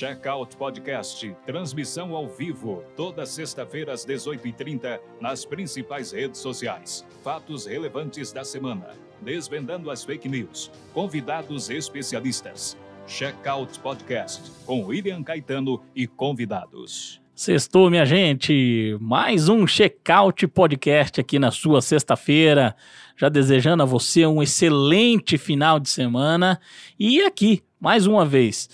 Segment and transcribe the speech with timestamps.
[0.00, 7.06] Checkout Podcast, transmissão ao vivo, toda sexta-feira às 18h30, nas principais redes sociais.
[7.22, 12.78] Fatos relevantes da semana, desvendando as fake news, convidados especialistas.
[13.06, 17.20] Checkout Podcast, com William Caetano e convidados.
[17.34, 18.96] Sextou, minha gente!
[19.02, 22.74] Mais um Checkout Podcast aqui na sua sexta-feira.
[23.18, 26.58] Já desejando a você um excelente final de semana.
[26.98, 28.66] E aqui, mais uma vez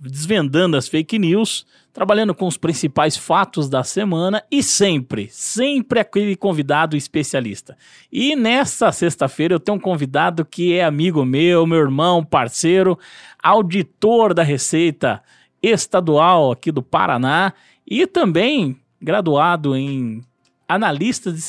[0.00, 6.36] desvendando as fake news, trabalhando com os principais fatos da semana e sempre, sempre aquele
[6.36, 7.76] convidado especialista.
[8.12, 12.98] E nessa sexta-feira eu tenho um convidado que é amigo meu, meu irmão, parceiro,
[13.42, 15.22] auditor da Receita
[15.62, 17.52] Estadual aqui do Paraná
[17.86, 20.22] e também graduado em
[20.68, 21.40] analista de,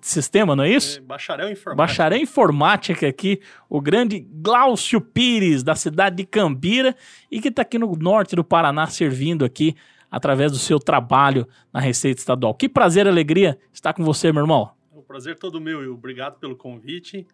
[0.00, 0.98] sistema, não é isso?
[0.98, 1.76] É, bacharel em informática.
[1.76, 6.94] Bacharel em informática aqui, o grande Glaucio Pires, da cidade de Cambira,
[7.28, 9.74] e que está aqui no norte do Paraná, servindo aqui
[10.08, 12.54] através do seu trabalho na Receita Estadual.
[12.54, 14.70] Que prazer e alegria estar com você, meu irmão.
[14.94, 17.26] É um prazer todo meu, e obrigado pelo convite.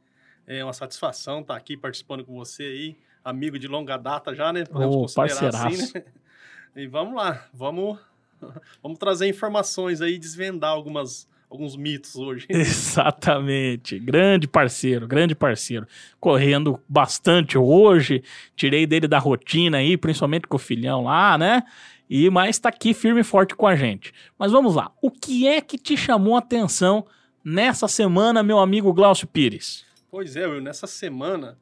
[0.47, 4.65] É uma satisfação estar aqui participando com você aí, amigo de longa data já, né?
[4.65, 6.05] Podemos oh, considerar assim, né?
[6.75, 7.99] E vamos lá, vamos
[8.83, 12.47] Vamos trazer informações aí, desvendar algumas, alguns mitos hoje.
[12.51, 13.99] Exatamente.
[13.99, 15.87] Grande parceiro, grande parceiro.
[16.21, 18.23] Correndo bastante hoje.
[18.55, 21.63] Tirei dele da rotina aí, principalmente com o filhão lá, né?
[22.09, 24.13] E mas tá aqui firme e forte com a gente.
[24.39, 24.93] Mas vamos lá.
[25.03, 27.07] O que é que te chamou a atenção
[27.45, 29.85] nessa semana, meu amigo Glaucio Pires?
[30.11, 31.59] Pois é, eu nessa semana,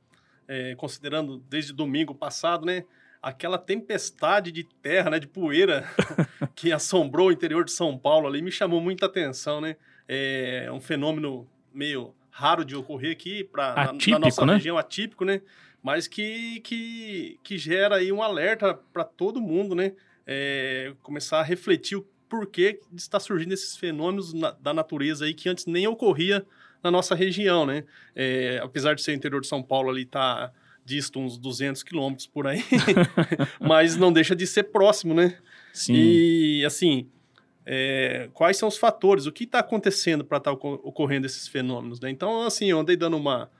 [0.46, 2.84] é, considerando desde domingo passado, né?
[3.24, 5.88] Aquela tempestade de terra, né, de poeira
[6.54, 9.76] que assombrou o interior de São Paulo ali me chamou muita atenção, né?
[10.06, 14.54] É um fenômeno meio raro de ocorrer aqui para na, na, nossa né?
[14.54, 15.40] região atípico, né?
[15.82, 19.92] Mas que, que, que gera aí um alerta para todo mundo, né?
[20.26, 25.48] É, começar a refletir o porquê está surgindo esses fenômenos na, da natureza aí que
[25.48, 26.44] antes nem ocorria
[26.82, 27.84] na nossa região, né?
[28.14, 30.52] É, apesar de ser o interior de São Paulo ali tá
[30.84, 32.62] disto uns 200 quilômetros por aí,
[33.60, 35.38] mas não deixa de ser próximo, né?
[35.72, 35.94] Sim.
[35.94, 37.08] E, assim,
[37.66, 42.00] é, quais são os fatores, o que está acontecendo para estar tá ocorrendo esses fenômenos,
[42.00, 42.10] né?
[42.10, 43.50] Então, assim, eu andei dando uma,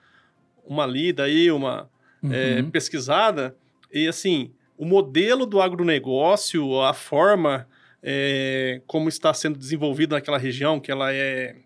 [0.65, 1.91] uma lida aí, uma
[2.23, 2.33] uhum.
[2.33, 3.57] é, pesquisada,
[3.93, 7.67] e, assim, o modelo do agronegócio, a forma
[8.03, 11.57] é, como está sendo desenvolvido naquela região, que ela é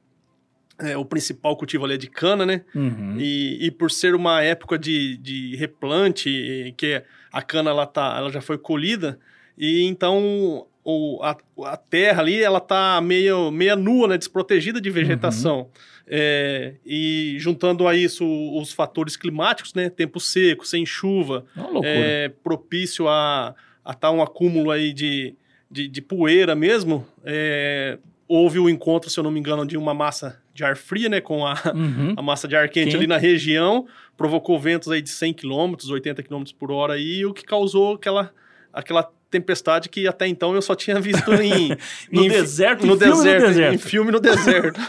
[0.78, 2.62] é, o principal cultivo ali é de cana, né?
[2.74, 3.16] Uhum.
[3.18, 7.02] E, e por ser uma época de, de replante, que
[7.32, 9.18] a cana ela, tá, ela já foi colhida,
[9.56, 14.18] e então o, a, a terra ali ela tá meio, meio nua, né?
[14.18, 15.58] desprotegida de vegetação.
[15.58, 15.66] Uhum.
[16.10, 18.24] É, e juntando a isso
[18.58, 19.90] os fatores climáticos, né?
[19.90, 21.44] Tempo seco, sem chuva,
[21.84, 25.34] é, propício a estar tá um acúmulo aí de,
[25.70, 29.92] de, de poeira mesmo, é, houve o encontro, se eu não me engano, de uma
[29.92, 32.14] massa de ar fria, né, com a, uhum.
[32.16, 33.86] a massa de ar quente, quente, ali na região,
[34.16, 38.32] provocou ventos aí de 100 km, 80 km por hora aí, o que causou aquela,
[38.72, 41.68] aquela tempestade que até então eu só tinha visto em...
[42.10, 43.74] no em, deserto, no, deserto, no deserto.
[43.74, 44.80] Em filme no deserto.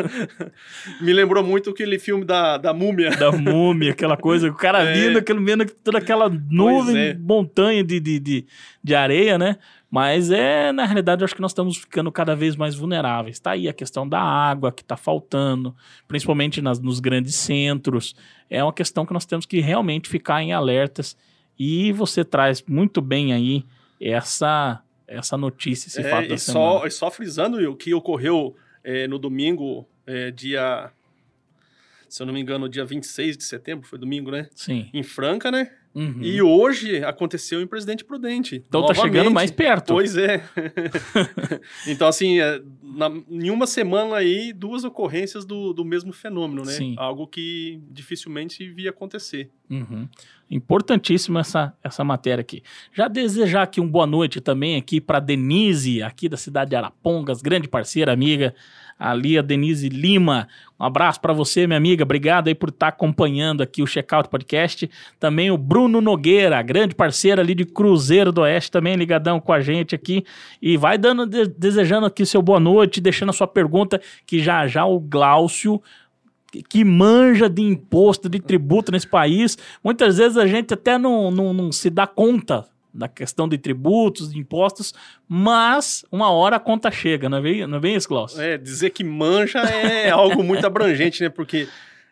[1.00, 3.10] Me lembrou muito aquele filme da, da múmia.
[3.10, 4.92] Da múmia, aquela coisa, o cara é.
[4.92, 7.14] vindo, aquele, vendo toda aquela nuvem, é.
[7.14, 8.46] montanha de, de, de,
[8.84, 9.56] de areia, né?
[9.90, 13.36] Mas é, na realidade, eu acho que nós estamos ficando cada vez mais vulneráveis.
[13.36, 15.74] Está aí a questão da água que está faltando,
[16.06, 18.14] principalmente nas, nos grandes centros.
[18.48, 21.16] É uma questão que nós temos que realmente ficar em alertas.
[21.58, 23.64] E você traz muito bem aí
[24.00, 26.78] essa, essa notícia, esse é, fato da e semana.
[26.78, 30.92] Só, e só frisando o que ocorreu é, no domingo, é, dia
[32.10, 34.48] se eu não me engano, dia 26 de setembro, foi domingo, né?
[34.52, 34.90] Sim.
[34.92, 35.70] Em Franca, né?
[35.94, 36.18] Uhum.
[36.20, 38.64] E hoje aconteceu em Presidente Prudente.
[38.68, 39.02] Então novamente.
[39.02, 39.92] tá chegando mais perto.
[39.94, 40.42] Pois é.
[41.86, 46.72] então, assim, é, na, em uma semana aí, duas ocorrências do, do mesmo fenômeno, né?
[46.72, 46.94] Sim.
[46.96, 49.50] Algo que dificilmente via acontecer.
[49.68, 50.08] Uhum.
[50.48, 52.62] Importantíssima essa, essa matéria aqui.
[52.92, 57.42] Já desejar aqui um boa noite também aqui para Denise, aqui da cidade de Arapongas,
[57.42, 58.54] grande parceira, amiga
[59.00, 60.46] ali a Denise Lima.
[60.78, 62.04] Um abraço para você, minha amiga.
[62.04, 64.88] Obrigado aí por estar tá acompanhando aqui o Checkout Podcast.
[65.18, 69.60] Também o Bruno Nogueira, grande parceiro ali de Cruzeiro do Oeste, também ligadão com a
[69.60, 70.22] gente aqui.
[70.60, 74.84] E vai dando, desejando aqui seu boa noite, deixando a sua pergunta, que já já
[74.84, 75.82] o Glaucio
[76.68, 79.56] que manja de imposto, de tributo nesse país.
[79.84, 84.32] Muitas vezes a gente até não, não, não se dá conta da questão de tributos,
[84.32, 84.92] de impostos,
[85.28, 88.38] mas uma hora a conta chega, não é bem, não é bem isso, Klaus?
[88.38, 91.28] É, dizer que manja é algo muito abrangente, né?
[91.28, 91.68] Porque,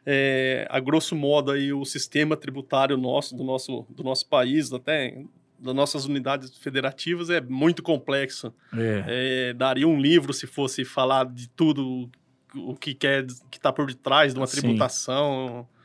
[0.06, 5.22] é, a grosso modo, aí, o sistema tributário nosso, do nosso, do nosso país, até
[5.58, 8.54] das nossas unidades federativas é muito complexo.
[8.72, 9.04] É.
[9.48, 12.08] É, daria um livro se fosse falar de tudo
[12.54, 15.66] o que quer que está por detrás de uma tributação.
[15.68, 15.77] Sim,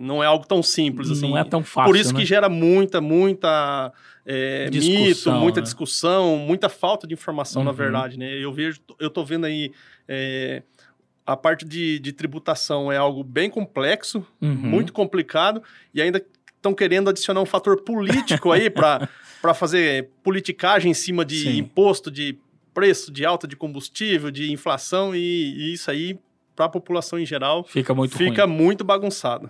[0.00, 1.28] não é algo tão simples assim.
[1.28, 2.20] Não é tão fácil, Por isso né?
[2.20, 3.92] que gera muita, muita
[4.24, 5.64] é, Discussão, mito, muita né?
[5.64, 7.76] discussão, muita falta de informação, na Uhum.
[7.76, 8.32] verdade, né?
[8.38, 9.72] Eu vejo, eu tô vendo aí
[10.08, 10.62] é,
[11.26, 14.54] a parte de, de tributação é algo bem complexo, Uhum.
[14.54, 15.62] muito complicado,
[15.94, 16.24] e ainda
[16.56, 19.08] estão querendo adicionar um fator político aí para
[19.54, 21.58] fazer politicagem em cima de Sim.
[21.58, 22.38] imposto, de
[22.74, 26.18] preço, de alta de combustível, de inflação, e, e isso aí,
[26.60, 28.54] para a população em geral, Fica muito fica ruim.
[28.54, 29.48] muito bagunçado.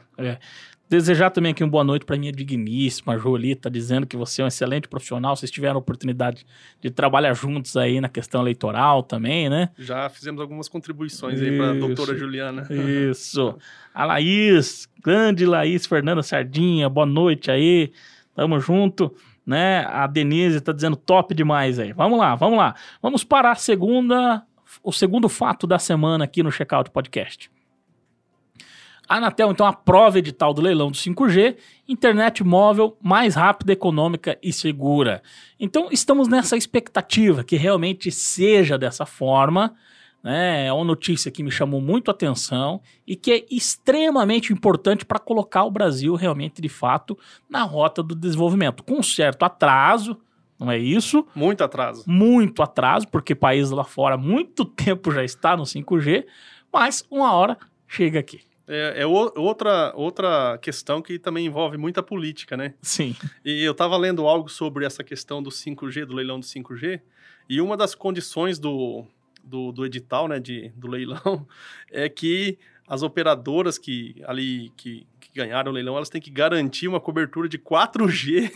[0.88, 4.44] Desejar também aqui um boa noite para minha digníssima Jolie, tá dizendo que você é
[4.44, 6.46] um excelente profissional, vocês tiveram a oportunidade
[6.80, 9.70] de trabalhar juntos aí na questão eleitoral também, né?
[9.76, 11.86] Já fizemos algumas contribuições aí para a Isso.
[11.86, 12.68] doutora Juliana.
[13.10, 13.56] Isso.
[13.92, 17.92] A Laís, grande Laís Fernanda Sardinha, boa noite aí.
[18.36, 19.12] Tamo junto,
[19.44, 19.84] né?
[19.88, 21.92] A Denise tá dizendo top demais aí.
[21.92, 22.74] Vamos lá, vamos lá.
[23.02, 24.44] Vamos para a segunda,
[24.82, 27.50] o segundo fato da semana aqui no Checkout Podcast.
[29.08, 31.56] A Anatel, então, aprova edital do leilão do 5G,
[31.88, 35.20] internet móvel mais rápida, econômica e segura.
[35.58, 39.75] Então, estamos nessa expectativa que realmente seja dessa forma,
[40.22, 40.67] né?
[40.67, 45.19] É uma notícia que me chamou muito a atenção e que é extremamente importante para
[45.19, 47.19] colocar o Brasil realmente, de fato,
[47.49, 48.84] na rota do desenvolvimento.
[48.84, 50.17] Com certo atraso,
[50.60, 51.26] não é isso?
[51.34, 52.04] Muito atraso.
[52.06, 56.26] Muito atraso, porque país lá fora há muito tempo já está no 5G,
[56.72, 57.56] mas uma hora
[57.88, 58.42] chega aqui.
[58.68, 62.74] É, é o- outra, outra questão que também envolve muita política, né?
[62.80, 63.16] Sim.
[63.44, 67.00] E eu estava lendo algo sobre essa questão do 5G, do leilão do 5G,
[67.48, 69.04] e uma das condições do,
[69.42, 71.44] do, do edital, né, de, do leilão,
[71.90, 76.88] é que as operadoras que ali que, que ganharam o leilão, elas têm que garantir
[76.88, 78.50] uma cobertura de 4G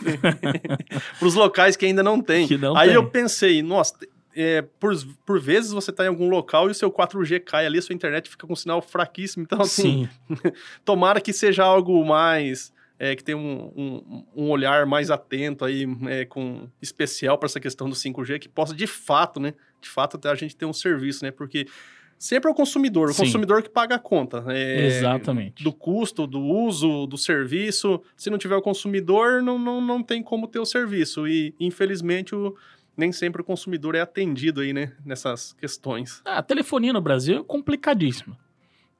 [1.17, 2.47] para os locais que ainda não tem.
[2.57, 2.95] Não Aí tem.
[2.95, 3.95] eu pensei, nossa,
[4.35, 4.93] é, por,
[5.25, 7.95] por vezes você está em algum local e o seu 4G cai ali, a sua
[7.95, 9.43] internet fica com um sinal fraquíssimo.
[9.43, 10.51] Então, assim, Sim.
[10.83, 15.85] tomara que seja algo mais é, que tenha um, um, um olhar mais atento aí,
[16.07, 20.19] é, com especial para essa questão do 5G, que possa de fato, né, de fato
[20.27, 21.67] a gente ter um serviço, né, porque
[22.17, 23.23] sempre é o consumidor, o Sim.
[23.23, 25.63] consumidor que paga a conta, é, Exatamente.
[25.63, 28.01] do custo, do uso, do serviço.
[28.15, 32.35] Se não tiver o consumidor, não, não, não tem como ter o serviço e infelizmente
[32.35, 32.55] o,
[32.97, 36.21] nem sempre o consumidor é atendido aí, né, nessas questões.
[36.25, 38.37] A telefonia no Brasil é complicadíssima.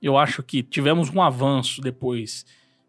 [0.01, 2.45] Eu acho que tivemos um avanço depois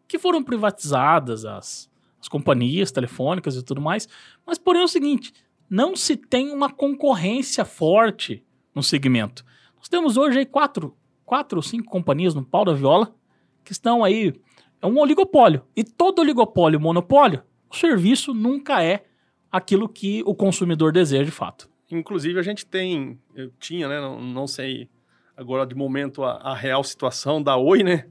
[0.09, 1.91] que foram privatizadas as,
[2.21, 4.09] as companhias telefônicas e tudo mais.
[4.45, 5.33] Mas, porém, é o seguinte:
[5.69, 8.45] não se tem uma concorrência forte
[8.75, 9.45] no segmento.
[9.87, 13.15] Nós temos hoje aí quatro, quatro ou cinco companhias no pau da viola
[13.63, 14.35] que estão aí.
[14.83, 15.63] É um oligopólio.
[15.77, 19.05] E todo oligopólio, monopólio, o serviço nunca é
[19.51, 21.71] aquilo que o consumidor deseja de fato.
[21.89, 24.89] Inclusive, a gente tem, eu tinha, né, não, não sei
[25.37, 28.07] agora de momento a, a real situação da Oi, né?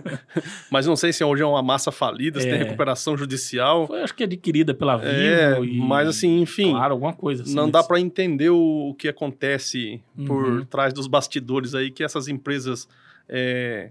[0.70, 2.50] Mas não sei se hoje é uma massa falida, se É.
[2.50, 3.86] tem recuperação judicial.
[3.86, 5.10] Foi, acho que, adquirida pela Vivo.
[5.10, 7.54] É, e, mas assim, enfim, Claro, alguma coisa assim.
[7.54, 10.64] não dá para entender o, o que acontece por Uhum.
[10.64, 12.88] trás dos bastidores aí, que essas empresas
[13.28, 13.90] é,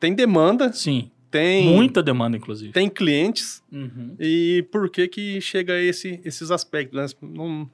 [0.00, 2.72] têm demanda, Sim, tem, muita demanda, inclusive.
[2.72, 4.14] tem clientes, Uhum.
[4.20, 7.06] e por que que chega a esse, esses aspectos, né?
[7.20, 7.68] Não-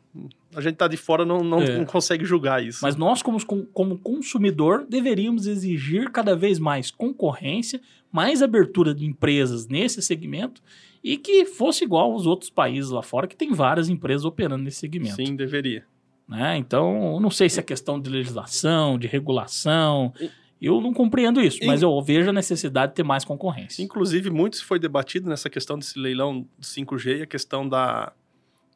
[0.55, 1.77] a gente tá de fora, não, não, É.
[1.77, 2.79] não consegue julgar isso.
[2.83, 3.39] Mas nós, como,
[3.73, 10.63] como consumidor, deveríamos exigir cada vez mais concorrência, mais abertura de empresas nesse segmento
[11.05, 14.79] e que fosse igual aos outros países lá fora, que tem várias empresas operando nesse
[14.79, 15.17] segmento.
[15.17, 15.85] Sim, deveria.
[16.27, 16.57] né?
[16.59, 20.13] Então, não sei se é questão de legislação, de regulação.
[20.21, 23.83] E- Eu não compreendo isso, mas eu vejo a necessidade de ter mais concorrência.
[23.83, 28.13] Inclusive, muito se foi debatido nessa questão desse leilão do 5G e a questão da,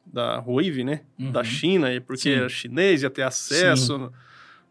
[0.05, 1.01] da Huawei, né?
[1.19, 1.31] Uhum.
[1.31, 2.35] Da China, e porque Sim.
[2.35, 4.11] era chinês, ia ter acesso.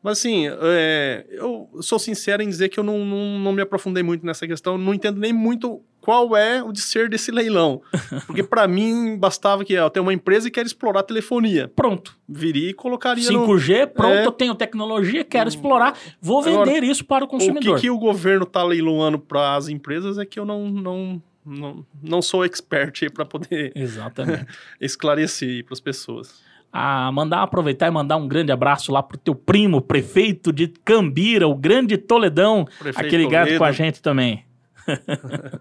[0.02, 4.02] Mas assim, é, eu sou sincero em dizer que eu não, não, não me aprofundei
[4.02, 7.80] muito nessa questão, não entendo nem muito qual é o de ser desse leilão.
[8.26, 11.68] Porque para mim bastava que ó, eu tenho uma empresa e quero explorar telefonia.
[11.75, 12.14] Pronto.
[12.28, 13.47] Viria e colocaria no...
[13.47, 14.26] 5G, pronto, É.
[14.26, 17.76] eu tenho tecnologia, quero explorar, vou Agora, vender isso para o O consumidor.
[17.76, 21.87] que, que o governo está leiloando para as empresas é que eu não, não, não,
[22.02, 23.73] não sou expert para poder
[24.80, 26.42] esclarecer para as pessoas.
[26.73, 31.47] ah, mandar aproveitar e mandar um grande abraço lá pro teu primo, prefeito de Cambira,
[31.47, 34.44] o grande Toledão, Prefeito ligado Toledo, com a gente também.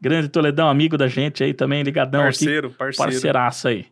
[0.00, 2.44] grande Toledão, amigo da gente aí também, ligadão aqui.
[2.44, 3.12] Parceiro, parceiro.
[3.12, 3.86] Parceiraça aí.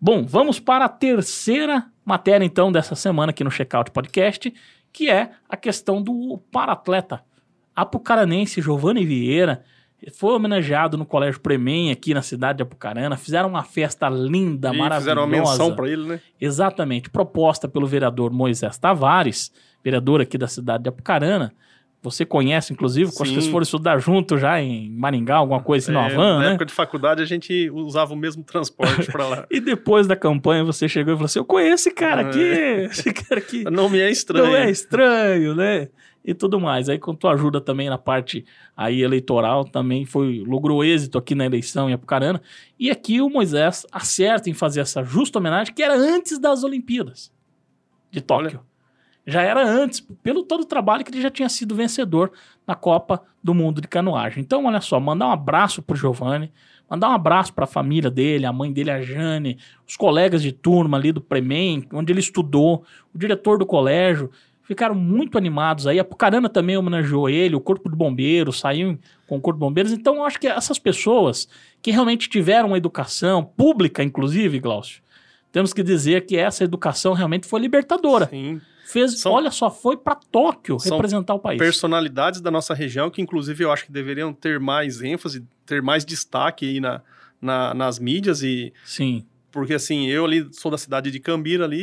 [0.00, 4.52] Bom, vamos para a terceira matéria, então, dessa semana aqui no Checkout Podcast,
[4.92, 7.22] que é a questão do paratleta
[7.74, 9.64] apucaranense Giovanni Vieira.
[10.12, 13.16] Foi homenageado no Colégio Premem, aqui na cidade de Apucarana.
[13.16, 15.00] Fizeram uma festa linda, E maravilhosa.
[15.00, 16.20] fizeram uma menção para ele, né?
[16.38, 19.50] Exatamente, proposta pelo vereador Moisés Tavares,
[19.82, 21.54] vereador aqui da cidade de Apucarana.
[22.04, 23.34] Você conhece, inclusive, acho que Sim.
[23.34, 26.48] vocês foram estudar junto já em Maringá, alguma coisa assim, no É, Havan, na né?
[26.50, 29.46] época de faculdade a gente usava o mesmo transporte para lá.
[29.50, 32.84] E depois da campanha você chegou e falou assim: Eu conheço esse cara aqui, É.
[32.84, 33.64] esse cara aqui.
[33.72, 34.44] Não me é estranho.
[34.46, 35.88] Não é estranho, né?
[36.22, 36.88] E tudo mais.
[36.88, 38.44] Aí, com tua ajuda também na parte
[38.76, 42.40] aí eleitoral, também foi logrou êxito aqui na eleição em Apucarana.
[42.78, 47.32] E aqui o Moisés acerta em fazer essa justa homenagem, que era antes das Olimpíadas
[48.10, 48.60] de Tóquio.
[49.26, 52.32] Já era antes, pelo todo o trabalho que ele já tinha sido vencedor
[52.66, 54.42] na Copa do Mundo de Canoagem.
[54.42, 56.52] Então, olha só, mandar um abraço pro Giovanni,
[56.88, 60.52] mandar um abraço para a família dele, a mãe dele, a Jane, os colegas de
[60.52, 64.30] turma ali do Premem, onde ele estudou, o diretor do colégio,
[64.62, 65.98] ficaram muito animados aí.
[65.98, 69.92] A Pucarana também homenageou ele, o Corpo de Bombeiros, saiu com o Corpo de Bombeiros.
[69.92, 71.48] Então, eu acho que essas pessoas
[71.80, 75.02] que realmente tiveram uma educação pública, inclusive, Glaucio,
[75.52, 78.26] temos que dizer que essa educação realmente foi libertadora.
[78.26, 78.60] Sim.
[78.94, 81.58] Fez, São- olha só, foi para Tóquio São representar o país.
[81.58, 86.04] Personalidades da nossa região que, inclusive, eu acho que deveriam ter mais ênfase, ter mais
[86.04, 87.02] destaque aí na,
[87.42, 91.82] na- nas mídias e Sim, porque assim, eu ali sou da cidade de Cambira ali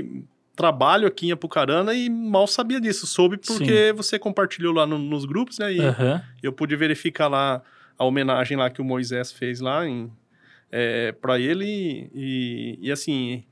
[0.00, 0.24] e
[0.56, 5.24] trabalho aqui em Apucarana e mal sabia disso, soube porque você compartilhou lá no- nos
[5.24, 5.72] grupos, né?
[5.72, 7.62] E aham, eu pude verificar lá
[7.96, 10.10] a homenagem lá que o Moisés fez lá em,
[10.72, 13.44] é, para ele e, e assim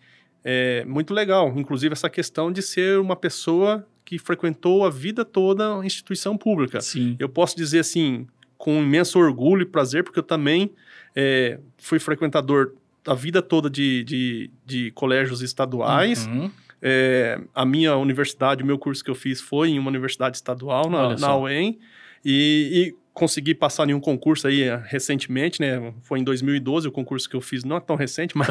[0.48, 5.80] é muito legal, inclusive essa questão de ser uma pessoa que frequentou a vida toda
[5.80, 6.80] a instituição pública.
[6.80, 10.70] sim, Eu posso dizer assim, com imenso orgulho e prazer, porque eu também
[11.16, 12.74] é, fui frequentador
[13.04, 16.26] a vida toda de, de, de colégios estaduais.
[16.28, 16.48] Uhum.
[16.80, 20.88] É, a minha universidade, o meu curso que eu fiz foi em uma universidade estadual,
[20.88, 21.36] na, na.
[21.36, 21.76] UEM,
[22.24, 25.92] e, e consegui passar em um concurso aí eh, recentemente, né?
[26.02, 28.48] Foi em 2012 o concurso que eu fiz, não é tão recente, mas,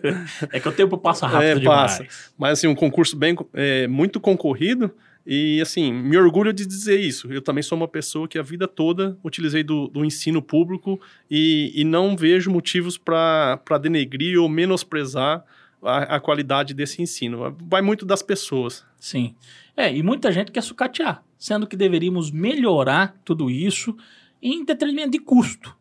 [0.50, 1.98] É que o tempo passa rápido É, demais.
[1.98, 2.06] passa.
[2.38, 4.90] mas assim, um concurso bem, é, muito concorrido.
[5.28, 7.30] E assim, me orgulho de dizer isso.
[7.30, 10.98] Eu também sou uma pessoa que a vida toda utilizei do, do ensino público
[11.30, 15.44] e, e não vejo motivos para denegrir ou menosprezar
[15.82, 17.54] a, a qualidade desse ensino.
[17.68, 18.84] Vai muito das pessoas.
[18.98, 19.34] Sim.
[19.76, 23.96] É, e muita gente quer sucatear, sendo que deveríamos melhorar tudo isso
[24.42, 25.76] em detrimento de custo.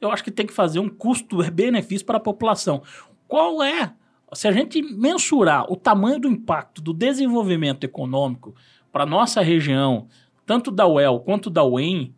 [0.00, 2.82] Eu acho que tem que fazer um custo-benefício para a população.
[3.28, 3.92] Qual é?
[4.32, 8.54] Se a gente mensurar o tamanho do impacto do desenvolvimento econômico
[8.92, 10.06] para nossa região,
[10.46, 12.14] tanto da UEL quanto da UEM,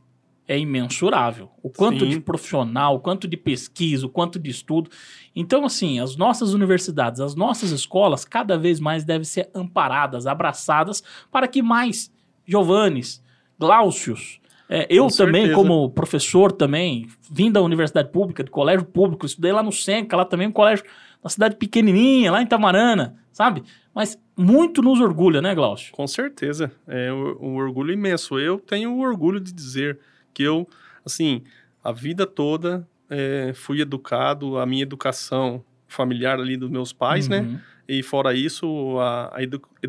[0.46, 1.50] é imensurável.
[1.62, 2.10] O quanto Sim.
[2.10, 4.90] de profissional, o quanto de pesquisa, o quanto de estudo.
[5.34, 11.02] Então, assim, as nossas universidades, as nossas escolas, cada vez mais devem ser amparadas, abraçadas,
[11.30, 12.12] para que mais
[12.52, 13.22] Giovannis,
[13.58, 15.54] Glaucios, é, eu Com também, certeza.
[15.54, 20.24] como professor também, vim da universidade pública, de colégio público, estudei lá no Senca, lá
[20.24, 20.84] também um colégio,
[21.22, 23.62] uma cidade pequenininha, lá em Tamarana, sabe?
[23.94, 25.92] Mas muito nos orgulha, né, Glaucio?
[25.92, 26.72] Com certeza.
[26.86, 28.38] É um, orgulho imenso.
[28.38, 29.98] Eu tenho o orgulho de dizer
[30.32, 30.66] que eu,
[31.04, 31.42] assim,
[31.84, 37.40] a vida toda é, fui educado, a minha educação familiar ali dos meus pais, né?
[37.40, 39.40] Uhum, E fora isso, a, a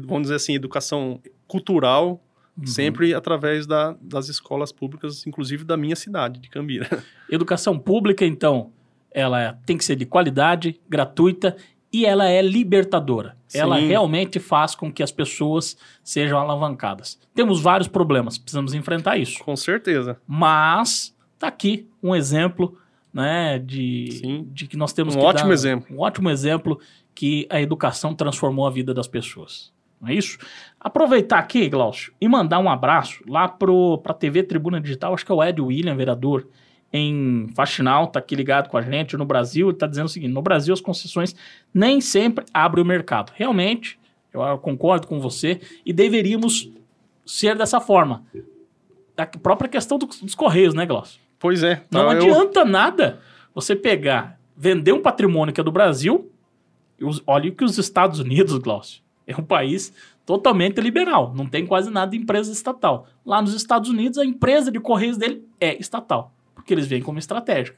[0.02, 2.22] vamos dizer assim, educação cultural,
[2.58, 2.66] uhum.
[2.68, 6.88] sempre através da- das escolas públicas, inclusive da minha cidade, de Cambira.
[7.30, 8.72] Educação pública, então,
[9.12, 11.56] ela é- tem que ser de qualidade, gratuita
[11.92, 13.38] e ela é libertadora.
[13.48, 13.60] Sim.
[13.60, 17.20] Ela realmente faz com que as pessoas sejam alavancadas.
[17.36, 19.44] Temos vários problemas, precisamos enfrentar isso.
[19.44, 20.18] Com certeza.
[20.28, 22.76] Mas tá aqui um exemplo,
[23.14, 24.48] né, de, Sim.
[24.52, 25.96] de que nós temos Um que ótimo dar- exemplo.
[25.96, 26.80] Um ótimo exemplo
[27.14, 29.72] que a educação transformou a vida das pessoas.
[30.04, 30.38] Não é isso?
[30.80, 35.32] Aproveitar aqui, Glaucio, e mandar um abraço lá pro, pra TV Tribuna Digital, acho que
[35.32, 36.46] é o Ed William, vereador,
[36.92, 39.16] em Faxinal, tá aqui ligado com a gente.
[39.18, 41.36] No Brasil, ele tá dizendo o seguinte: no Brasil, as concessões
[41.74, 43.32] nem sempre abrem o mercado.
[43.36, 43.98] Realmente,
[44.34, 46.70] eu concordo com você, e deveríamos
[47.26, 48.24] ser dessa forma.
[49.18, 51.20] A própria questão do- dos Correios, né, Glaucio?
[51.40, 51.84] Pois é.
[51.90, 53.22] Não eu- adianta nada
[53.56, 56.30] você pegar, vender um patrimônio que é do Brasil.
[57.00, 59.94] e os- Olha que os Estados Unidos, Glaucio, é um país
[60.26, 61.34] totalmente liberal.
[61.36, 63.08] Não tem quase nada de empresa estatal.
[63.26, 66.34] Lá nos Estados Unidos, a empresa de correios dele é estatal.
[66.56, 67.78] Porque eles veem como estratégica.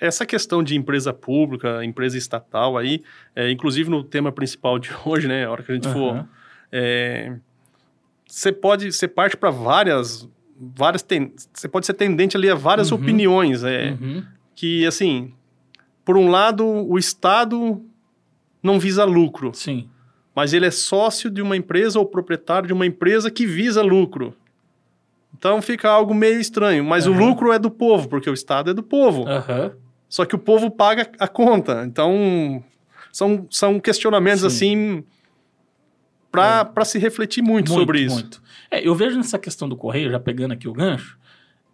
[0.00, 3.02] Essa questão de empresa pública, empresa estatal aí,
[3.34, 5.44] é, inclusive no tema principal de hoje, né?
[5.46, 6.28] A hora que a gente for Aham.
[6.72, 7.36] É,
[8.26, 11.04] você pode você parte para várias várias
[11.52, 12.98] você pode ser tendente ali a várias Uhum.
[12.98, 14.24] opiniões é, Uhum.
[14.56, 15.32] que assim
[16.04, 17.80] por um lado o estado
[18.62, 19.88] não visa lucro Sim.
[20.34, 24.34] Mas ele é sócio de uma empresa ou proprietário de uma empresa que visa lucro
[25.36, 26.84] Então fica algo meio estranho.
[26.84, 27.16] Mas Aham.
[27.16, 29.26] o lucro é do povo, porque o Estado é do povo.
[29.28, 29.72] Aham.
[30.08, 31.84] Só que o povo paga a conta.
[31.86, 32.62] Então,
[33.12, 34.46] são, são questionamentos Sim.
[34.46, 35.04] assim
[36.30, 38.14] para se refletir muito, sobre isso.
[38.16, 38.42] Muito.
[38.70, 41.16] É, eu vejo nessa questão do correio, já pegando aqui o gancho,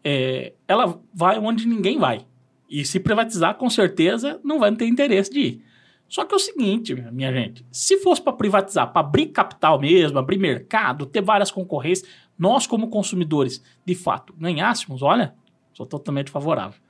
[0.04, 2.26] é, ela vai onde ninguém vai.
[2.68, 5.64] E se privatizar, com certeza, não vai ter interesse de ir.
[6.10, 10.18] Só que é o seguinte, minha gente, se fosse para privatizar, para abrir capital mesmo,
[10.18, 15.34] abrir mercado, ter várias concorrências, nós como consumidores, de fato, ganhássemos, olha,
[15.72, 16.80] sou totalmente favorável.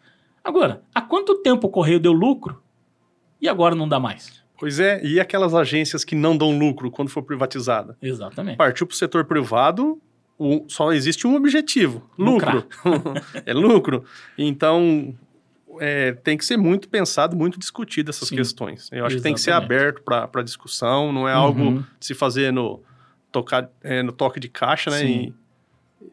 [0.42, 2.62] Agora, há quanto tempo o correio deu lucro
[3.40, 4.42] e agora não dá mais?
[4.58, 7.98] Pois é, e aquelas agências que não dão lucro quando for privatizada?
[8.00, 8.56] Exatamente.
[8.56, 10.00] Partiu para o setor privado,
[10.38, 12.66] o- só existe um objetivo: lucro.
[13.44, 14.04] é lucro.
[14.38, 15.14] Então,
[15.80, 18.36] é, tem que ser muito pensado, muito discutido essas Sim.
[18.36, 18.88] questões.
[18.92, 19.74] Eu acho que tem que ser Exatamente.
[19.80, 21.40] aberto para discussão, não é Uhum.
[21.40, 22.80] algo de se fazer no,
[23.32, 25.04] tocar, é, no toque de caixa, né?
[25.04, 25.34] E,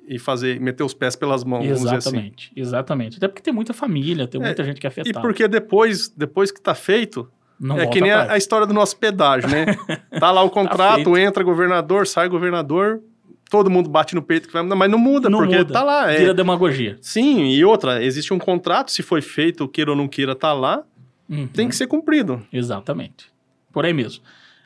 [0.07, 2.09] e fazer, meter os pés pelas mãos, vamos dizer assim.
[2.09, 3.17] Exatamente, exatamente.
[3.17, 5.21] Até porque tem muita família, tem É, muita gente que é E afetada.
[5.21, 8.97] porque depois, depois que está feito, Não é que nem a, a história do nosso
[8.97, 9.65] pedágio, né?
[10.19, 11.17] tá lá o contrato, feito.
[11.17, 13.01] entra governador, sai governador,
[13.49, 15.73] todo mundo bate no peito, que vai mudar, mas não muda, Não porque muda.
[15.73, 16.11] tá lá.
[16.11, 16.17] É.
[16.17, 16.97] Vira demagogia.
[17.01, 20.83] Sim, e outra, existe um contrato, se foi feito, queira ou não queira, tá lá,
[21.29, 21.47] Uhum.
[21.47, 22.41] tem que ser cumprido.
[22.51, 23.27] Exatamente.
[23.71, 24.23] Por aí mesmo.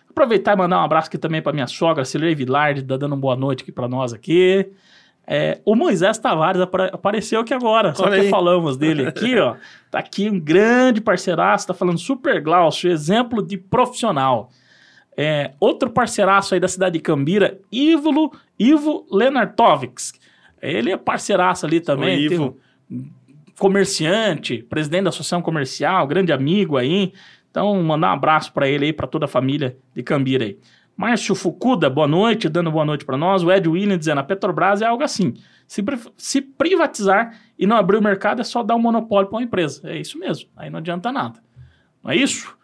[0.10, 3.18] Aproveitar e mandar um abraço aqui também para minha sogra, Silvia Vilardi, tá dando uma
[3.22, 4.68] boa noite aqui para nós aqui.
[5.26, 9.56] É, o Moisés Tavares apare- apareceu aqui agora, só que falamos dele aqui, ó.
[9.92, 14.50] Tá aqui um grande parceiraço, tá falando super Glaucio, exemplo de profissional.
[15.16, 20.14] É, outro parceiraço aí da cidade de Cambira, Ivo, Ivo Lenartovics.
[20.62, 22.28] Ele é parceiraço ali também.
[22.28, 22.58] Tem Ivo.
[22.90, 23.10] um
[23.58, 27.14] comerciante, presidente da associação comercial, grande amigo aí.
[27.50, 30.58] Então, mandar um abraço para ele aí, para toda a família de Cambira aí.
[30.96, 33.44] Márcio Fukuda, boa noite, dando boa noite para nós.
[33.44, 35.34] O Ed William dizendo, a Petrobras é algo assim.
[35.68, 35.84] Se,
[36.18, 39.82] se privatizar e não abrir o mercado, é só dar um monopólio para uma empresa.
[39.90, 40.50] É isso mesmo.
[40.56, 41.40] Aí não adianta nada.
[42.04, 42.56] Não é isso?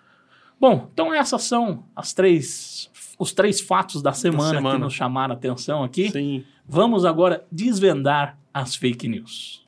[0.60, 4.80] Bom, então essas são as três, os três fatos da semana, que semana.
[4.80, 6.10] nos chamaram a atenção aqui.
[6.10, 6.44] Sim.
[6.68, 9.66] Vamos agora desvendar as fake news.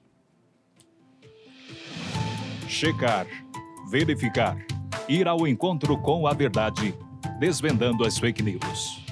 [2.67, 3.27] Checar,
[3.89, 4.57] verificar,
[5.07, 6.93] ir ao encontro com a verdade,
[7.39, 9.05] desvendando as fake news.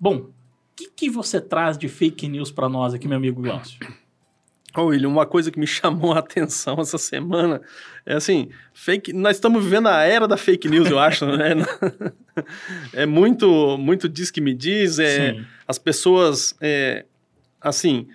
[0.00, 0.32] Bom, o
[0.74, 3.78] que, que você traz de fake news para nós aqui, meu amigo Glaucio?
[4.78, 7.60] Ô, William, uma coisa que me chamou a atenção essa semana
[8.06, 11.54] é assim, fake, nós estamos vivendo a era da fake news, eu acho, né?
[12.92, 15.44] É muito, muito diz que me diz, é, Sim.
[15.66, 17.04] as pessoas, é,
[17.60, 18.06] assim,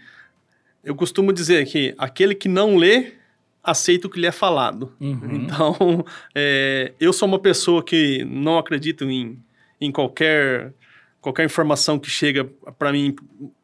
[0.82, 3.16] eu costumo dizer que aquele que não lê,
[3.62, 4.94] aceita o que lhe é falado.
[5.00, 5.36] Uhum.
[5.36, 9.38] Então, é, eu sou uma pessoa que não acredito em,
[9.80, 10.74] em qualquer,
[11.20, 12.46] qualquer informação que chega
[12.78, 13.14] para mim,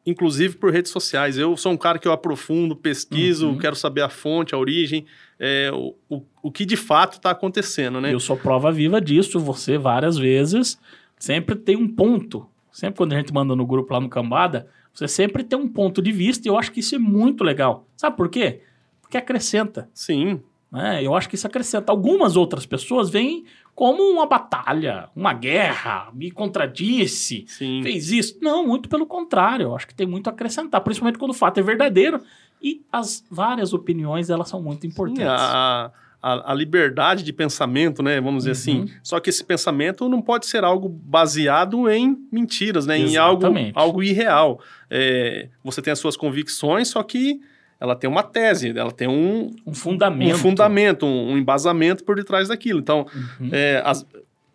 [0.10, 1.38] inclusive por redes sociais.
[1.38, 3.58] Eu sou um cara que eu aprofundo, pesquiso, Uhum.
[3.58, 5.06] quero saber a fonte, a origem,
[5.40, 8.14] é, o, o, o que de fato está acontecendo, né?
[8.14, 10.78] Eu sou prova viva disso, você várias vezes.
[11.18, 12.46] Sempre tem um ponto.
[12.72, 16.02] Sempre quando a gente manda no grupo lá no Cambada, você sempre tem um ponto
[16.02, 17.88] de vista e eu acho que isso é muito legal.
[17.98, 18.62] Sabe por quê?
[19.02, 19.90] Porque acrescenta.
[19.94, 21.04] Sim, né?
[21.04, 21.92] Eu acho que isso acrescenta.
[21.92, 27.82] Algumas outras pessoas veem como uma batalha, uma guerra, me contradisse, sim.
[27.82, 28.38] fez isso.
[28.42, 29.64] Não, muito pelo contrário.
[29.68, 32.22] Eu acho que tem muito a acrescentar, principalmente quando o fato é verdadeiro
[32.62, 35.24] e as várias opiniões elas são muito importantes.
[35.24, 38.20] Sim, a, a, a liberdade de pensamento, né?
[38.20, 38.84] Vamos dizer Uhum.
[38.84, 38.94] assim.
[39.02, 42.98] Só que esse pensamento não pode ser algo baseado em mentiras, né?
[42.98, 44.60] Em algo, algo irreal.
[44.90, 47.40] É, você tem as suas convicções, só que
[47.80, 50.36] ela tem uma tese, ela tem um, Um fundamento.
[50.36, 52.80] um fundamento, um, um embasamento por detrás daquilo.
[52.80, 53.06] Então,
[53.40, 53.50] Uhum.
[53.52, 54.06] é, as-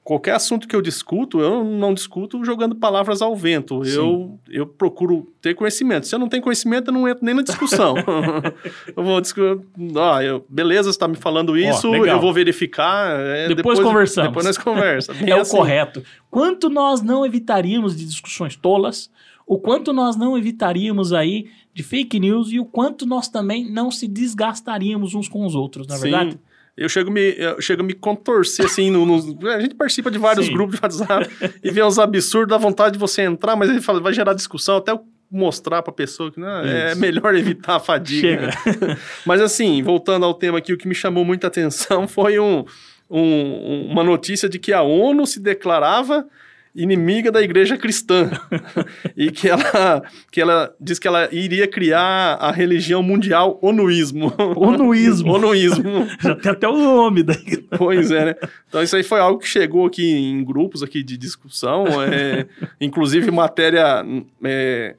[0.03, 3.83] qualquer assunto que eu discuto, eu não discuto jogando palavras ao vento.
[3.87, 3.97] Sim.
[3.97, 6.07] Eu, eu procuro ter conhecimento.
[6.07, 7.95] Se eu não tenho conhecimento, eu não entro nem na discussão.
[8.95, 9.65] eu vou discutir.
[9.97, 12.17] Ah, eu, beleza, você está me falando isso, legal.
[12.17, 13.19] eu vou verificar.
[13.19, 14.29] é, Depois conversamos.
[14.29, 15.23] Depois nós conversamos.
[15.27, 15.57] É o assim.
[15.57, 16.03] correto.
[16.31, 19.11] Quanto nós não evitaríamos de discussões tolas,
[19.47, 23.91] o quanto nós não evitaríamos aí de fake news e o quanto nós também não
[23.91, 26.33] se desgastaríamos uns com os outros, na é verdade?
[26.33, 26.39] Sim.
[26.77, 30.19] Eu chego, me, eu chego a me contorcer, assim, no, no- a gente participa de
[30.19, 30.53] vários Sim.
[30.55, 31.31] grupos de WhatsApp
[31.63, 34.79] e vê uns absurdos, dá vontade de você entrar, mas ele fala, vai gerar discussão,
[34.79, 38.51] até eu mostrar pra pessoa que não, é melhor evitar a fadiga.
[38.53, 38.99] Chega.
[39.27, 42.65] Mas assim, voltando ao tema aqui, o que me chamou muita atenção foi um,
[43.11, 46.27] um- uma notícia de que a ONU se declarava
[46.75, 48.31] inimiga da igreja cristã
[49.17, 54.33] e que ela, que ela diz que ela iria criar a religião mundial onuísmo.
[54.57, 55.33] Onuísmo.
[55.35, 56.07] onuísmo.
[56.21, 57.65] Já tem até o nome daí.
[57.79, 58.35] Pois é, né?
[58.69, 62.47] Então isso aí foi algo que chegou aqui em grupos aqui de discussão, é,
[62.81, 64.05] inclusive matéria
[64.43, 64.97] é,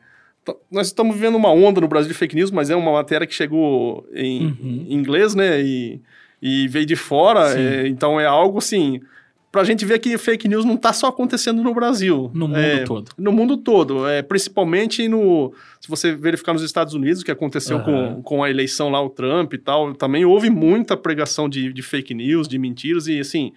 [0.72, 3.34] nós estamos vivendo uma onda no Brasil de fake news, mas é uma matéria que
[3.34, 4.86] chegou em Uhum.
[4.88, 5.60] inglês, né?
[5.62, 6.00] E,
[6.42, 7.60] e veio de fora.
[7.60, 9.02] É, então é algo assim.
[9.56, 12.30] Pra gente ver que fake news não tá só acontecendo no Brasil.
[12.34, 13.12] No mundo É, todo.
[13.18, 14.06] No mundo todo.
[14.06, 15.54] É, principalmente no.
[15.80, 18.16] Se você verificar nos Estados Unidos, o que aconteceu Aham.
[18.16, 21.82] com, com a eleição lá, o Trump e tal, também houve muita pregação de, de
[21.82, 23.54] fake news, de mentiras, e assim.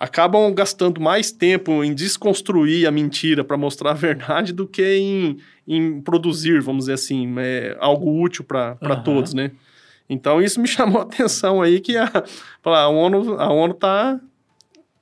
[0.00, 5.36] Acabam gastando mais tempo em desconstruir a mentira para mostrar a verdade do que em,
[5.68, 9.02] em produzir, vamos dizer assim, é, algo útil para Aham.
[9.02, 9.50] todos, né?
[10.08, 12.10] Então isso me chamou a atenção aí que a,
[12.64, 14.18] a ONU, a ONU tá,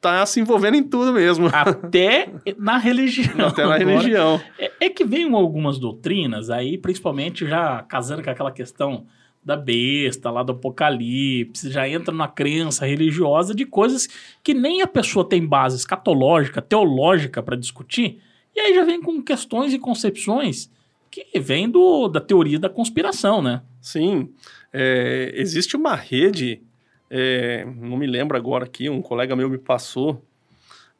[0.00, 1.48] tá se envolvendo em tudo mesmo.
[1.52, 3.34] Até na religião.
[3.48, 3.90] Até na agora.
[3.90, 4.40] religião.
[4.58, 9.06] É, é que vem algumas doutrinas aí, principalmente já casando com aquela questão
[9.44, 14.06] da besta, lá do apocalipse, já entra na crença religiosa de coisas
[14.42, 18.20] que nem a pessoa tem base escatológica, teológica para discutir,
[18.54, 20.70] e aí já vem com questões e concepções
[21.10, 23.62] que vêm do, da teoria da conspiração, né?
[23.80, 24.28] Sim.
[24.72, 26.62] É, existe uma rede,
[27.10, 30.24] é, não me lembro agora aqui, um colega meu me passou.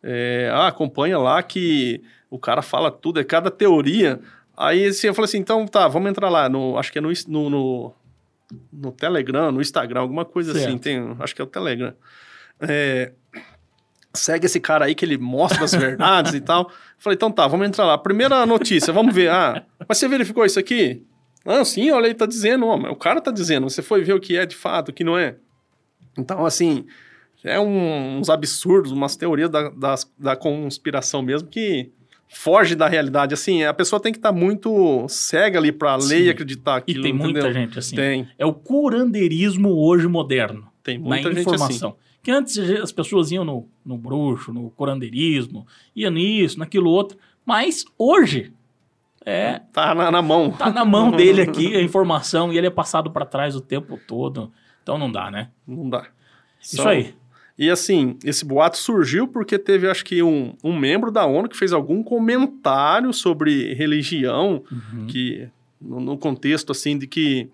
[0.02, 4.20] é, ah, acompanha lá que o cara fala tudo, é cada teoria.
[4.56, 7.10] Aí assim, eu falei assim, então tá, vamos entrar lá, no, acho que é no,
[7.28, 7.94] no, no,
[8.72, 10.80] no Telegram, no Instagram, alguma coisa assim, Certo.
[10.80, 11.94] tem, acho que é o Telegram.
[12.60, 13.12] É,
[14.12, 16.70] segue esse cara aí que ele mostra as verdades e tal.
[16.98, 17.96] Falei, então tá, vamos entrar lá.
[17.96, 19.30] Primeira notícia, vamos ver.
[19.30, 21.02] Ah, mas você verificou isso aqui?
[21.46, 24.20] Ah, sim, olha, ele tá dizendo, ó, o cara tá dizendo, você foi ver o
[24.20, 25.36] que é de fato, o que não é.
[26.20, 26.84] Então, assim,
[27.42, 31.90] é um- uns absurdos, umas teorias da, das- da conspiração mesmo que
[32.28, 33.34] foge da realidade.
[33.34, 37.02] Assim, a pessoa tem que estar muito cega ali pra ler e acreditar E aquilo,
[37.02, 37.52] tem muita entendeu?
[37.52, 37.96] gente assim.
[37.96, 40.68] Tem, É o curandeirismo hoje moderno.
[40.82, 41.54] tem na muita gente assim.
[41.54, 41.96] informação.
[42.22, 47.16] Que antes as pessoas iam no, no bruxo, no curandeirismo, iam nisso, naquilo outro.
[47.46, 48.52] Mas hoje
[49.24, 50.50] é Tá na, na mão.
[50.50, 53.98] tá na mão dele aqui a informação e ele é passado para trás o tempo
[54.06, 54.52] todo.
[54.90, 55.50] Então não dá, né?
[55.66, 56.06] Não dá.
[56.60, 57.14] Isso São- aí.
[57.56, 61.56] E assim, esse boato surgiu porque teve, acho que, um, um membro da ONU que
[61.56, 65.06] fez algum comentário sobre religião, Uhum.
[65.06, 65.46] que
[65.80, 67.48] no, no contexto assim de que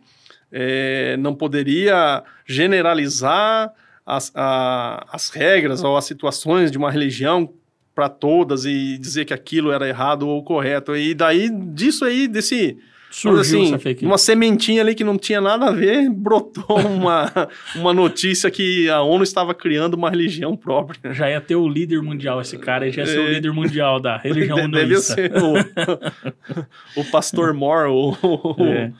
[0.51, 3.71] é, não poderia generalizar
[4.07, 7.53] as, a- as regras ou as situações de uma religião
[7.95, 10.95] para todas e dizer que aquilo era errado ou correto.
[10.97, 12.79] E daí, disso aí, desse
[13.11, 14.11] Surgiu assim, essa fake news.
[14.13, 17.31] uma sementinha ali que não tinha nada a ver, brotou uma,
[17.75, 21.13] uma notícia que a ONU estava criando uma religião própria.
[21.15, 23.33] Já ia ter o líder mundial, esse cara já ia ser o É.
[23.35, 28.93] líder mundial da religião De- Deve ser o, o pastor Moore, o, o- É.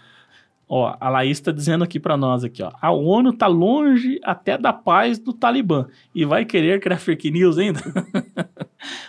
[0.69, 2.73] Ó, a Laís tá dizendo aqui pra nós aqui, ó.
[2.83, 7.57] A ONU tá longe até da paz do Talibã e vai querer criar fake news
[7.57, 7.81] ainda?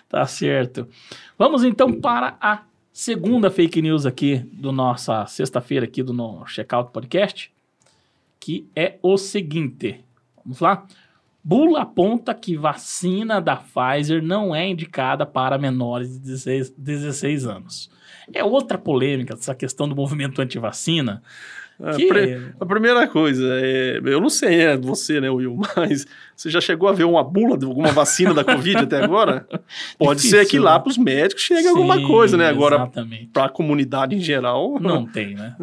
[0.08, 0.88] tá certo.
[1.36, 2.62] Vamos então para a
[2.98, 7.54] segunda fake news aqui do nossa sexta-feira aqui do no Checkout Podcast,
[8.40, 10.04] que é o seguinte.
[10.44, 10.84] Vamos lá?
[11.44, 17.92] Bula aponta que vacina da Pfizer não é indicada para menores de 16, 16 anos.
[18.34, 21.22] É outra polêmica, essa questão do movimento antivacina.
[21.82, 26.06] A, que- pri- a primeira coisa, é, eu não sei, é você, né, Will, mas
[26.36, 29.48] você já chegou a ver uma bula de alguma vacina da Covid até agora?
[29.98, 30.80] Pode Difícil, ser que lá né?
[30.80, 32.48] para os médicos chegue alguma Sim, coisa, né?
[32.48, 32.90] Agora,
[33.34, 35.56] para a comunidade em geral, Não tem, né?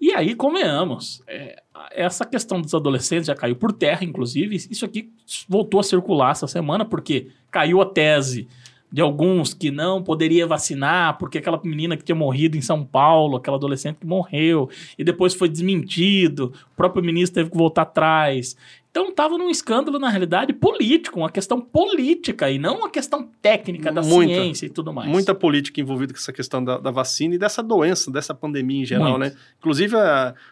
[0.00, 4.54] E aí, convenhamos, é, essa questão dos adolescentes já caiu por terra, inclusive.
[4.56, 5.10] Isso aqui
[5.48, 8.46] voltou a circular essa semana, porque caiu a tese
[8.94, 13.36] de alguns que não poderia vacinar, porque aquela menina que tinha morrido em São Paulo,
[13.36, 18.56] aquela adolescente que morreu, e depois foi desmentido, o próprio ministro teve que voltar atrás.
[18.92, 23.90] Então estava num escândalo, na realidade, político, uma questão política, e não uma questão técnica
[23.90, 24.32] da Muita.
[24.32, 25.10] ciência e tudo mais.
[25.10, 28.86] Muita política envolvida com essa questão da, da vacina e dessa doença, dessa pandemia em
[28.86, 29.18] geral, Muito.
[29.18, 29.36] né?
[29.58, 29.96] Inclusive,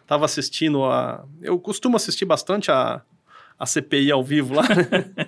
[0.01, 1.25] estava assistindo a.
[1.41, 3.03] Eu costumo assistir bastante a,
[3.63, 4.65] a CPI ao vivo lá.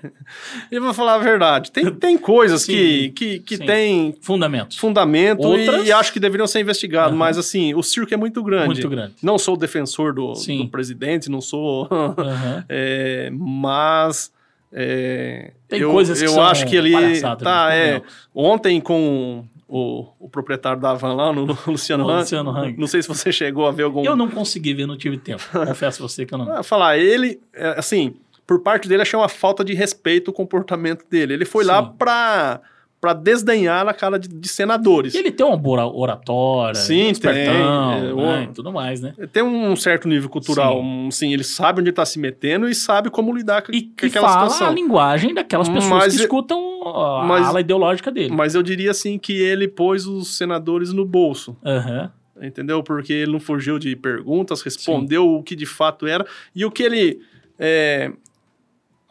[0.69, 1.71] e vou falar a verdade.
[1.71, 3.65] Tem, tem coisas Sim, que, que, que sim.
[3.65, 4.77] tem Fundamentos.
[4.77, 7.17] fundamento Outras- e acho que deveriam ser investigados, Aham.
[7.19, 8.67] mas assim, o circo é muito grande.
[8.67, 9.15] Muito grande.
[9.23, 11.87] Não sou defensor do, do presidente, não sou.
[12.19, 12.65] Aham.
[12.69, 14.33] É, mas.
[14.73, 18.13] é, Tem eu, coisas que eu acho que ele tá é, Convenhamos.
[18.35, 22.75] ontem com o, o proprietário da Van lá no, no Luciano O Hang, Luciano Hang.
[22.77, 25.43] não sei se você chegou a ver algum Eu não consegui ver, não tive tempo.
[25.53, 26.51] Confesso a você que eu não.
[26.51, 31.05] Ah, falar ele é, assim por parte dele achei uma falta de respeito o comportamento
[31.11, 31.93] dele ele foi lá Sim.
[31.99, 32.61] pra
[33.01, 35.13] pra desdenhar na cara de, de senadores.
[35.13, 39.13] E ele tem uma boa oratória, Sim, espertão, tem, é, né, o- tudo mais, né?
[39.31, 40.81] Tem um certo nível cultural, Sim.
[41.07, 43.95] um, sim, ele sabe onde tá se metendo e sabe como lidar com, E com
[43.95, 44.69] que aquela fala situação.
[44.69, 48.35] a linguagem daquelas pessoas Mas que escutam a mas- ala ideológica dele.
[48.35, 52.11] Mas eu diria assim que ele pôs os senadores no bolso, Aham.
[52.41, 52.83] entendeu?
[52.83, 56.25] Porque ele não fugiu de perguntas, respondeu o que de fato era.
[56.57, 57.21] E o que ele.
[57.59, 58.11] é,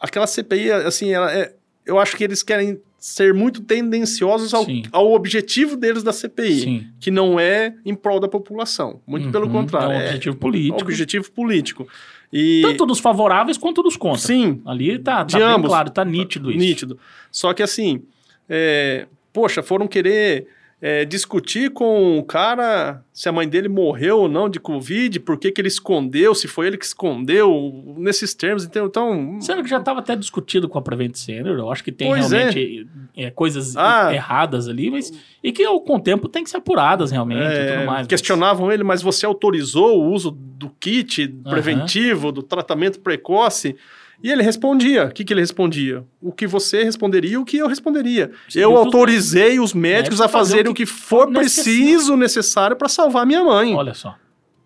[0.04, 1.52] aquela CPI, assim, ela é-
[1.86, 6.86] eu acho que eles querem ser muito tendenciosos ao, ao objetivo deles da CPI, Sim.
[6.98, 9.02] que não é em prol da população.
[9.06, 9.92] Muito pelo Uhum, contrário.
[9.92, 10.80] É um é objetivo político.
[10.82, 11.88] objetivo político.
[12.32, 14.18] E, Tanto dos favoráveis quanto dos contra.
[14.26, 15.68] sim, Ali tá, tá bem ambos.
[15.68, 16.58] claro, tá nítido isso.
[16.58, 16.98] nítido.
[17.30, 18.02] Só que assim,
[18.48, 20.46] é, poxa, foram querer
[20.86, 25.38] é, discutir com o cara se a mãe dele morreu ou não de Covid, por
[25.38, 28.66] que, que ele escondeu, se foi ele que escondeu, nesses termos.
[28.66, 31.90] Então, então Sendo que já estava até discutido com a Prevent Senior, eu acho que
[31.90, 34.12] tem Pois realmente é, coisas Ah.
[34.12, 35.10] erradas ali, mas
[35.42, 37.86] e que com o tempo tem que ser apuradas realmente e é, tudo mais.
[38.00, 43.74] mas- questionavam ele, mas você autorizou o uso do kit preventivo, do tratamento precoce?
[44.22, 45.06] E ele respondia.
[45.06, 46.04] O que, que ele respondia?
[46.22, 48.30] O que você responderia e o que eu responderia.
[48.48, 52.88] Sim, eu autorizei os médicos a fazer fazerem o o que for preciso, necessário para
[52.88, 53.74] salvar minha mãe.
[53.74, 54.14] Olha só.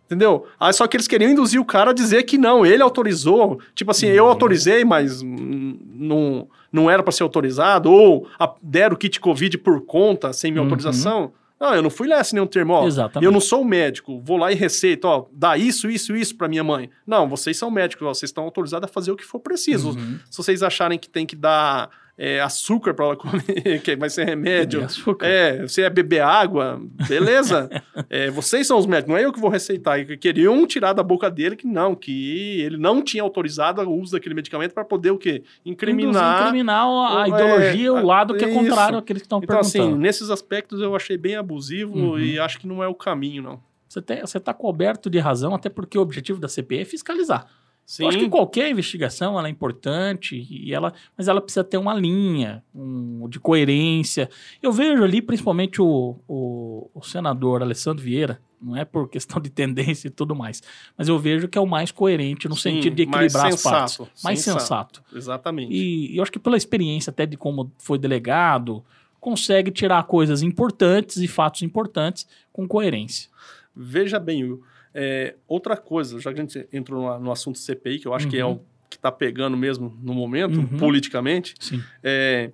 [0.07, 0.47] Entendeu?
[0.59, 3.61] Aí só que eles queriam induzir o cara a dizer que não, ele autorizou.
[3.75, 4.31] Tipo assim, eu Uhum.
[4.31, 7.91] autorizei, mas hum, não, não era para ser autorizado.
[7.93, 10.67] Ou a, deram o kit Covid por conta, sem minha Uhum.
[10.69, 11.33] autorização.
[11.61, 12.73] Não, eu não fui lá sem nenhum termo.
[12.73, 13.25] Ó, Exatamente.
[13.25, 16.63] eu não sou médico, vou lá e receito, ó, dá isso, isso, isso para minha
[16.63, 16.89] mãe.
[17.07, 19.91] Não, vocês são médicos, ó, vocês estão autorizados a fazer o que for preciso.
[19.91, 20.19] Uhum.
[20.31, 24.25] Se vocês acharem que tem que dar é, açúcar para ela comer, que vai ser
[24.25, 25.27] remédio, Beber açúcar.
[25.27, 27.71] é, você é beber água, beleza?
[28.11, 29.99] É, vocês são os médicos, não é eu que vou receitar.
[30.01, 34.13] E Queriam tirar da boca dele que não, que ele não tinha autorizado o uso
[34.13, 35.43] daquele medicamento para poder o quê?
[35.65, 36.43] Incriminar.
[36.43, 38.59] incriminar a, a É, ideologia, o lado que é isso.
[38.59, 40.01] contrário àqueles que estão Então, assim, perguntando.
[40.01, 42.19] nesses aspectos eu achei bem abusivo Uhum.
[42.19, 43.61] e acho que não é o caminho, não.
[43.89, 47.47] Você, tem, você tá coberto de razão, até porque o objetivo da CPI é fiscalizar.
[47.89, 51.79] Sim, Eu acho que qualquer investigação ela é importante, e ela, mas ela precisa ter
[51.79, 54.29] uma linha um, de coerência.
[54.63, 59.49] Eu vejo ali principalmente o, o, o senador Alessandro Vieira, não é por questão de
[59.49, 60.63] tendência e tudo mais,
[60.99, 63.95] mas eu vejo que é o mais coerente no Sim, sentido de equilibrar as partes.
[63.95, 64.61] sensato, Mais sensato.
[65.01, 65.03] sensato.
[65.17, 65.73] exatamente.
[65.73, 68.85] E, e eu acho que pela experiência até de como foi delegado,
[69.19, 73.31] consegue tirar coisas importantes e fatos importantes com coerência.
[73.75, 74.59] Veja bem,
[74.95, 78.29] é, outra coisa, já que a gente entrou no, no assunto CPI, que eu acho
[78.29, 78.53] que é Uhum.
[78.55, 80.79] o que está pegando mesmo no momento, Uhum.
[80.79, 81.83] politicamente, Sim.
[82.03, 82.51] é,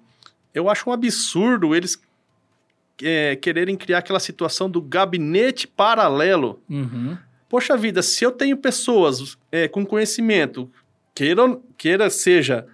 [0.53, 2.01] eu acho um absurdo eles
[3.03, 6.61] é, quererem criar aquela situação do gabinete paralelo.
[6.71, 7.17] Uhum.
[7.49, 10.71] Poxa vida, se eu tenho pessoas é, com conhecimento,
[11.15, 11.43] queira,
[11.77, 12.67] queira seja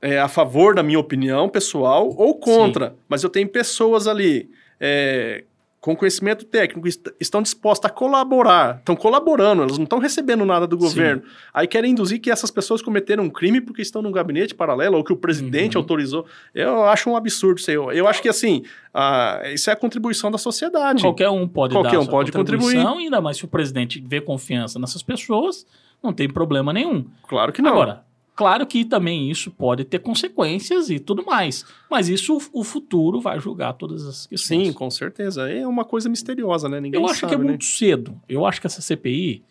[0.00, 5.44] é, a favor da minha opinião pessoal ou contra, mas eu tenho pessoas ali é,
[5.80, 10.66] com conhecimento técnico, est estão dispostas a colaborar, estão colaborando, elas não estão recebendo nada
[10.66, 10.82] do Sim.
[10.82, 11.22] governo.
[11.54, 15.02] Aí querem induzir que essas pessoas cometeram um crime porque estão num gabinete paralelo ou
[15.04, 15.82] que o presidente Uhum.
[15.82, 16.26] autorizou.
[16.54, 17.76] Eu acho um absurdo isso aí.
[17.76, 18.62] Eu, eu acho que, assim,
[18.92, 21.00] ah, isso é a contribuição da sociedade.
[21.02, 25.02] Qualquer um pode Qualquer um pode contribuição, ainda mais se o presidente vê confiança nessas
[25.02, 25.64] pessoas,
[26.02, 27.06] não tem problema nenhum.
[27.26, 27.70] Claro que não.
[27.70, 33.20] Agora, claro que também isso pode ter consequências e tudo mais, mas isso o, futuro
[33.20, 34.66] vai julgar todas as questões.
[34.68, 35.50] Sim, com certeza.
[35.50, 36.80] É uma coisa misteriosa, né?
[36.80, 37.44] Ninguém Eu acho sabe, que é né?
[37.44, 38.20] muito cedo.
[38.28, 39.42] Eu acho que essa CPI,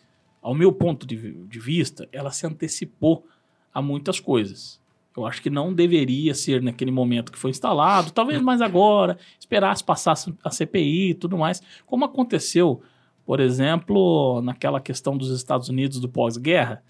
[0.42, 3.24] ao meu ponto de, de vista, ela se antecipou
[3.72, 4.80] a muitas coisas.
[5.16, 9.82] Eu acho que não deveria ser naquele momento que foi instalado, talvez mais agora, esperasse
[9.82, 10.14] passar
[10.44, 12.80] a CPI e tudo mais, como aconteceu,
[13.26, 16.82] por exemplo, naquela questão dos Estados Unidos do pós-guerra.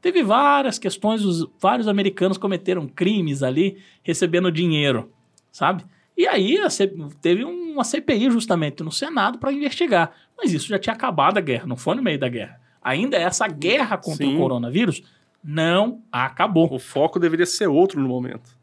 [0.00, 5.12] Teve várias questões, os, vários americanos cometeram crimes ali, recebendo dinheiro,
[5.50, 5.84] sabe?
[6.16, 6.58] E aí
[7.20, 10.12] teve uma CPI justamente no Senado para investigar.
[10.36, 12.60] Mas isso já tinha acabado a guerra, não foi no meio da guerra.
[12.82, 14.36] Ainda essa guerra contra Sim.
[14.36, 15.02] o coronavírus
[15.42, 16.72] não acabou.
[16.72, 18.56] O foco deveria ser outro no momento.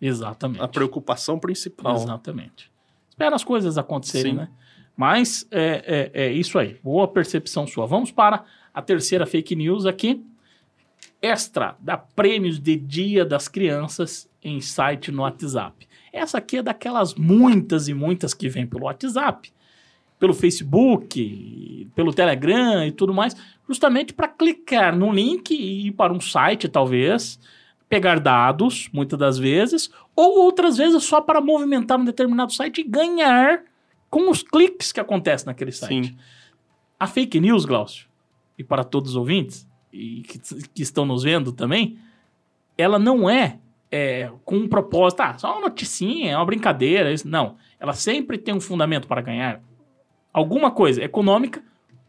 [0.00, 0.62] Exatamente.
[0.62, 1.96] A preocupação principal.
[1.96, 2.70] Exatamente.
[3.08, 4.38] Espera as coisas acontecerem, Sim.
[4.38, 4.48] né?
[4.96, 6.78] Mas é, é, é isso aí.
[6.82, 7.86] Boa percepção sua.
[7.86, 10.24] Vamos para a terceira fake news aqui.
[11.22, 15.86] Extra dá prêmios de Dia das Crianças em site no WhatsApp.
[16.12, 19.52] Essa aqui é daquelas muitas e muitas que vem pelo WhatsApp,
[20.18, 23.36] pelo Facebook, pelo Telegram e tudo mais,
[23.68, 27.38] justamente para clicar no link e ir para um site, talvez,
[27.88, 32.84] pegar dados, muitas das vezes, ou outras vezes só para movimentar um determinado site e
[32.84, 33.62] ganhar
[34.08, 36.08] com os cliques que acontecem naquele site.
[36.08, 36.16] Sim.
[36.98, 38.06] A fake news, Glaucio,
[38.58, 40.38] e para todos os ouvintes e que,
[40.74, 41.98] que estão nos vendo também,
[42.78, 43.58] ela não é
[43.92, 47.12] é, com um propósito, ah, só uma noticinha, é uma brincadeira.
[47.12, 47.26] Isso.
[47.26, 49.60] Não, ela sempre tem um fundamento para ganhar
[50.32, 51.62] alguma coisa econômica,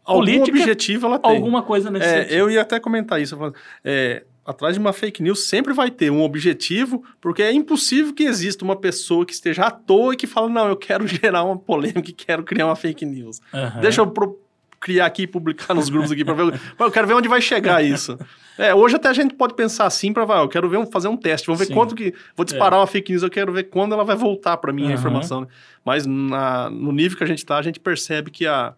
[0.04, 1.30] Algum política, objetivo ela tem.
[1.30, 2.38] alguma coisa nesse É, sentido.
[2.38, 3.36] eu ia até comentar isso.
[3.84, 8.24] é, atrás de uma fake news sempre vai ter um objetivo, porque é impossível que
[8.24, 11.56] exista uma pessoa que esteja à toa e que fala, não, eu quero gerar uma
[11.58, 13.40] polêmica quero criar uma fake news.
[13.52, 13.80] Aham.
[13.80, 14.38] Deixa eu pro-
[14.82, 16.60] criar aqui e publicar nos grupos aqui para ver.
[16.78, 18.18] Eu quero ver onde vai chegar isso.
[18.58, 21.16] É, hoje até a gente pode pensar assim para eu quero ver um- fazer um
[21.16, 21.74] teste, vamos ver Sim.
[21.74, 24.72] quanto que vou disparar uma fake news, eu quero ver quando ela vai voltar para
[24.72, 24.94] mim a Aham.
[24.94, 25.40] informação.
[25.42, 25.46] né?
[25.84, 28.74] Mas na- no nível que a gente tá, a gente percebe que a,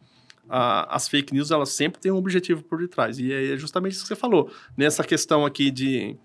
[0.48, 3.18] a- as fake news elas sempre têm um objetivo por detrás.
[3.18, 4.48] E é justamente isso que você falou.
[4.76, 6.16] Nessa questão aqui de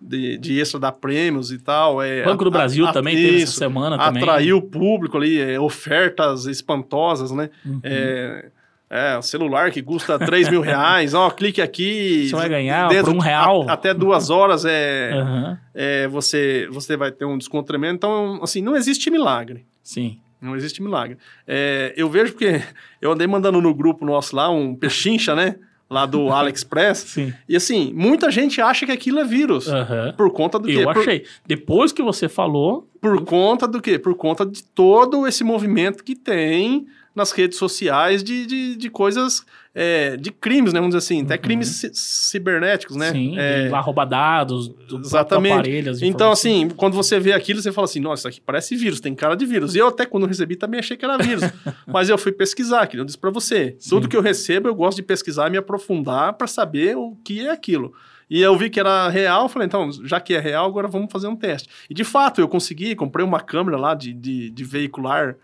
[0.00, 2.00] de, de extra dar prêmios e tal.
[2.00, 4.22] É, Banco do a- Brasil a- também teve essa isso, semana também.
[4.22, 7.50] atrair o público ali, é, ofertas espantosas, né?
[7.66, 7.80] Uhum.
[7.82, 8.48] É,
[8.90, 12.28] é, um celular que custa 3 mil reais, ó, clique aqui.
[12.28, 13.68] Você vai ganhar dentro por um real.
[13.68, 17.96] a- até duas horas é, Aham, é, você, você vai ter um desconto tremendo.
[17.96, 19.66] Então, assim, não existe milagre.
[19.82, 20.18] Sim.
[20.40, 21.18] Não existe milagre.
[21.46, 22.62] É, eu vejo porque
[23.02, 25.56] eu andei mandando no grupo nosso lá um pechincha, né?
[25.90, 26.98] Lá do AliExpress.
[26.98, 27.32] Sim.
[27.48, 29.68] E assim, muita gente acha que aquilo é vírus.
[29.68, 30.14] Aham.
[30.16, 30.74] Por conta do quê?
[30.78, 31.24] Eu Por- achei.
[31.46, 33.98] Depois que você falou, Por conta do quê?
[33.98, 36.86] Por conta de todo esse movimento que tem
[37.18, 40.80] nas redes sociais de, de, de coisas, é, de crimes, né?
[40.80, 41.40] Vamos dizer assim, até Uhum.
[41.42, 43.12] crimes ci- cibernéticos, né?
[43.12, 45.52] sim, É, lá rouba dados do Exatamente.
[45.52, 45.90] próprio aparelho.
[45.90, 49.00] as então, assim, quando você vê aquilo, você fala assim, nossa, isso aqui parece vírus,
[49.00, 49.74] tem cara de vírus.
[49.74, 51.44] E eu até, quando recebi, também achei que era vírus.
[51.86, 53.76] Mas eu fui pesquisar, que eu disse pra você.
[53.78, 53.90] Sim.
[53.90, 57.46] Tudo que eu recebo, eu gosto de pesquisar e me aprofundar pra saber o que
[57.46, 57.92] é aquilo.
[58.30, 61.10] E eu vi que era real, eu falei, então, já que é real, agora vamos
[61.10, 61.66] fazer um teste.
[61.88, 65.34] E de fato, eu consegui, comprei uma câmera lá de, de, de veicular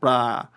[0.00, 0.48] para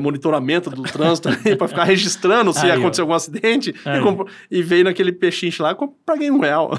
[0.00, 2.74] monitoramento do trânsito, para ficar registrando se Aí, ó.
[2.80, 3.70] aconteceu algum acidente.
[3.70, 5.72] E, compro- e veio naquele pechinche lá,
[6.04, 6.76] paguei um real.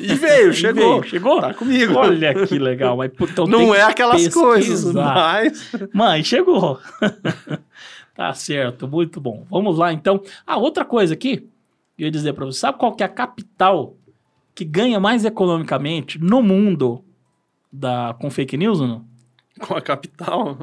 [0.00, 1.00] E veio, E chegou.
[1.00, 1.40] veio, chegou?
[1.40, 1.94] Tá comigo.
[1.96, 2.96] Olha que legal.
[2.96, 5.14] Mas, então Não é aquelas coisas, pesquisar.
[5.14, 5.72] mas.
[5.92, 6.78] Mãe, chegou.
[8.14, 9.44] tá certo, muito bom.
[9.50, 10.22] Vamos lá, então.
[10.46, 11.48] Ah, outra coisa aqui,
[11.98, 13.96] eu ia dizer pra você, sabe qual que é a capital
[14.54, 17.04] que ganha mais economicamente no mundo
[17.72, 19.09] da, com fake news ou não?
[19.66, 20.58] Com a capital?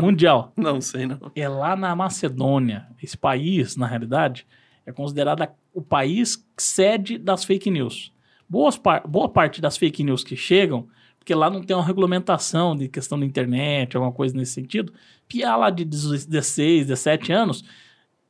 [0.00, 0.52] Mundial.
[0.56, 1.18] Não sei, não.
[1.34, 2.86] É lá na Macedônia.
[3.02, 4.46] Esse país, na realidade,
[4.84, 8.12] é considerado o país sede das fake news.
[8.48, 10.86] Boas par- boa parte das fake news que chegam,
[11.18, 14.92] porque lá não tem uma regulamentação de questão da internet, alguma coisa nesse sentido,
[15.26, 17.64] piá lá de 16, 17 anos,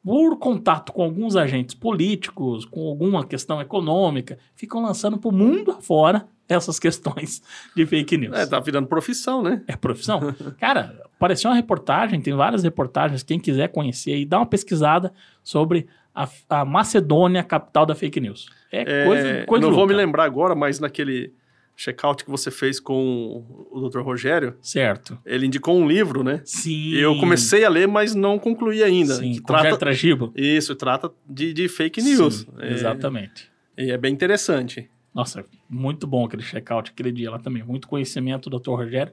[0.04, 5.70] por contato com alguns agentes políticos, com alguma questão econômica, ficam lançando para o mundo
[5.72, 7.42] afora essas questões
[7.76, 8.36] de fake news.
[8.36, 9.62] É, tá virando profissão, né?
[9.66, 10.34] É profissão?
[10.58, 15.12] Cara, apareceu uma reportagem, tem várias reportagens, quem quiser conhecer aí, dá uma pesquisada
[15.42, 18.48] sobre a, a Macedônia, capital da fake news.
[18.70, 20.06] É, É, coisa, coisa eu não vou me louca.
[20.06, 21.32] lembrar agora, mas naquele
[21.74, 24.00] check-out que você fez com o Dr.
[24.00, 25.18] Rogério, Certo.
[25.24, 26.42] ele indicou um livro, né?
[26.44, 26.70] Sim.
[26.90, 29.14] E eu comecei a ler, mas não concluí ainda.
[29.14, 29.76] Sim, que trata...
[29.78, 30.32] Tragibo.
[30.36, 32.40] Isso, trata de, de fake news.
[32.40, 33.50] Sim, É, Exatamente.
[33.76, 34.88] E é bem interessante.
[35.14, 37.62] Nossa, muito bom aquele check-out aquele dia lá também.
[37.62, 38.70] Muito conhecimento do Dr.
[38.70, 39.12] Rogério.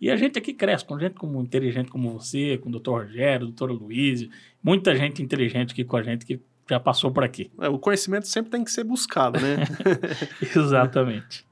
[0.00, 2.90] E a gente aqui cresce com gente como inteligente como você, com o Dr.
[2.90, 3.70] Rogério, o Dr.
[3.70, 4.26] Luiz,
[4.62, 7.50] muita gente inteligente aqui com a gente que já passou por aqui.
[7.60, 9.56] É, o conhecimento sempre tem que ser buscado, né?
[10.56, 11.44] Exatamente.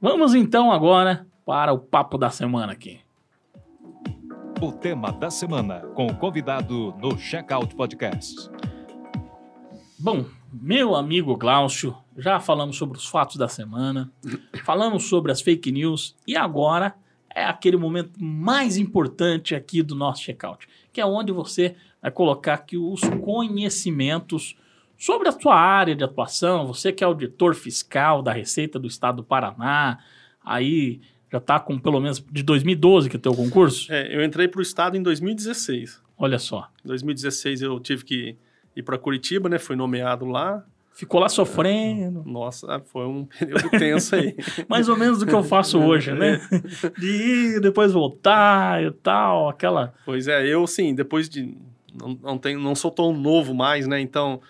[0.00, 3.00] Vamos então agora para o papo da semana aqui.
[4.60, 8.48] O tema da semana, com o convidado no Checkout Podcast.
[9.98, 14.10] Bom, meu amigo Glaucio, já falamos sobre os fatos da semana,
[14.64, 16.94] falamos sobre as fake news e agora
[17.34, 22.54] é aquele momento mais importante aqui do nosso checkout, que é onde você vai colocar
[22.54, 24.56] aqui os conhecimentos
[24.98, 29.16] sobre a sua área de atuação, você que é auditor fiscal da Receita do Estado
[29.16, 29.98] do Paraná,
[30.44, 33.90] aí já está com pelo menos de 2012 que é o teu concurso?
[33.90, 36.02] É, eu entrei para o estado em 2016.
[36.16, 38.36] Olha só, Em 2016 eu tive que
[38.76, 39.58] ir para Curitiba, né?
[39.58, 40.64] Fui nomeado lá.
[40.94, 44.36] Ficou lá sofrendo, Nossa, foi um período tenso aí.
[44.68, 46.40] mais ou menos do que eu faço hoje, né?
[46.98, 49.92] De ir, depois voltar e tal, aquela.
[50.04, 51.56] Pois é, eu sim, depois de.
[51.94, 54.00] Não, não, tenho, não sou tão novo mais, né?
[54.00, 54.40] Então,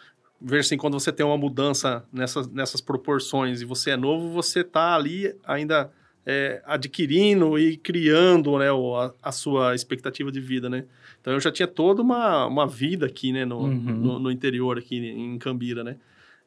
[0.41, 4.63] ver assim, quando você tem uma mudança nessas, nessas proporções e você é novo, você
[4.63, 5.91] tá ali ainda
[6.25, 10.85] é, adquirindo e criando né, a, a sua expectativa de vida, né?
[11.21, 13.79] Então eu já tinha toda uma, uma vida aqui, né, no, Uhum.
[13.79, 15.97] no, no interior, aqui em Cambira, né?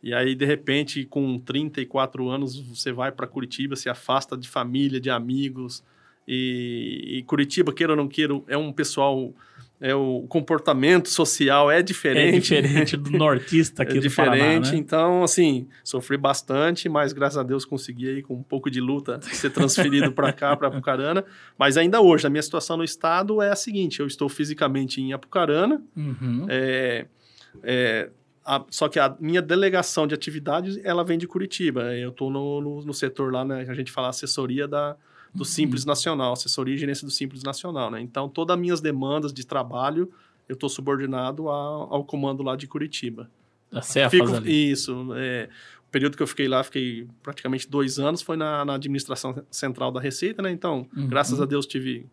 [0.02, 5.00] E aí, de repente, com 34 anos, você vai para Curitiba, se afasta de família,
[5.00, 5.84] de amigos.
[6.28, 9.34] E, e Curitiba, queira ou não queira, é um pessoal
[9.80, 12.56] é, o comportamento social é diferente.
[12.56, 14.78] É diferente do nortista aqui é do diferente, Paraná, né?
[14.78, 19.20] então, assim, sofri bastante, mas graças a Deus consegui aí, com um pouco de luta,
[19.22, 21.26] ser transferido para cá, para Apucarana.
[21.58, 25.14] Mas ainda hoje, a minha situação no estado é a seguinte: eu estou fisicamente em
[25.14, 26.46] Apucarana, Uhum.
[26.48, 27.06] é,
[27.64, 28.10] é,
[28.46, 31.96] a- só que a minha delegação de atividades, ela vem de Curitiba.
[31.96, 34.96] Eu estou no, no, no setor lá, né, a gente fala assessoria da,
[35.34, 38.00] do Simples Nacional, assessoria e gerência do Simples Nacional, né?
[38.02, 40.12] Então, todas as minhas demandas de trabalho,
[40.48, 43.30] eu estou subordinado ao, ao comando lá de Curitiba.
[43.82, 44.72] Cefas Fico- ali.
[44.72, 45.08] Isso.
[45.16, 45.50] é,
[45.88, 49.92] o período que eu fiquei lá, fiquei praticamente dois anos, foi na, na administração central
[49.92, 50.52] da Receita, né?
[50.52, 51.08] Então, Uhum.
[51.08, 52.06] graças a Deus, tive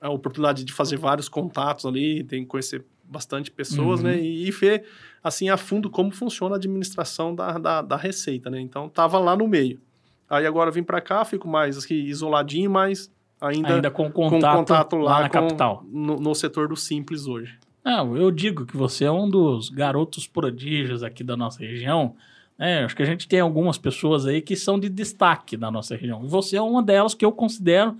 [0.00, 4.06] a oportunidade de fazer vários contatos ali, tem que conhecer bastante pessoas, Uhum.
[4.06, 4.20] né?
[4.20, 4.84] E, e ver,
[5.22, 8.60] assim, a fundo como funciona a administração da, da, da Receita, né?
[8.60, 9.80] Então, tava lá no meio.
[10.28, 13.10] Aí agora vim para cá, fico mais aqui isoladinho, mas
[13.40, 15.84] ainda, Ainda com com contato, contato lá, lá na com- capital.
[15.90, 17.56] No, no setor do Simples hoje.
[17.84, 22.14] Não, eu digo que você é um dos garotos prodígios aqui da nossa região.
[22.58, 22.84] né?
[22.84, 26.22] acho que a gente tem algumas pessoas aí que são de destaque na nossa região.
[26.24, 27.96] E você é uma delas que eu considero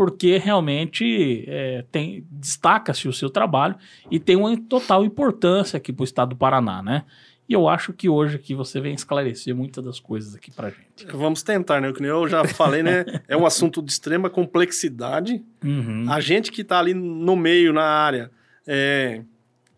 [0.00, 3.76] porque realmente é, tem destaca-se o seu trabalho
[4.10, 7.04] e tem uma total importância aqui para o estado do Paraná, né?
[7.46, 11.04] E eu acho que hoje aqui você vem esclarecer muitas das coisas aqui pra gente.
[11.12, 11.92] Vamos tentar, né?
[11.92, 13.04] Que eu já falei, né?
[13.28, 15.44] É um assunto de extrema complexidade.
[15.62, 16.06] Uhum.
[16.08, 18.30] A gente que tá ali no meio, na área,
[18.66, 19.20] é,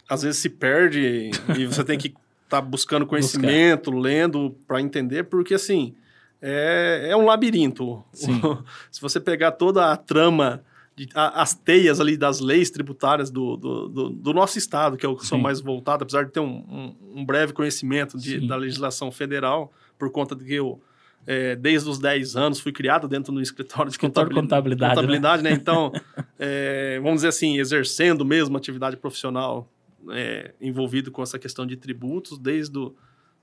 [0.09, 2.15] às vezes se perde e você tem que
[2.45, 5.97] estar tá buscando conhecimento, lendo para entender, porque assim,
[6.43, 8.03] é, é um labirinto.
[8.13, 10.63] Se você pegar toda a trama,
[10.97, 15.07] de- a- as teias ali das leis tributárias do, do, do- do nosso estado, que
[15.07, 18.47] é o que sou mais voltado, apesar de ter um, um- um breve conhecimento de-
[18.47, 20.81] da legislação federal, por conta de que eu,
[21.27, 24.95] é, desde os 10 anos, fui criado dentro do escritório de Escritório contabilidade.
[24.97, 25.51] contabilidade, né?
[25.51, 25.57] né?
[25.63, 25.93] Então,
[26.39, 29.69] é, vamos dizer assim, exercendo mesmo atividade profissional
[30.11, 32.93] é, envolvido com essa questão de tributos desde os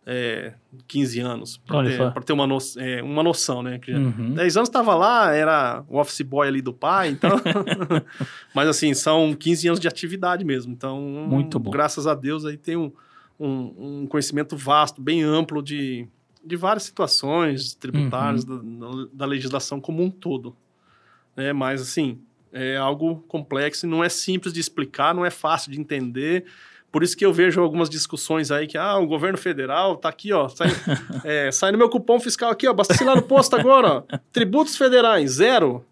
[0.05, 0.53] é,
[0.87, 3.77] 15 anos, para ter uma, no, é, uma noção, né?
[3.79, 4.33] Que Uhum.
[4.33, 7.29] 10 anos estava lá, era o office boy ali do pai, então.
[8.53, 10.71] Mas assim, são 15 anos de atividade mesmo.
[10.73, 11.69] Então, Muito bom.
[11.71, 12.91] graças a Deus, aí tem um,
[13.39, 16.07] um, um conhecimento vasto, bem amplo de,
[16.43, 18.79] de várias situações tributárias, Uhum.
[18.79, 20.55] da, da legislação como um todo.
[21.35, 21.53] Né?
[21.53, 22.19] Mas assim,
[22.51, 26.45] é algo complexo e não é simples de explicar, não é fácil de entender.
[26.91, 30.33] Por isso que eu vejo algumas discussões aí que, ah, o governo federal tá aqui,
[30.33, 30.67] ó, sai,
[31.23, 34.17] é, sai no meu cupom fiscal aqui, ó, basta lá no posto agora, ó.
[34.31, 35.85] Tributos federais, zero.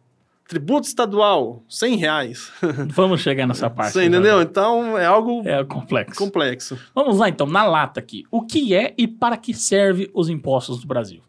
[0.47, 2.49] Tributo estadual, 100 reais.
[2.95, 3.91] Vamos chegar nessa parte.
[3.91, 4.41] Você entendeu?
[4.41, 6.17] Então, é algo É complexo.
[6.17, 6.79] complexo.
[6.95, 8.23] Vamos lá então, na lata aqui.
[8.31, 11.21] O que é e para que serve os impostos do Brasil?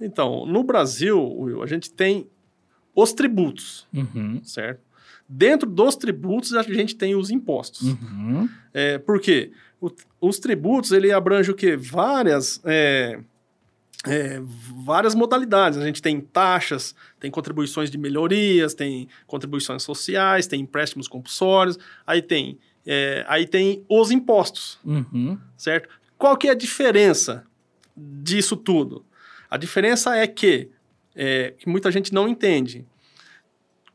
[0.00, 2.28] Então, no Brasil, Will, a gente tem
[2.94, 4.40] os tributos, Uhum.
[4.44, 4.80] certo?
[5.28, 7.82] Dentro dos tributos, a gente tem os impostos.
[7.82, 8.48] Uhum.
[8.72, 9.50] É, por quê?
[9.80, 11.76] O- os tributos, ele abrange o quê?
[11.76, 13.18] Várias, é,
[14.06, 14.40] é,
[14.84, 15.78] várias modalidades.
[15.78, 22.22] A gente tem taxas, tem contribuições de melhorias, tem contribuições sociais, tem empréstimos compulsórios, aí
[22.22, 22.56] tem,
[22.86, 25.36] é, aí tem os impostos, Uhum.
[25.56, 25.88] certo?
[26.16, 27.44] Qual que é a diferença
[27.96, 29.04] disso tudo?
[29.50, 30.68] A diferença é que,
[31.14, 32.84] é, que muita gente não entende.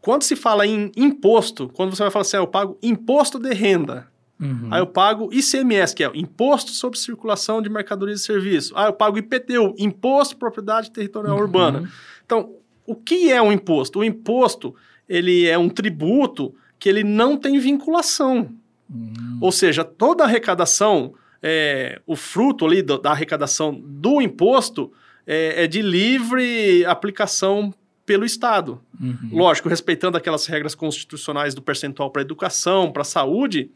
[0.02, 3.54] Quando se fala em imposto, quando você vai falar assim, ah, eu pago imposto de
[3.54, 4.70] renda, Uhum.
[4.72, 8.74] Aí eu pago ICMS, que é Imposto sobre Circulação de Mercadorias e Serviços.
[8.76, 11.42] Ah, eu pago IPTU, Imposto de Propriedade Territorial Uhum.
[11.44, 11.92] Urbana.
[12.26, 12.56] Então,
[12.88, 14.00] o que é um imposto?
[14.00, 14.74] O imposto,
[15.08, 18.50] ele é um tributo que ele não tem vinculação.
[18.90, 19.38] Uhum.
[19.40, 24.92] Ou seja, toda arrecadação, é, o fruto ali do- da arrecadação do imposto
[25.28, 27.72] é, é de livre aplicação
[28.06, 28.82] pelo Estado.
[29.00, 29.30] Uhum.
[29.32, 33.72] Lógico, respeitando aquelas regras constitucionais do percentual para educação, para saúde,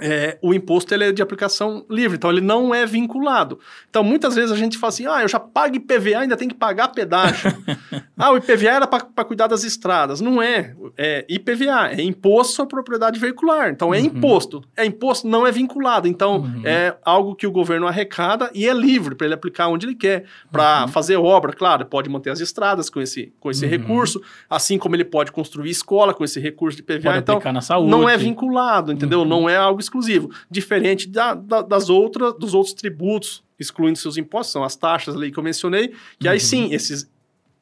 [0.00, 3.60] é, o imposto ele é de aplicação livre, então ele não é vinculado.
[3.88, 6.54] Então, muitas vezes a gente fala assim, ah, eu já pago IPVA, ainda tem que
[6.54, 7.52] pagar pedágio.
[8.18, 10.20] ah, o IPVA era para cuidar das estradas.
[10.20, 10.74] Não é.
[10.98, 13.70] É IPVA, é Imposto sobre Propriedade Veicular.
[13.70, 14.04] Então, é Uhum.
[14.06, 14.64] imposto.
[14.76, 16.08] É imposto, não é vinculado.
[16.08, 16.62] Então, Uhum.
[16.64, 20.24] é algo que o governo arrecada e é livre para ele aplicar onde ele quer.
[20.50, 23.70] Para fazer obra, claro, ele pode manter as estradas com esse, com esse Uhum.
[23.70, 24.20] recurso,
[24.50, 27.10] assim como ele pode construir escola com esse recurso de IPVA.
[27.12, 27.90] Pode então, na saúde.
[27.90, 29.20] não é vinculado, entendeu?
[29.20, 29.24] Uhum.
[29.24, 30.30] Não é algo exclusivo.
[30.50, 35.30] Diferente da- da- das outras, dos outros tributos, excluindo seus impostos, são as taxas ali
[35.30, 36.40] que eu mencionei, que aí Uhum.
[36.40, 37.08] sim, esses,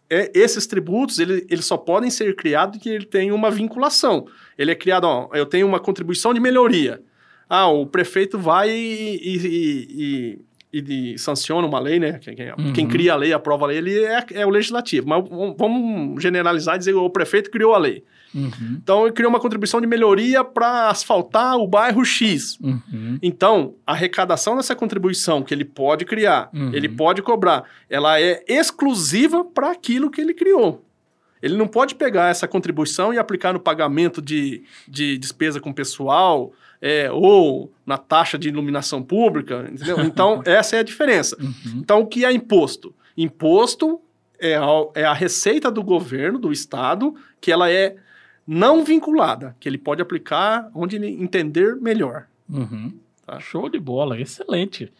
[0.08, 4.26] é, esses tributos, ele, eles só podem ser criados que ele tem uma vinculação.
[4.58, 7.02] Ele é criado, ó, eu tenho uma contribuição de melhoria.
[7.48, 10.38] Ah, o prefeito vai e, e- e-
[10.72, 12.18] e de, sanciona uma lei, né?
[12.18, 12.72] Quem, Uhum.
[12.72, 15.06] quem cria a lei, aprova a lei, ele é, é o legislativo.
[15.06, 18.02] Mas vamos- vamos generalizar e dizer o prefeito criou a lei.
[18.34, 18.78] Uhum.
[18.82, 22.58] Então, ele criou uma contribuição de melhoria para asfaltar o bairro X.
[22.60, 23.18] Uhum.
[23.22, 26.72] Então, a arrecadação dessa contribuição que ele pode criar, Uhum.
[26.72, 30.84] ele pode cobrar, ela é exclusiva para aquilo que ele criou.
[31.42, 36.52] Ele não pode pegar essa contribuição e aplicar no pagamento de, de despesa com pessoal
[36.80, 40.00] é, ou na taxa de iluminação pública, entendeu?
[40.02, 41.36] Então, essa é a diferença.
[41.40, 41.80] Uhum.
[41.80, 42.94] Então, o que é imposto?
[43.16, 44.00] Imposto
[44.38, 47.96] é a, é a receita do governo, do Estado, que ela é
[48.46, 52.26] não vinculada, que ele pode aplicar onde ele entender melhor.
[52.48, 52.92] Uhum.
[53.24, 53.38] Tá.
[53.40, 54.92] Show de bola, excelente.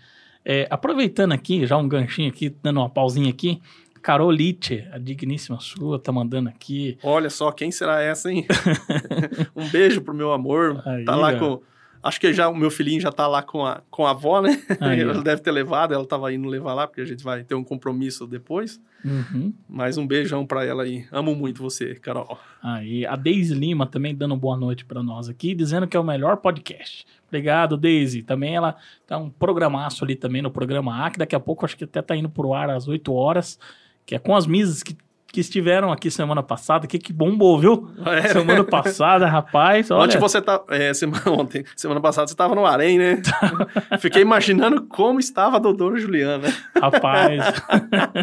[0.45, 3.61] É, aproveitando aqui, já um ganchinho aqui, dando uma pausinha aqui.
[4.01, 6.99] Carol Litte, a digníssima sua, tá mandando aqui.
[7.05, 8.47] Olha só, quem será essa, hein?
[9.55, 10.83] um beijo pro meu amor.
[10.85, 11.39] Aí, tá lá ó.
[11.39, 11.63] com.
[12.03, 14.61] Acho que já o meu filhinho já tá lá com a, com a avó, né?
[14.81, 17.63] Ela deve ter levado, ela tava indo levar lá, porque a gente vai ter um
[17.63, 18.81] compromisso depois.
[19.05, 19.53] Uhum.
[19.69, 21.07] Mas um beijão pra ela aí.
[21.11, 22.39] Amo muito você, Carol.
[22.63, 26.05] Aí, a Deise Lima também dando boa noite pra nós aqui, dizendo que é o
[26.05, 27.05] melhor podcast.
[27.29, 28.23] Obrigado, Deise.
[28.23, 28.77] Também ela
[29.07, 32.03] tá um programaço ali também no programa A, que daqui a pouco acho que até
[32.03, 33.59] tá indo pro ar às 8 horas,
[34.05, 34.97] que é com as misas que,
[35.33, 37.91] que estiveram aqui semana passada, que que bombou, viu?
[38.05, 38.29] É.
[38.29, 40.05] Semana passada, rapaz, olha.
[40.05, 40.63] Ontem você tá.
[40.69, 43.23] É, semana, ontem, semana passada você tava no Arém, né?
[43.99, 46.53] Fiquei imaginando como estava a doutora Juliana.
[46.79, 47.43] Rapaz,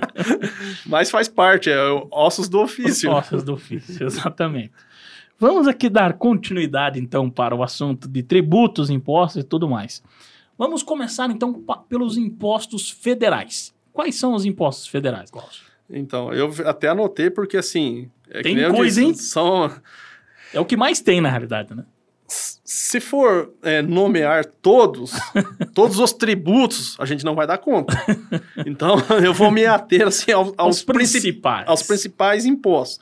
[0.86, 1.78] Mas faz parte, é
[2.12, 3.10] ossos do ofício.
[3.10, 4.72] Ossos do ofício, exatamente.
[5.40, 10.04] Vamos aqui dar continuidade, então, para o assunto de tributos, impostos e tudo mais.
[10.56, 13.74] Vamos começar, então, pelos impostos federais.
[13.92, 15.69] Quais são os impostos federais, Glaucio?
[15.90, 18.10] Então, eu até anotei porque assim.
[18.30, 19.14] é Tem coisa, disse, hein?
[19.16, 19.72] São,
[20.54, 21.84] É o que mais tem, na realidade, né?
[22.32, 25.14] se for é, nomear todos,
[25.74, 28.00] todos os tributos, a gente não vai dar conta.
[28.68, 31.12] Então, eu vou me ater assim, ao- aos, Os principais.
[31.24, 31.68] principais.
[31.68, 33.00] aos principais impostos.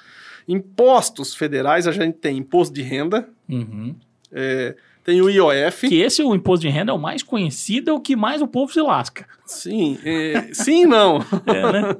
[0.48, 3.94] Impostos federais, a gente tem imposto de renda, Uhum.
[4.32, 4.76] é,
[5.08, 5.88] tem o IOF.
[5.88, 8.48] Que esse, o imposto de renda, é o mais conhecido, é o que mais o
[8.48, 9.26] povo se lasca.
[9.46, 11.20] Sim, é, sim e não.
[11.48, 11.96] É, né?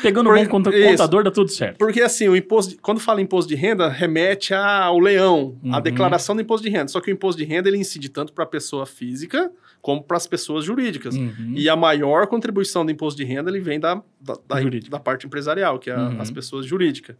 [0.00, 0.90] Pegando Por- um bom conta- isso.
[0.90, 1.76] contador, dá tudo certo.
[1.76, 5.82] Porque assim, o imposto, quando fala imposto de renda, remete ao leão, à Uhum.
[5.82, 6.86] declaração do imposto de renda.
[6.86, 9.50] Só que o imposto de renda ele incide tanto para a pessoa física
[9.80, 11.16] como para as pessoas jurídicas.
[11.16, 11.54] Uhum.
[11.56, 15.26] E a maior contribuição do imposto de renda ele vem da, da, da, da parte
[15.26, 16.20] empresarial, que é Uhum.
[16.20, 17.16] as pessoas jurídicas.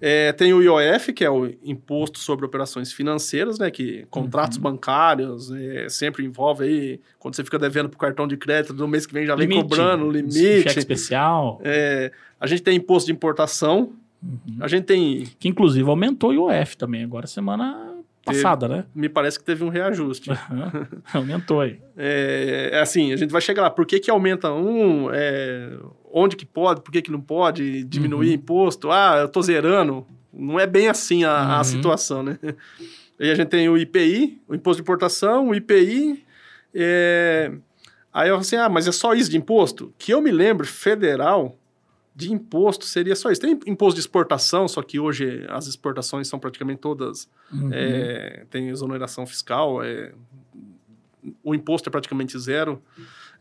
[0.00, 3.70] É, tem o IOF, que é o Imposto sobre Operações Financeiras, né?
[3.70, 4.62] Que contratos Uhum.
[4.64, 9.06] bancários é, sempre envolve aí, quando você fica devendo pro cartão de crédito, no mês
[9.06, 9.62] que vem já vem Limite.
[9.68, 10.78] cobrando o Cheque limite.
[10.78, 11.60] especial.
[11.64, 13.92] É, a gente tem imposto de importação,
[14.22, 14.56] Uhum.
[14.60, 17.94] a gente tem Que inclusive aumentou o IOF também, agora semana
[18.24, 18.84] passada, né?
[18.94, 20.30] me parece que teve um reajuste.
[21.14, 21.78] Aumentou aí.
[21.96, 23.70] É, é assim, a gente vai chegar lá.
[23.70, 25.08] Por que, que aumenta um?
[25.12, 25.70] É,
[26.18, 26.80] onde que pode?
[26.80, 27.84] Por que, que não pode?
[27.84, 28.34] Diminuir Uhum.
[28.34, 28.90] imposto?
[28.90, 30.06] Ah, eu tô zerando.
[30.32, 31.64] Não é bem assim a, a Uhum.
[31.64, 32.38] situação, né?
[33.20, 36.24] Aí a gente tem o IPI, o Imposto de Importação, o IPI.
[36.74, 37.52] é,
[38.12, 39.92] Aí eu falo assim, ah, mas é só isso de imposto?
[39.98, 41.56] Que eu me lembro, federal,
[42.14, 43.40] de imposto seria só isso.
[43.42, 47.68] Tem imposto de exportação, só que hoje as exportações são praticamente todas Uhum.
[47.72, 50.12] é, tem exoneração fiscal, é,
[51.44, 52.82] o imposto é praticamente zero.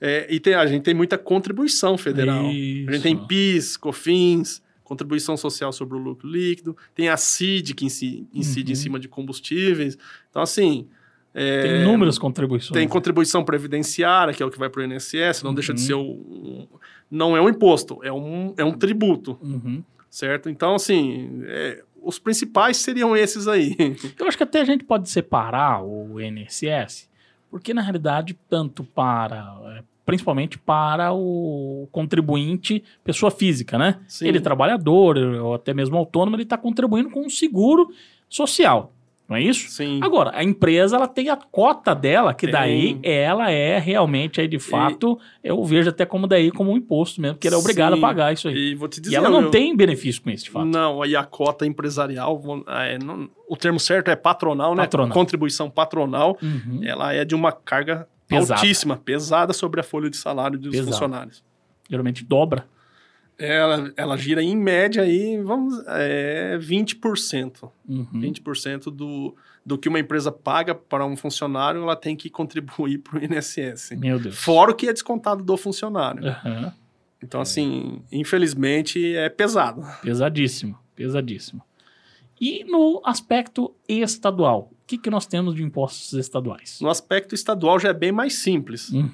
[0.01, 2.45] É, e tem, a gente tem muita contribuição federal.
[2.47, 3.27] A gente tem Isso.
[3.27, 8.75] PIS, COFINS, contribuição social sobre o lucro líquido, tem a CID, que inci- incide em
[8.75, 8.81] Uhum.
[8.81, 9.97] cima de combustíveis.
[10.29, 10.87] Então, assim.
[11.33, 12.71] é, Tem inúmeras contribuições.
[12.77, 15.85] tem contribuição previdenciária, que é o que vai para o INSS, não deixa de Uhum.
[15.87, 16.67] ser um.
[17.11, 19.83] Não é um imposto, é um, é um tributo, Uhum.
[20.09, 20.49] certo?
[20.49, 23.75] Então, assim, é, os principais seriam esses aí.
[24.19, 27.09] Eu acho que até a gente pode separar o INSS,
[27.49, 33.99] porque na realidade, tanto para, é, principalmente para o contribuinte, pessoa física, né?
[34.07, 34.27] Sim.
[34.27, 37.89] Ele é trabalhador, ou até mesmo autônomo, ele está contribuindo com um seguro
[38.27, 38.93] social,
[39.27, 39.69] não é isso?
[39.69, 39.99] Sim.
[40.03, 42.51] Agora, a empresa ela tem a cota dela, que Tem.
[42.53, 47.19] daí ela é realmente aí de fato, eu vejo até como daí como um imposto
[47.19, 48.01] mesmo, porque ela é obrigada Sim.
[48.03, 48.55] a pagar isso aí.
[48.71, 49.13] E vou te dizer.
[49.13, 50.65] E ela não eu- tem benefício com isso, de fato.
[50.65, 54.83] Não, aí a cota empresarial, vão- é, não- o termo certo é patronal, né?
[54.83, 55.13] Patronal.
[55.13, 56.81] Contribuição patronal, Uhum.
[56.83, 58.59] ela é de uma carga Pesada.
[58.59, 60.91] altíssima, pesada sobre a folha de salário dos Pesada.
[60.91, 61.43] funcionários.
[61.89, 62.65] Geralmente dobra.
[63.37, 67.69] Ela, ela gira em média aí, vamos, é 20%.
[67.87, 68.05] Uhum.
[68.13, 73.19] 20% do, do que uma empresa paga para um funcionário, ela tem que contribuir para
[73.19, 73.91] o INSS.
[73.97, 74.37] Meu Deus.
[74.37, 76.25] Fora o que é descontado do funcionário.
[76.27, 76.73] Aham.
[77.21, 79.83] Então, assim, infelizmente, é pesado.
[80.01, 81.61] Pesadíssimo, pesadíssimo.
[82.39, 86.79] E no aspecto estadual, O que, que nós temos de impostos estaduais?
[86.79, 88.89] No aspecto estadual já é bem mais simples.
[88.89, 89.09] Uhum.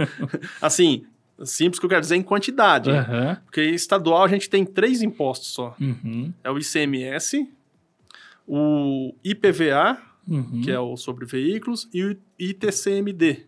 [0.62, 1.04] assim,
[1.44, 2.90] simples que eu quero dizer em quantidade.
[2.90, 3.36] Aham.
[3.44, 5.74] Porque estadual a gente tem três impostos só.
[5.80, 6.32] Uhum.
[6.44, 7.48] É o ICMS,
[8.46, 10.60] o IPVA, Uhum.
[10.62, 13.44] que é o sobre veículos, e o ITCMD,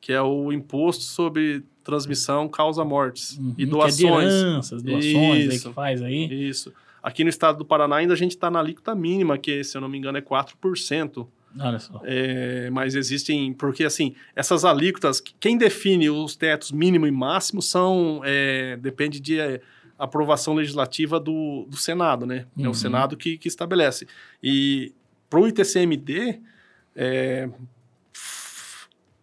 [0.00, 3.54] que é o imposto sobre transmissão causa mortes Uhum.
[3.58, 4.32] e é doações.
[4.32, 5.68] heranças, doações aí Isso.
[5.68, 6.48] que faz aí.
[6.48, 6.72] Isso.
[7.02, 9.80] Aqui no estado do Paraná ainda a gente está na alíquota mínima, que se eu
[9.80, 11.26] não me engano é 4%.
[11.58, 12.00] Olha só.
[12.04, 18.20] É, mas existem, porque assim, essas alíquotas, quem define os tetos mínimo e máximo são,
[18.24, 19.60] é, depende de é,
[19.98, 22.46] aprovação legislativa do, do Senado, né?
[22.58, 22.70] É Uhum.
[22.70, 24.06] o Senado que, que estabelece.
[24.42, 24.92] E
[25.28, 26.40] para o ITCMD,
[26.96, 27.48] é,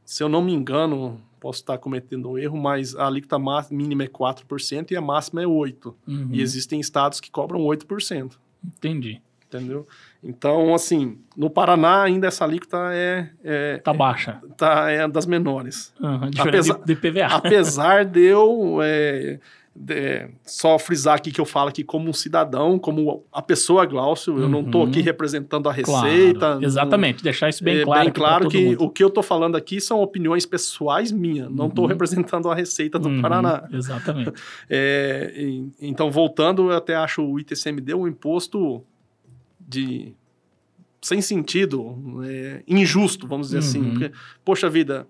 [0.05, 3.37] se eu não me engano, posso estar cometendo um erro, mas a alíquota
[3.71, 5.93] mínima é 4% e a máxima é 8%.
[6.07, 6.29] Uhum.
[6.31, 8.33] E existem estados que cobram 8%.
[8.65, 9.21] Entendi.
[9.47, 9.87] Entendeu?
[10.23, 14.41] Então, assim, no Paraná ainda essa alíquota é, é, Tá baixa.
[14.57, 15.93] tá, é das menores.
[15.99, 16.29] Uhum.
[16.37, 17.27] Apesar- de, de PVA.
[17.27, 19.39] Apesar de eu é,
[19.73, 24.37] de- só frisar aqui que eu falo aqui como um cidadão, como a pessoa Glaucio,
[24.37, 24.89] eu não estou Uhum.
[24.89, 26.55] aqui representando a Claro, receita.
[26.55, 28.01] não- Exatamente, deixar isso bem é claro.
[28.01, 28.83] bem aqui pra claro que mundo.
[28.83, 31.89] o que eu estou falando aqui são opiniões pessoais minhas, não estou Uhum.
[31.91, 33.63] representando a receita do Uhum, Paraná.
[33.71, 34.33] Exatamente.
[34.69, 38.83] É, e- então, voltando, eu até acho o ITCMD um imposto
[39.69, 40.13] de
[41.01, 43.79] sem sentido, é, injusto, vamos dizer assim.
[43.79, 43.91] Uhum.
[43.91, 44.11] Porque,
[44.43, 45.07] poxa vida,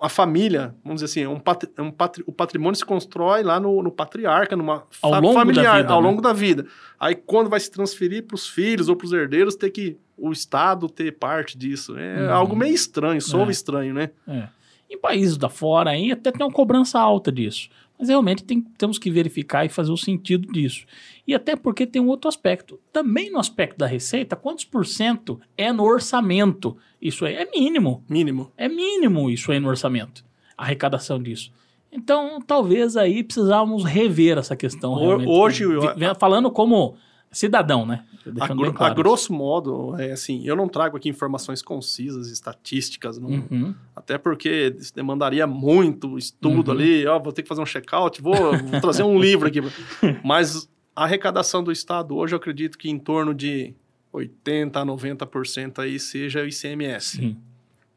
[0.00, 3.42] a família, vamos dizer assim, é um patri- é um patri- o patrimônio se constrói
[3.42, 6.08] lá no, no patriarca, numa Ao longo familiar, vida, ao né?
[6.08, 6.64] longo da vida.
[6.98, 10.30] Aí, quando vai se transferir para os filhos ou para os herdeiros, ter que o
[10.30, 11.96] Estado ter parte disso.
[11.98, 12.32] É Uhum.
[12.34, 13.50] algo meio estranho, soa É.
[13.50, 14.10] estranho, né?
[14.28, 14.48] É.
[14.88, 17.68] Em países da fora aí até tem uma cobrança alta disso.
[18.00, 20.86] Mas realmente tem- temos que verificar e fazer o sentido disso.
[21.26, 22.80] E até porque tem um outro aspecto.
[22.90, 26.76] Também no aspecto da receita, quantos por cento é no orçamento?
[27.00, 28.02] Isso aí é mínimo.
[28.08, 28.50] Mínimo.
[28.56, 30.24] É mínimo isso aí no orçamento.
[30.56, 31.52] A arrecadação disso.
[31.92, 34.94] Então, talvez aí precisávamos rever essa questão.
[34.94, 35.28] Realmente.
[35.28, 35.82] hoje, eu-
[36.18, 36.94] Falando como
[37.30, 38.04] cidadão, né?
[38.40, 43.18] A, gro- claro a grosso modo, é assim, eu não trago aqui informações concisas, estatísticas,
[43.18, 43.30] não.
[43.30, 43.74] Uhum.
[43.94, 46.76] até porque isso demandaria muito estudo Uhum.
[46.78, 49.60] ali, ó, vou ter que fazer um check-out, vou, vou trazer um livro aqui.
[50.24, 53.74] Mas a arrecadação do Estado hoje, eu acredito que em torno de
[54.12, 57.16] 80% a 90% aí seja o ICMS.
[57.18, 57.36] Sim.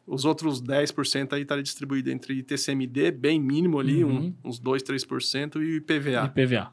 [0.06, 4.34] Os outros 10% aí estaria distribuído entre ITCMD, bem mínimo ali, Uhum.
[4.44, 6.26] um- uns 2, 3%, e o IPVA.
[6.36, 6.72] IPVA.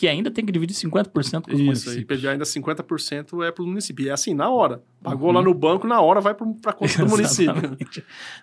[0.00, 2.18] Que ainda tem que dividir 50% com os Isso, municípios.
[2.20, 4.06] IPVA ainda 50% é para o município.
[4.06, 4.82] E é assim, na hora.
[5.02, 5.34] Pagou Uhum.
[5.34, 7.76] lá no banco, na hora vai para a conta do município.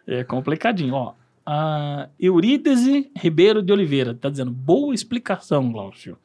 [0.05, 1.13] É complicadinho, ó.
[1.43, 6.15] A Eurídese Ribeiro de Oliveira tá dizendo, boa explicação, Glaucio.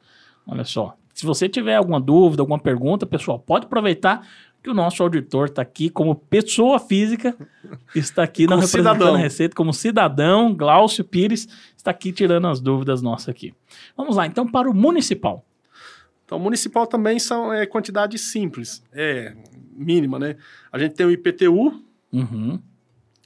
[0.45, 0.95] Olha só.
[1.15, 4.27] Se você tiver alguma dúvida, alguma pergunta, pessoal, pode aproveitar
[4.63, 7.35] que o nosso auditor está aqui como pessoa física,
[7.93, 9.15] está aqui não Como representando cidadão.
[9.17, 13.53] Receita, como cidadão, Glaucio Pires, está aqui tirando as dúvidas nossas aqui.
[13.97, 15.45] Vamos lá, então, para o municipal.
[16.25, 19.35] Então, municipal também são é, quantidade simples, é
[19.75, 20.37] mínima, né?
[20.71, 21.83] A gente tem o IPTU,
[22.13, 22.59] Uhum.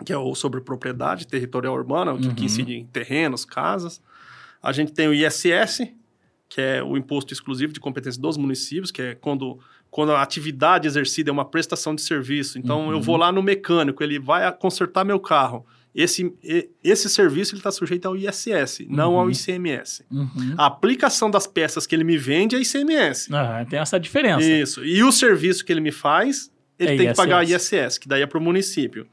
[0.05, 2.45] que é o sobre propriedade territorial urbana, o que, Uhum.
[2.45, 4.01] incide em terrenos, casas.
[4.63, 5.93] A gente tem o ISS,
[6.49, 9.59] que é o imposto exclusivo de competência dos municípios, que é quando,
[9.97, 12.59] quando a atividade exercida é uma prestação de serviço.
[12.59, 12.91] Então, Uhum.
[12.91, 15.65] eu vou lá no mecânico, ele vai consertar meu carro.
[15.95, 16.31] Esse,
[16.83, 19.19] esse serviço está sujeito ao ISS, não Uhum.
[19.21, 20.05] ao ICMS.
[20.11, 20.53] Uhum.
[20.55, 23.33] A aplicação das peças que ele me vende é ICMS.
[23.33, 24.45] Ah, tem essa diferença.
[24.47, 24.85] Isso.
[24.85, 27.71] E o serviço que ele me faz, ele É tem que pagar ISS.
[27.73, 29.07] ISS, que daí é para o município.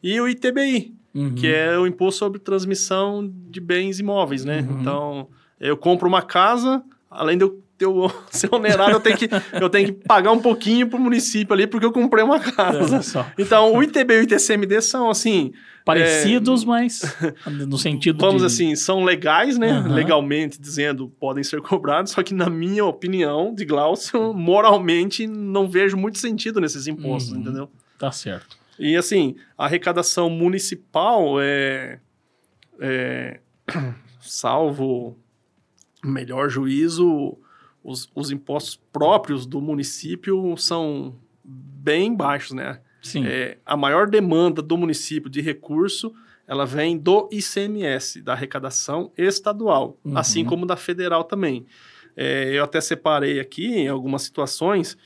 [0.00, 1.34] E o ITBI, Uhum.
[1.34, 4.60] que é o Imposto sobre Transmissão de Bens Imóveis, né?
[4.60, 4.80] Uhum.
[4.80, 5.28] Então,
[5.58, 9.28] eu compro uma casa, além de eu ter o ser onerário, eu tenho que,
[9.60, 13.00] eu tenho que pagar um pouquinho para o município ali, porque eu comprei uma casa.
[13.02, 13.26] Só.
[13.38, 15.52] Então, o ITB e o ITCMD são, assim,
[15.82, 17.00] Parecidos, mas
[17.66, 18.46] no sentido vamos de...
[18.46, 19.70] assim, são legais, né?
[19.70, 19.94] Aham.
[19.94, 25.96] Legalmente dizendo, podem ser cobrados, só que na minha opinião, de Glaucio, moralmente, não vejo
[25.96, 27.40] muito sentido nesses impostos, Uhum.
[27.40, 27.70] entendeu?
[27.98, 28.58] Tá certo.
[28.78, 31.98] E assim, a arrecadação municipal é,
[32.78, 33.40] é
[34.20, 35.16] salvo
[36.04, 37.36] melhor juízo,
[37.82, 41.14] os, os impostos próprios do município são
[41.44, 42.80] bem baixos, né?
[43.02, 43.24] Sim.
[43.26, 46.12] É, a maior demanda do município de recurso,
[46.46, 50.18] ela vem do ICMS, da arrecadação estadual, Uhum.
[50.18, 51.64] assim como da federal também.
[52.16, 54.98] É, eu até separei aqui em algumas situações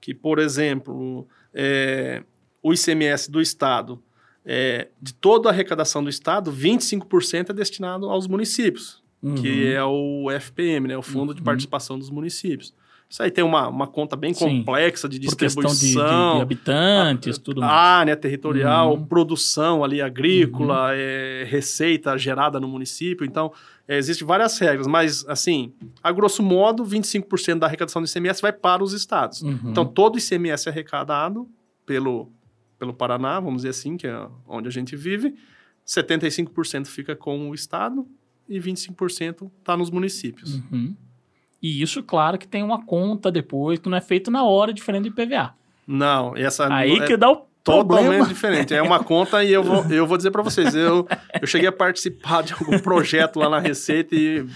[0.00, 2.22] que, por exemplo, é,
[2.62, 4.02] o ICMS do estado,
[4.44, 9.34] é, de toda a arrecadação do estado, 25% é destinado aos municípios, Uhum.
[9.34, 11.44] que é o FPM, né, o Fundo de Uhum.
[11.44, 12.72] Participação dos Municípios.
[13.10, 14.58] Isso aí tem uma, uma conta bem Sim.
[14.58, 15.54] complexa de questão de, de-
[15.86, 16.36] distribuição.
[16.36, 17.72] de habitantes, tudo mais.
[17.72, 19.06] área territorial, Uhum.
[19.06, 23.24] produção ali agrícola, é, receita gerada no município.
[23.24, 23.50] Então,
[23.88, 28.52] é, existem várias regras, mas, assim, a grosso modo, 25% da arrecadação do ICMS vai
[28.52, 29.40] para os estados.
[29.40, 29.58] Uhum.
[29.64, 31.48] Então, todo o ICMS é arrecadado
[31.86, 32.30] pelo,
[32.78, 35.34] pelo Paraná, vamos dizer assim, que é onde a gente vive.
[35.86, 38.06] 75% fica com o estado
[38.48, 40.54] e 25% está nos municípios.
[40.70, 40.96] Uhum.
[41.60, 45.10] E isso, claro, que tem uma conta depois, que não é feito na hora, diferente
[45.10, 45.54] do IPVA.
[45.86, 48.26] Não, essa Aí é que dá o totalmente problema.
[48.26, 48.74] diferente.
[48.74, 51.06] É uma conta e eu vou, eu vou dizer para vocês, eu,
[51.40, 54.46] eu cheguei a participar de algum projeto lá na Receita e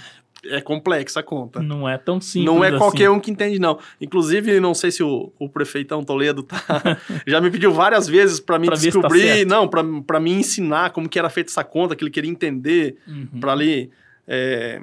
[0.47, 1.63] é complexa a conta.
[1.63, 2.79] Não é tão simples Não é assim.
[2.79, 3.79] qualquer um que entende, não.
[4.01, 6.59] Inclusive, não sei se o, o prefeitão Toledo tá,
[7.27, 9.49] já me pediu várias vezes para mim Pra tá descobrir, certo.
[9.49, 13.41] não, para me ensinar como que era feita essa conta, que ele queria entender, Uhum.
[13.41, 13.91] para ali
[14.27, 14.81] é,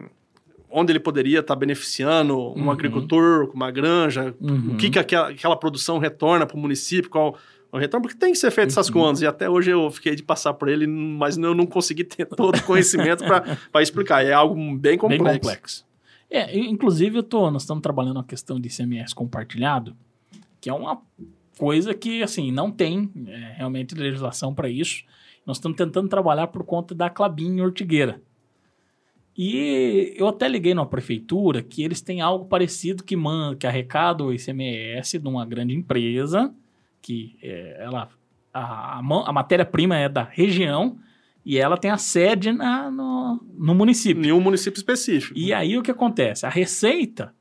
[0.72, 2.72] onde ele poderia estar beneficiando um Uhum.
[2.72, 4.72] agricultor com uma granja, Uhum.
[4.74, 7.38] o que, que aquela, aquela produção retorna para o município, qual
[7.72, 8.94] o retorno, porque tem que ser feito essas Uhum.
[8.94, 9.22] contas.
[9.22, 12.56] E até hoje eu fiquei de passar por ele, mas eu não consegui ter todo
[12.58, 14.26] o conhecimento para explicar.
[14.26, 15.24] É algo bem complexo.
[15.24, 15.86] Bem complexo.
[16.32, 19.96] É, inclusive, eu tô, nós estamos trabalhando uma questão de ICMS compartilhado,
[20.62, 21.02] que é uma
[21.58, 25.04] coisa que, assim, não tem é, realmente legislação para isso.
[25.46, 28.22] Nós estamos tentando trabalhar por conta da Clabin Ortigueira.
[29.38, 34.24] E eu até liguei numa prefeitura que eles têm algo parecido que, man, que arrecada
[34.24, 36.54] o ICMS de uma grande empresa,
[37.02, 38.10] que é, ela
[38.54, 40.98] a, a a matéria-prima é da região
[41.46, 44.24] e ela tem a sede na, no, no município.
[44.26, 45.38] Em um município específico.
[45.38, 46.46] E aí o que acontece?
[46.46, 47.34] A receita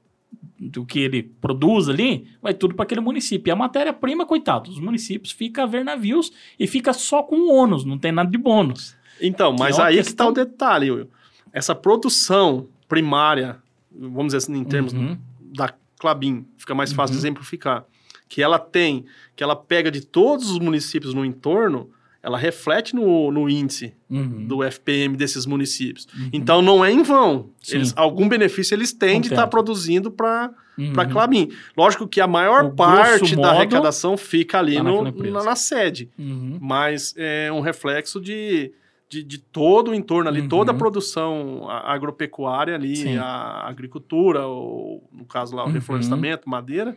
[0.58, 3.50] do que ele produz ali vai tudo para aquele município.
[3.50, 7.84] E a matéria-prima, coitado, os municípios fica a ver navios e fica só com ônus,
[7.84, 8.96] não tem nada de bônus.
[9.20, 11.10] Então, Que mas é aí que questão- está o detalhe, Will.
[11.52, 13.56] Essa produção primária,
[13.90, 15.16] vamos dizer assim, em termos Uhum.
[15.54, 17.20] da Clabin, fica mais fácil Uhum.
[17.20, 17.84] de exemplificar,
[18.28, 19.04] que ela tem,
[19.34, 21.90] que ela pega de todos os municípios no entorno,
[22.22, 24.46] ela reflete no, no índice Uhum.
[24.46, 26.06] do FPM desses municípios.
[26.18, 26.30] Uhum.
[26.32, 27.50] Então, não é em vão.
[27.70, 29.50] Eles, algum benefício eles têm de estar Contempla.
[29.50, 30.92] produzindo para Uhum.
[30.92, 31.48] para Clabin.
[31.76, 36.08] Lógico que a maior O parte da arrecadação fica ali tá no- na, na sede
[36.18, 36.56] Uhum.
[36.60, 38.72] mas é um reflexo de,
[39.08, 40.48] de, de todo o entorno ali, Uhum.
[40.48, 43.16] toda a produção a- agropecuária ali, Sim.
[43.18, 45.72] a agricultura, ou no caso lá o Uhum.
[45.72, 46.96] reflorestamento, madeira,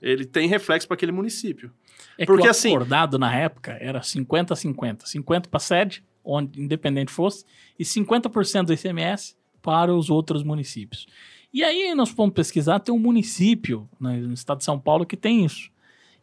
[0.00, 1.72] ele tem reflexo para aquele município.
[2.18, 5.06] É Porque, que o assim- acordado na época era 50 a 50.
[5.06, 7.44] 50 para a sede, onde independente fosse,
[7.78, 11.06] e 50% do ICMS para os outros municípios.
[11.52, 15.16] E aí nós fomos pesquisar, tem um município né, no estado de São Paulo que
[15.16, 15.70] tem isso.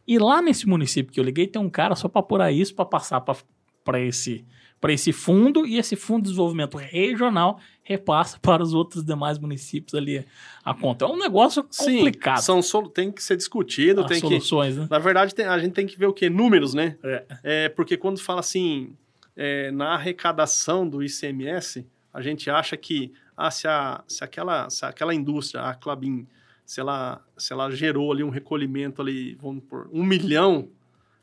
[0.06, 2.84] E lá nesse município que eu liguei, tem um cara só para apurar isso, para
[2.86, 4.44] passar para esse,
[4.80, 9.94] pra esse fundo, e esse fundo de desenvolvimento regional repassa para os outros demais municípios
[9.94, 10.24] ali
[10.64, 11.04] a conta.
[11.04, 12.40] É um negócio complicado.
[12.40, 14.28] Sim, são tem que ser discutido, as tem que...
[14.28, 14.86] soluções, né?
[14.90, 16.28] Na verdade, tem- a gente tem que ver o quê?
[16.30, 16.96] Números, né?
[17.02, 17.24] É.
[17.42, 18.94] É, porque quando fala assim,
[19.36, 24.84] é, na arrecadação do ICMS, a gente acha que ah, se, a, se, aquela, se
[24.84, 26.26] aquela indústria, a Clabin,
[26.64, 30.68] se ela, se ela gerou ali um recolhimento ali, vamos por um milhão,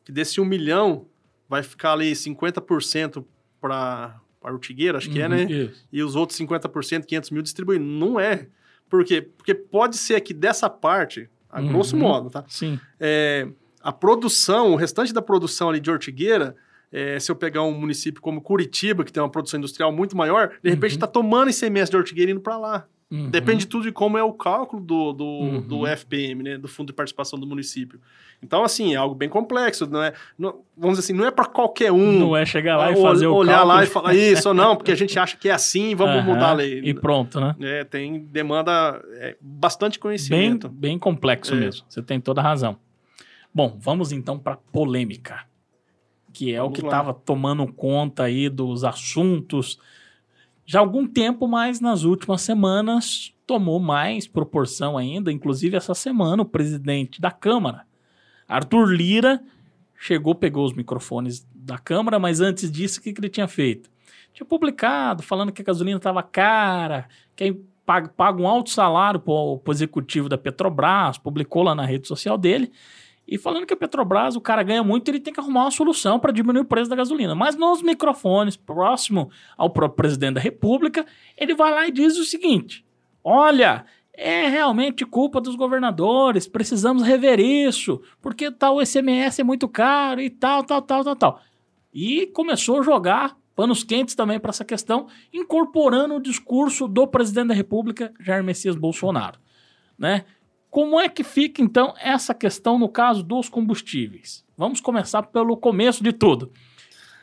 [0.04, 1.06] que desse um milhão
[1.48, 3.24] vai ficar ali 50%
[3.68, 5.44] para a Ortigueira, acho que é, Uhum, né?
[5.46, 5.86] isso.
[5.92, 7.84] E os outros 50%, 500 mil distribuindo.
[7.86, 8.48] Não é.
[8.90, 9.22] Por quê?
[9.22, 12.02] Porque pode ser que dessa parte, a grosso Uhum.
[12.04, 12.44] modo, tá?
[12.48, 12.80] Sim.
[13.00, 13.48] é,
[13.82, 16.56] a produção, o restante da produção ali de Ortigueira,
[16.92, 20.54] é, se eu pegar um município como Curitiba, que tem uma produção industrial muito maior,
[20.64, 20.98] de repente Uhum.
[20.98, 22.88] está tomando ICMS de Ortigueira e indo para lá.
[23.12, 23.30] Uhum.
[23.30, 25.62] Depende tudo de como é o cálculo do, do, Uhum.
[25.62, 28.02] do FPM, né, do Fundo de Participação do Município.
[28.42, 31.46] Então, assim, é algo bem complexo, não é, não- vamos dizer assim, não é para
[31.46, 34.48] qualquer um Não é chegar lá e fazer o olhar cálculo lá e falar isso
[34.50, 36.80] ou não, porque a gente acha que é assim, vamos Aham, mudar a lei.
[36.84, 37.56] E pronto, né?
[37.62, 40.68] É, tem demanda é, bastante Bem, conhecimento.
[40.68, 41.58] bem complexo É.
[41.58, 41.86] mesmo.
[41.88, 42.76] Você tem toda a razão.
[43.54, 45.46] Bom, vamos então para polêmica,
[46.34, 46.90] que é o Vamos que lá.
[46.90, 49.80] estava tomando conta aí dos assuntos
[50.66, 55.32] já há algum tempo, mas nas últimas semanas tomou mais proporção ainda.
[55.32, 57.86] Inclusive essa semana o presidente da Câmara,
[58.48, 59.44] Arthur Lira,
[59.98, 63.90] chegou, pegou os microfones da Câmara, mas antes disso, o que, que ele tinha feito?
[64.34, 67.54] Tinha publicado falando que a gasolina estava cara, que
[67.86, 72.38] paga, paga um alto salário para o executivo da Petrobras, publicou lá na rede social
[72.38, 72.72] dele,
[73.28, 76.20] e falando que a Petrobras, o cara ganha muito, ele tem que arrumar uma solução
[76.20, 77.34] para diminuir o preço da gasolina.
[77.34, 81.06] Mas nos microfones, próximo ao próprio presidente da República,
[81.38, 82.86] ele vai lá e diz o seguinte:
[83.24, 90.22] olha, é realmente culpa dos governadores, precisamos rever isso, porque tal ICMS é muito caro
[90.22, 91.42] e tal, tal, tal, tal, tal.
[91.94, 97.48] E começou a jogar panos quentes também para essa questão, incorporando o discurso do presidente
[97.48, 99.40] da República, Jair Messias Bolsonaro,
[99.98, 100.26] né?
[100.76, 104.44] Como é que fica, então, essa questão no caso dos combustíveis?
[104.58, 106.52] Vamos começar pelo começo de tudo.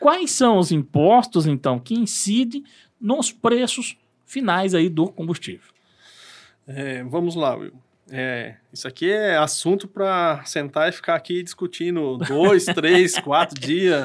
[0.00, 2.64] Quais são os impostos, então, que incidem
[2.98, 3.94] nos preços
[4.24, 5.70] finais aí do combustível?
[6.66, 7.74] É, vamos lá, Will.
[8.10, 14.02] É, isso aqui é assunto para sentar e ficar aqui discutindo dois, três, quatro dias,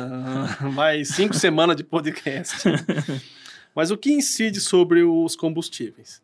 [0.74, 2.68] mais cinco semanas de podcast.
[3.74, 6.22] Mas o que incide sobre os combustíveis?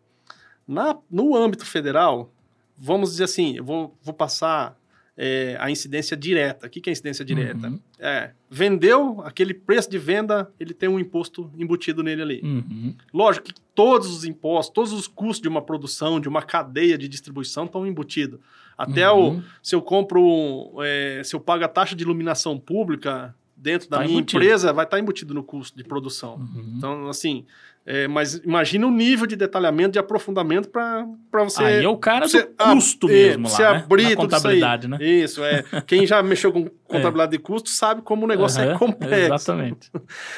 [0.68, 2.33] Na, no âmbito federal,
[2.78, 4.78] vamos dizer assim, eu vou, vou passar
[5.16, 6.68] é, a incidência direta.
[6.68, 7.68] O que, que é incidência direta?
[7.68, 7.80] Uhum.
[8.00, 12.42] É, vendeu, aquele preço de venda, ele tem um imposto embutido nele ali.
[12.44, 12.96] Uhum.
[13.14, 17.08] Lógico que todos os impostos, todos os custos de uma produção, de uma cadeia de
[17.08, 18.40] distribuição estão embutidos.
[18.78, 19.38] Até Uhum.
[19.40, 23.98] o, se eu compro, é, se eu pago a taxa de iluminação pública dentro da
[23.98, 24.42] Tá minha embutido.
[24.44, 26.36] empresa, vai estar embutido no custo de produção.
[26.38, 26.74] Uhum.
[26.78, 27.46] Então, assim,
[27.86, 31.06] é, mas imagina o nível de detalhamento, de aprofundamento para
[31.44, 31.64] você...
[31.64, 33.68] Aí é o cara você do custo ab- mesmo é, lá, você né?
[33.70, 34.30] abrir Na tudo isso aí.
[34.30, 34.98] contabilidade, né?
[35.02, 35.64] Isso, é.
[35.86, 39.16] Quem já mexeu com contabilidade de custo sabe como o negócio é Aham, complexo.
[39.36, 39.92] Exatamente.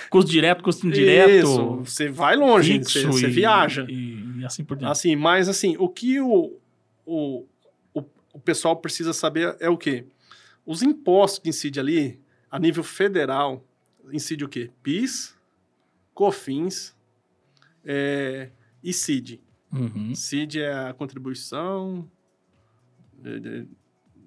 [0.10, 3.86] Custo direto, custo indireto, Isso, você vai longe, você, você viaja.
[3.88, 4.92] E, e assim por diante.
[4.92, 6.58] Assim, mas assim, o que o,
[7.06, 7.46] o,
[7.94, 10.06] o, o pessoal precisa saber é o quê?
[10.66, 12.20] Os impostos que incidem ali,
[12.50, 13.64] a nível federal,
[14.12, 14.72] incide o quê?
[14.82, 15.36] PIS,
[16.12, 16.95] COFINS
[17.86, 18.50] é,
[18.84, 19.42] e CID.
[19.74, 20.14] Uhum.
[20.16, 22.10] CID é a contribuição,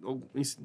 [0.03, 0.59] algum- ins-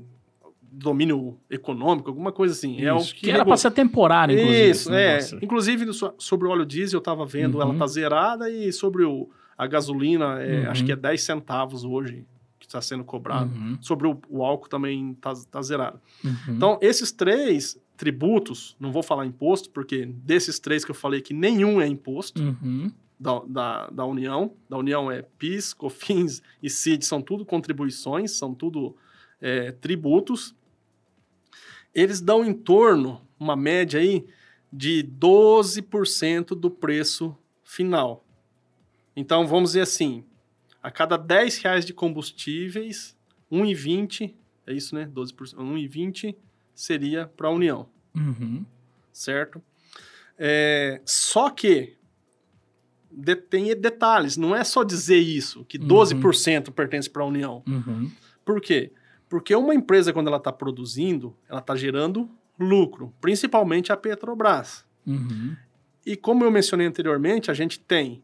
[0.76, 2.82] domínio econômico, alguma coisa assim.
[2.84, 4.70] é o Isso, que, que era para ser temporário, inclusive.
[4.72, 5.08] Isso, é.
[5.16, 5.39] negócio.
[5.41, 5.86] Inclusive,
[6.18, 7.62] sobre o óleo diesel, eu estava vendo, Uhum.
[7.62, 10.72] ela tá zerada, e sobre o, a gasolina, é, Uhum.
[10.72, 12.26] acho que é 10 centavos hoje
[12.60, 13.54] que está sendo cobrado.
[13.54, 16.00] Uhum, Sobre o, o álcool também tá, tá zerado.
[16.26, 16.56] uhum.
[16.56, 21.34] Então, esses três tributos, não vou falar imposto, porque desses três que eu falei que
[21.34, 22.91] nenhum é imposto Uhum.
[23.20, 24.54] da, da, da União.
[24.70, 28.96] Da União é PIS, COFINS e CID, são tudo contribuições, são tudo
[29.39, 30.56] é, tributos.
[31.94, 34.26] Eles dão em torno, uma média aí,
[34.72, 38.26] de 12% do preço final.
[39.16, 40.24] Então, vamos dizer assim,
[40.82, 43.16] a cada 10 reais de combustíveis,
[43.52, 44.34] 1,20,
[44.66, 45.08] é isso, né?
[45.14, 46.36] 12%, 1,20
[46.76, 48.65] seria para a União Uhum.
[49.11, 49.61] certo?
[50.38, 51.95] É, só que
[53.11, 55.88] de- tem detalhes, não é só dizer isso, que Uhum.
[55.88, 57.61] 12% pertence para a União.
[57.67, 58.09] Uhum.
[58.43, 58.91] Por quê?
[59.30, 64.86] Porque uma empresa, quando ela está produzindo, ela está gerando lucro, principalmente a Petrobras.
[65.05, 65.55] Uhum.
[66.05, 68.24] E como eu mencionei anteriormente, a gente tem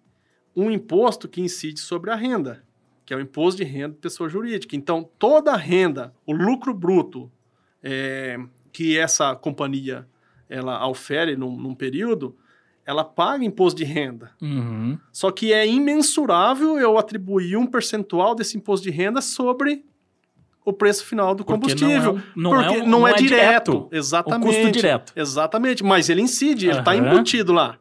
[0.56, 2.64] um imposto que incide sobre a renda,
[3.06, 4.76] que é o imposto de renda de pessoa jurídica.
[4.76, 7.32] Então, toda a renda, o lucro bruto
[7.84, 8.38] é,
[8.72, 10.08] que essa companhia
[10.50, 12.36] ela aufere num, num período,
[12.86, 14.32] ela paga imposto de renda.
[14.42, 14.98] Uhum.
[15.12, 19.86] Só que é imensurável eu atribuir um percentual desse imposto de renda sobre
[20.66, 22.14] o preço final do Porque combustível.
[22.14, 23.72] Não é, não porque é, um- não, é, direto.
[23.72, 23.90] direto.
[23.92, 24.44] Exatamente.
[24.44, 25.14] O custo direto.
[25.16, 27.78] Exatamente, mas ele incide, ele está embutido lá.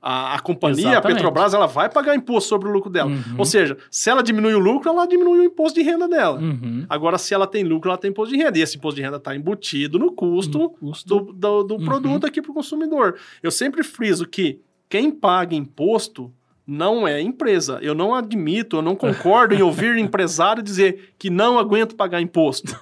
[0.00, 1.16] A, a companhia, a Exatamente.
[1.16, 3.10] Petrobras, ela vai pagar imposto sobre o lucro dela.
[3.10, 3.34] Uhum.
[3.36, 6.38] Ou seja, se ela diminui o lucro, ela diminui o imposto de renda dela.
[6.38, 6.86] Uhum.
[6.88, 8.56] Agora, se ela tem lucro, ela tem imposto de renda.
[8.56, 11.08] E esse imposto de renda está embutido no custo No custo.
[11.08, 11.84] do, do, do Uhum.
[11.84, 13.16] produto aqui para o consumidor.
[13.42, 16.32] Eu sempre friso que quem paga imposto
[16.64, 17.78] não é empresa.
[17.82, 22.78] Eu não admito, eu não concordo em ouvir empresário dizer que não aguento pagar imposto.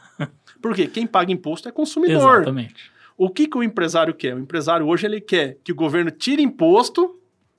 [0.60, 0.86] Por quê?
[0.86, 2.36] Quem paga imposto é consumidor.
[2.42, 2.90] Exatamente.
[3.16, 4.34] O que, que o empresário quer?
[4.34, 7.16] O empresário hoje ele quer que o governo tire imposto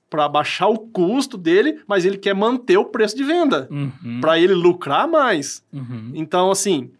[0.08, 4.20] para baixar o custo dele, mas ele quer manter o preço de venda Uhum.
[4.20, 5.62] para ele lucrar mais.
[5.72, 6.12] Uhum.
[6.14, 6.90] Então, assim,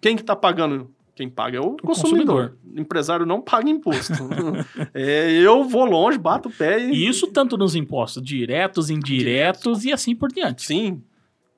[0.00, 0.90] quem que tá pagando?
[1.14, 1.86] Quem paga é o, consumidor.
[1.86, 2.56] consumidor.
[2.76, 4.12] O empresário não paga imposto.
[4.94, 6.82] É, eu vou longe, bato o pé.
[6.86, 10.62] E isso tanto nos impostos diretos, indiretos e assim por diante.
[10.64, 11.02] Sim,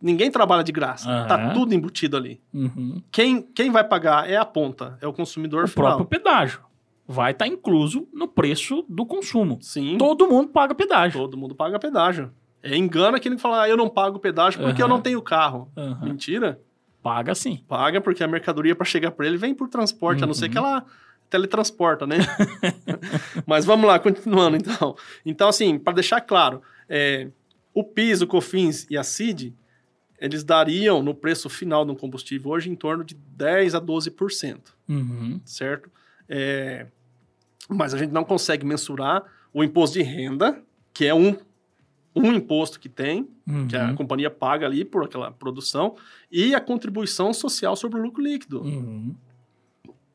[0.03, 1.09] ninguém trabalha de graça.
[1.09, 1.27] Aham.
[1.29, 2.41] Tá tudo embutido ali.
[2.53, 3.01] Uhum.
[3.11, 5.97] Quem, quem vai pagar é a ponta, é o consumidor O final.
[5.97, 6.61] próprio pedágio
[7.07, 9.59] vai estar incluso no preço do consumo.
[9.61, 11.21] Sim, Todo mundo paga pedágio.
[11.21, 12.33] todo mundo paga pedágio.
[12.63, 14.95] É engano aquele que fala, ah, eu não pago pedágio porque eu Aham.
[14.95, 15.71] não tenho carro.
[16.03, 16.61] Mentira.
[17.03, 17.61] Paga sim.
[17.67, 20.51] Paga porque a mercadoria para chegar para ele vem por transporte, a não ser Uhum.
[20.53, 20.85] que ela
[21.29, 22.19] teletransporta, né?
[23.47, 24.95] Mas vamos lá, continuando então.
[25.25, 27.29] Então, assim, para deixar claro, é,
[27.75, 29.55] o PIS, o COFINS e a CID,
[30.25, 35.41] eles dariam no preço final do combustível hoje em torno de 10 a 12%, Uhum.
[35.45, 35.91] certo?
[36.29, 36.87] É,
[37.69, 40.63] mas a gente não consegue mensurar o imposto de renda,
[40.95, 41.37] que é um,
[42.15, 43.29] um imposto que tem,
[43.69, 43.97] que a Uhum.
[43.97, 45.97] companhia paga ali por aquela produção,
[46.31, 48.63] e a contribuição social sobre o lucro líquido.
[48.63, 49.15] Uhum.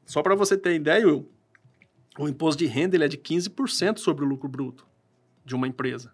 [0.06, 1.30] Só para você ter ideia, Will,
[2.18, 4.88] o imposto de renda ele é de 15% sobre o lucro bruto
[5.46, 6.14] de uma empresa.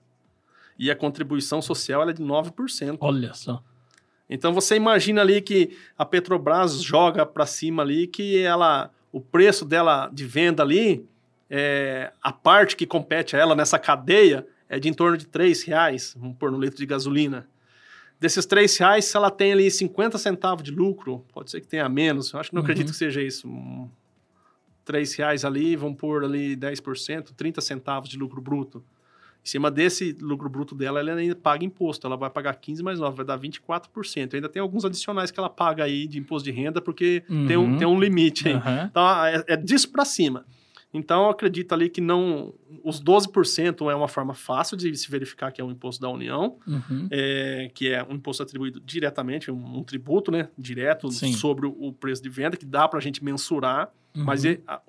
[0.79, 2.97] E a contribuição social é de 9%.
[2.99, 3.63] Olha só.
[4.33, 9.63] Então você imagina ali que a Petrobras joga para cima ali que ela, o preço
[9.63, 11.05] dela de venda ali,
[11.49, 15.61] é, a parte que compete a ela nessa cadeia é de em torno de três
[15.63, 17.47] reais, vamos pôr no litro de gasolina.
[18.19, 21.87] Desses três reais, se ela tem ali 50 centavos de lucro, pode ser que tenha
[21.87, 22.65] menos, eu acho que não Uhum.
[22.65, 23.47] acredito que seja isso.
[23.47, 23.87] Um,
[24.83, 28.83] três reais ali, vamos pôr ali 10%, 30 centavos de lucro bruto.
[29.43, 32.07] Em cima desse lucro bruto dela, ela ainda paga imposto.
[32.07, 34.35] Ela vai pagar 15 mais 9, vai dar 24%.
[34.35, 37.71] Ainda tem alguns adicionais que ela paga aí de imposto de renda, porque tem, um,
[37.73, 37.77] Uhum.
[37.77, 38.53] tem um limite aí.
[38.53, 38.87] Aham.
[38.89, 40.45] Então, é, é disso para cima.
[40.93, 42.53] Então, eu acredito ali que não...
[42.83, 46.57] Os 12% é uma forma fácil de se verificar que é um imposto da União,
[46.65, 47.07] Uhum.
[47.11, 50.49] é, que é um imposto atribuído diretamente, um, um tributo, né?
[50.57, 51.33] Direto Sim.
[51.33, 53.91] sobre o, preço de venda, que dá para a gente mensurar.
[54.15, 54.23] Uhum.
[54.23, 54.79] Mas e- a,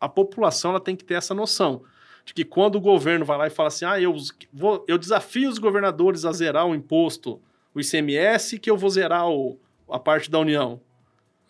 [0.00, 1.82] a população ela tem que ter essa noção
[2.26, 4.14] de que quando o governo vai lá e fala assim, ah, eu,
[4.52, 7.40] vou, eu desafio os governadores a zerar o imposto,
[7.72, 9.56] o ICMS, que eu vou zerar o,
[9.88, 10.80] a parte da União.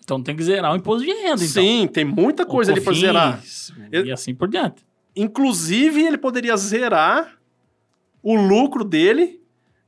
[0.04, 1.62] Então tem que zerar o imposto de renda, então.
[1.62, 3.42] Sim, tem muita coisa ali para zerar.
[3.90, 4.84] E assim por diante.
[5.16, 7.38] Inclusive, ele poderia zerar
[8.22, 9.40] o lucro dele,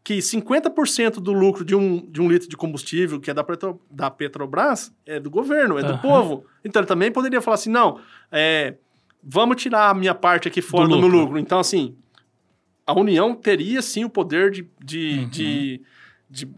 [0.03, 3.79] que 50% do lucro de um, de um litro de combustível, que é da, Petro,
[3.91, 6.01] da Petrobras, é do governo, é do Aham.
[6.01, 6.45] povo.
[6.65, 8.01] Então, ele também poderia falar assim, não,
[8.33, 8.75] é,
[9.23, 11.21] vamos tirar a minha parte aqui fora Do do, meu lucro.
[11.25, 11.39] lucro.
[11.39, 11.97] Então, assim,
[12.87, 15.29] a União teria, sim, o poder de, de, Uhum.
[15.29, 15.83] de,
[16.31, 16.49] de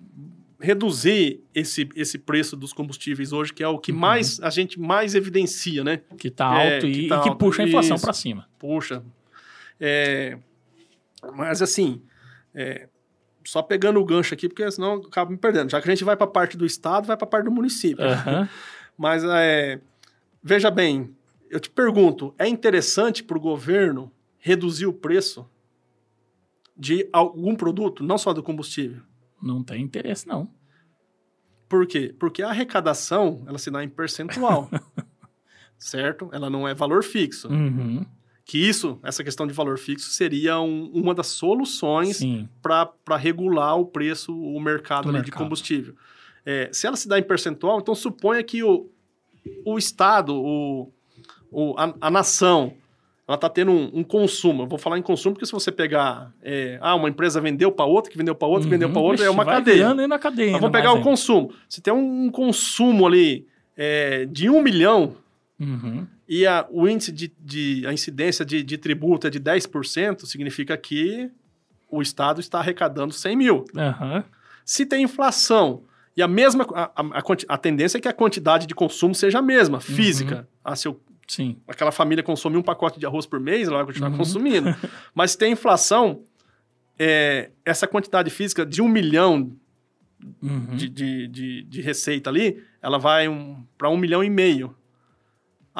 [0.60, 3.98] reduzir esse, esse preço dos combustíveis hoje, que é o que Uhum.
[3.98, 6.00] mais a gente mais evidencia, né?
[6.18, 8.46] Que tá É, alto e que e que, tá alto, puxa a inflação para cima.
[8.58, 9.02] Puxa.
[9.80, 10.38] É,
[11.34, 12.02] mas assim,
[12.54, 12.88] é,
[13.44, 15.70] só pegando o gancho aqui, porque senão eu acabo me perdendo.
[15.70, 17.50] Já que a gente vai para a parte do Estado, vai para a parte do
[17.50, 18.04] município.
[18.04, 18.48] Aham.
[18.98, 19.80] Mas é,
[20.42, 21.10] veja bem,
[21.50, 25.46] eu te pergunto, é interessante para o governo reduzir o preço
[26.76, 29.02] de algum produto, não só do combustível?
[29.42, 30.48] Não tem interesse, não.
[31.68, 32.14] Por quê?
[32.18, 34.68] Porque a arrecadação, ela se dá em percentual.
[35.78, 36.28] certo?
[36.32, 37.48] Ela não é valor fixo.
[37.48, 38.04] Uhum.
[38.44, 42.20] Que isso, essa questão de valor fixo, seria um- uma das soluções
[42.60, 45.42] para regular o preço, o mercado, Do ali de mercado.
[45.44, 45.94] combustível.
[46.44, 48.90] É, se ela se dá em percentual, então suponha que o,
[49.64, 50.92] o Estado, o,
[51.50, 52.72] o- a, a nação,
[53.26, 54.62] ela está tendo um, um consumo.
[54.62, 57.84] Eu vou falar em consumo porque se você pegar, é, ah, uma empresa vendeu para
[57.84, 59.06] outra, que vendeu para outra, que vendeu para Uhum.
[59.06, 59.94] outra, é uma cadeia.
[60.08, 60.52] na cadeia.
[60.52, 61.52] Mas ainda vamos pegar o consumo.
[61.68, 63.46] Se tem um consumo ali
[63.76, 65.14] é, de um milhão
[65.58, 65.72] ainda.
[65.86, 66.06] Uhum.
[66.28, 70.76] e a, o índice de, de- a incidência de, de tributo é de 10%, significa
[70.76, 71.30] que
[71.90, 73.64] o Estado está arrecadando 100 mil.
[73.76, 74.24] Aham.
[74.64, 75.82] Se tem inflação
[76.16, 79.42] e a mesma a, a, a tendência é que a quantidade de consumo seja a
[79.42, 79.80] mesma, Uhum.
[79.82, 80.48] física.
[80.64, 81.00] Ah, se eu-
[81.30, 81.56] Sim.
[81.68, 84.16] aquela família consumir um pacote de arroz por mês, ela vai continuar Uhum.
[84.16, 84.74] consumindo.
[85.14, 86.24] Mas se tem inflação,
[86.98, 89.52] é, essa quantidade física de um milhão
[90.42, 90.76] Uhum.
[90.76, 94.74] de, de, de, de receita ali, ela vai um, para um milhão e meio.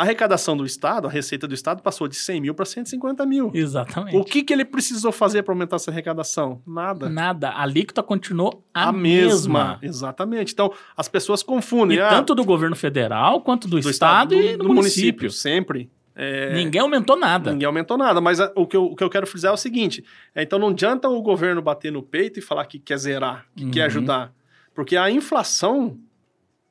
[0.00, 3.50] A arrecadação do Estado, a receita do Estado passou de 100 mil para 150 mil.
[3.52, 4.16] Exatamente.
[4.16, 6.62] O que, que ele precisou fazer para aumentar essa arrecadação?
[6.66, 7.06] Nada.
[7.10, 7.50] Nada.
[7.50, 9.78] A alíquota continuou a, mesma.
[9.82, 10.54] Exatamente.
[10.54, 11.98] Então, as pessoas confundem.
[11.98, 15.30] E ah, tanto do governo federal, quanto do, Estado, e do, município.
[15.30, 15.90] Sempre.
[16.16, 17.52] É, Ninguém aumentou nada.
[17.52, 19.58] Ninguém aumentou nada, mas a- o, que eu, o que eu quero frisar é o
[19.58, 20.02] seguinte:
[20.34, 23.64] é, então não adianta o governo bater no peito e falar que quer zerar, que
[23.64, 23.70] Uhum.
[23.70, 24.32] quer ajudar.
[24.74, 25.98] Porque a inflação,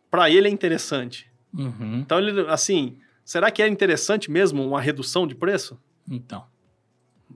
[0.10, 1.30] para ele, é interessante.
[1.56, 2.00] Uhum.
[2.00, 2.98] Então, ele, assim,
[3.30, 5.80] será que é interessante mesmo uma redução de preço?
[6.10, 6.44] Então.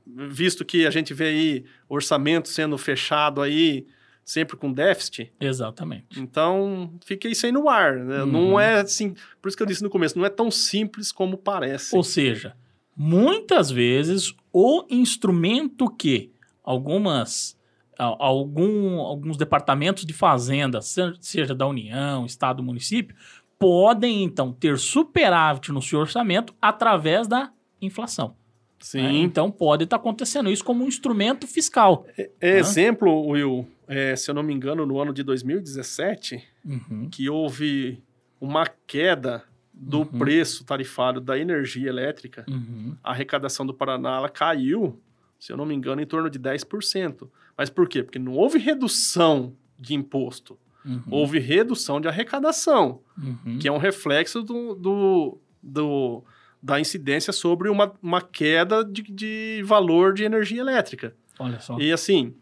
[0.06, 3.86] Visto que a gente vê aí orçamento sendo fechado aí,
[4.26, 5.32] sempre com déficit.
[5.40, 6.20] Exatamente.
[6.20, 7.98] Então, fica isso aí no ar.
[7.98, 8.24] né?
[8.24, 8.32] Uhum.
[8.32, 9.14] Não é assim.
[9.42, 11.96] Por isso que eu disse no começo, não é tão simples como parece.
[11.96, 12.56] Ou seja,
[12.98, 16.32] muitas vezes o instrumento que
[16.64, 17.56] algumas
[17.98, 23.16] algum, alguns departamentos de fazenda, se- seja da União, Estado, município,
[23.64, 27.52] podem então ter superávit no seu orçamento através da
[27.82, 28.36] inflação.
[28.80, 29.02] Sim.
[29.02, 29.14] né?
[29.14, 32.06] Então pode estar acontecendo isso como um instrumento fiscal.
[32.18, 37.10] É exemplo, Will, é, se eu não me engano, no ano de 2017, Uhum.
[37.10, 38.04] que houve
[38.42, 39.44] uma queda
[39.74, 40.06] do Uhum.
[40.06, 42.46] preço tarifário da energia elétrica.
[42.50, 42.96] Uhum.
[43.04, 45.00] A arrecadação do Paraná ela caiu,
[45.40, 47.30] se eu não me engano, em torno de 10%.
[47.58, 48.04] Mas por quê?
[48.04, 51.02] Porque não houve redução de imposto, Uhum.
[51.10, 53.58] houve redução de arrecadação, Uhum.
[53.60, 56.24] que é um reflexo do, do- do-
[56.62, 61.16] da incidência sobre uma, uma queda de, de valor de energia elétrica.
[61.40, 61.78] Olha só.
[61.80, 62.34] E assim,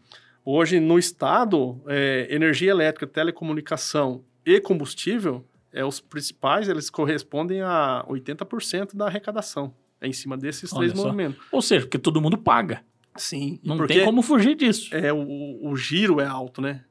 [0.44, 8.04] hoje no estado, é, energia elétrica, telecomunicação e combustível, é os principais, eles correspondem a
[8.08, 9.72] 80% da arrecadação.
[10.00, 11.04] É em cima desses Olha três só.
[11.06, 11.40] movimentos.
[11.50, 12.82] Ou seja, porque todo mundo paga.
[13.16, 13.58] Sim.
[13.62, 14.94] Não porque tem como fugir disso.
[14.94, 16.84] é, o, o giro é alto, né?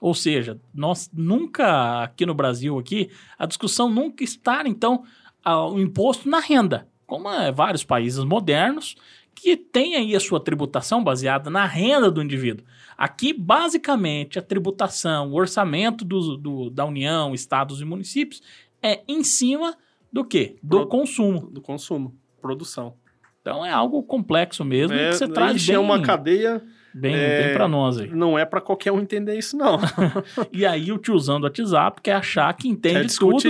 [0.00, 5.04] Ou seja, nós nunca, aqui no Brasil, aqui, a discussão nunca está, então,
[5.44, 8.96] o imposto na renda, como é vários países modernos,
[9.34, 12.64] que têm aí a sua tributação baseada na renda do indivíduo.
[12.96, 18.42] Aqui, basicamente, a tributação, o orçamento do, do, da União, estados e municípios
[18.82, 19.76] é em cima
[20.12, 20.56] do quê?
[20.62, 21.50] Do Pro, consumo.
[21.50, 22.94] Do consumo, produção.
[23.40, 25.76] Então é algo complexo mesmo é, que você traz bem...
[25.76, 26.62] é uma cadeia...
[26.94, 28.08] Bem, é, bem para nós aí.
[28.10, 29.80] Não é para qualquer um entender isso, não.
[30.52, 33.42] e aí o tiozão do WhatsApp quer achar que entende quer tudo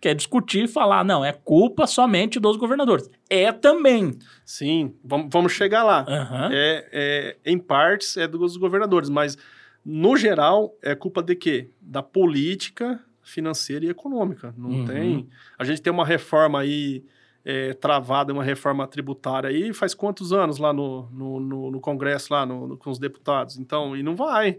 [0.00, 3.10] quer discutir e falar, não, é culpa somente dos governadores.
[3.28, 4.18] É também.
[4.44, 6.06] Sim, vamos, vamos chegar lá.
[6.08, 6.48] Uhum.
[6.50, 9.36] É, é, em partes é dos governadores, mas
[9.84, 11.70] no geral é culpa de quê?
[11.80, 14.54] Da política financeira e econômica.
[14.56, 14.84] Não uhum.
[14.86, 15.28] tem.
[15.58, 17.04] A gente tem uma reforma aí
[17.44, 22.32] é, travada, uma reforma tributária aí, faz quantos anos lá no, no, no, no Congresso,
[22.32, 23.58] lá no, com os deputados?
[23.58, 24.58] Então, e não vai.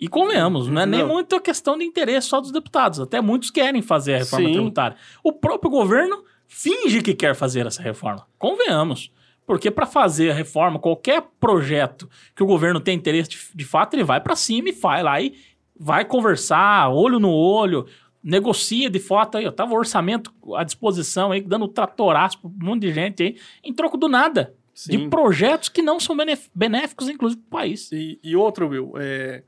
[0.00, 3.00] E convenhamos, não é nem muito questão de interesse só dos deputados.
[3.00, 4.52] Até muitos querem fazer a reforma Sim.
[4.52, 4.96] tributária.
[5.24, 8.26] O próprio governo finge que quer fazer essa reforma.
[8.38, 9.12] Convenhamos.
[9.44, 13.94] Porque para fazer a reforma, qualquer projeto que o governo tem interesse de, de fato,
[13.94, 15.34] ele vai para cima e vai lá e
[15.74, 17.86] vai conversar, olho no olho,
[18.28, 19.44] negocia de fato aí.
[19.44, 23.36] Eu tava o orçamento à disposição aí, dando tratoraço para um monte de gente aí,
[23.64, 24.54] em troco do nada.
[24.74, 24.92] Sim.
[24.92, 26.14] De projetos que não são
[26.54, 27.90] benéficos, inclusive, para o país.
[27.90, 29.42] E, e outro, Will, é,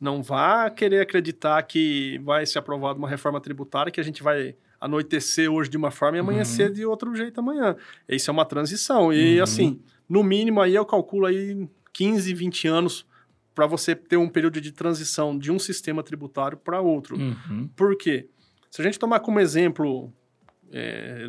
[0.00, 4.56] não vá querer acreditar que vai ser aprovada uma reforma tributária que a gente vai
[4.80, 6.74] anoitecer hoje de uma forma e amanhecer uhum.
[6.74, 7.76] de outro jeito amanhã.
[8.06, 9.12] Isso é uma transição.
[9.12, 9.42] E, uhum.
[9.44, 13.06] assim, no mínimo aí eu calculo aí 15, 20 anos
[13.54, 17.16] para você ter um período de transição de um sistema tributário para outro.
[17.16, 17.68] Uhum.
[17.76, 18.28] Por quê?
[18.70, 20.12] Se a gente tomar como exemplo,
[20.72, 21.26] é,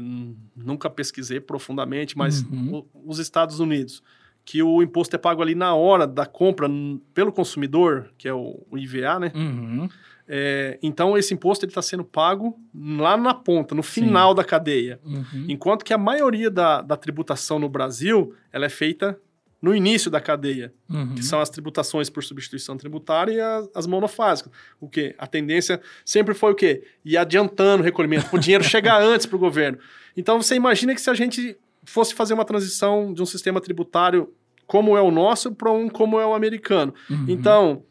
[0.56, 2.86] nunca pesquisei profundamente, mas uhum.
[2.94, 4.02] o, os Estados Unidos
[4.46, 6.70] que o imposto é pago ali na hora da compra
[7.16, 9.32] pelo consumidor, que é o, o IVA, né?
[9.34, 9.90] Uhum.
[10.28, 14.36] É, então, esse imposto está sendo pago lá na ponta, no final Sim.
[14.36, 15.00] da cadeia.
[15.04, 15.46] Uhum.
[15.50, 19.20] Enquanto que a maioria da, da tributação no Brasil, ela é feita
[19.66, 21.16] no início da cadeia, uhum.
[21.16, 24.54] que são as tributações por substituição tributária e as, as monofásicas.
[24.80, 25.16] O quê?
[25.18, 26.84] A tendência sempre foi o quê?
[27.04, 29.80] Ir adiantando o recolhimento, o dinheiro chegar antes para o governo.
[30.16, 34.32] Então, você imagina que se a gente fosse fazer uma transição de um sistema tributário
[34.68, 36.94] como é o nosso para um como é o americano.
[37.10, 37.26] Uhum.
[37.28, 37.84] Então,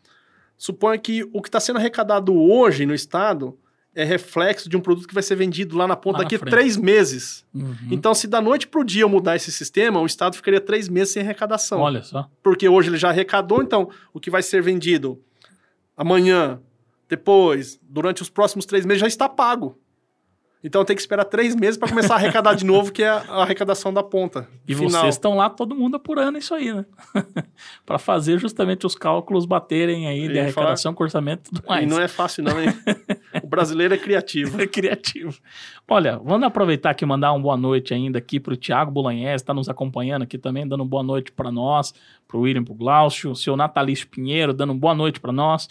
[0.56, 3.58] suponha que o que está sendo arrecadado hoje no Estado
[3.94, 6.38] é reflexo de um produto que vai ser vendido lá na ponta lá daqui a
[6.38, 7.44] três meses.
[7.54, 7.76] Uhum.
[7.90, 10.88] Então, se da noite para o dia eu mudar esse sistema, o Estado ficaria três
[10.88, 11.80] meses sem arrecadação.
[11.80, 12.28] Olha só.
[12.42, 15.22] Porque hoje ele já arrecadou, então o que vai ser vendido
[15.96, 16.60] amanhã,
[17.08, 19.78] depois, durante os próximos três meses já está pago.
[20.64, 23.42] Então tem que esperar três meses para começar a arrecadar de novo, que é a
[23.42, 24.48] arrecadação da ponta.
[24.66, 25.02] E final.
[25.02, 26.86] vocês estão lá todo mundo apurando isso aí, né?
[27.84, 30.96] para fazer justamente os cálculos baterem aí de arrecadação falar...
[30.96, 31.84] com orçamento e tudo mais.
[31.84, 32.70] E não é fácil não, hein?
[33.54, 34.60] brasileiro é criativo.
[34.60, 35.38] é criativo.
[35.88, 39.42] Olha, vamos aproveitar aqui e mandar uma boa noite ainda aqui para o Tiago Bolanhese,
[39.42, 41.94] está nos acompanhando aqui também, dando boa noite para nós,
[42.26, 45.68] para o William, para o Glaucio, o seu Natalício Pinheiro, dando boa noite para nós.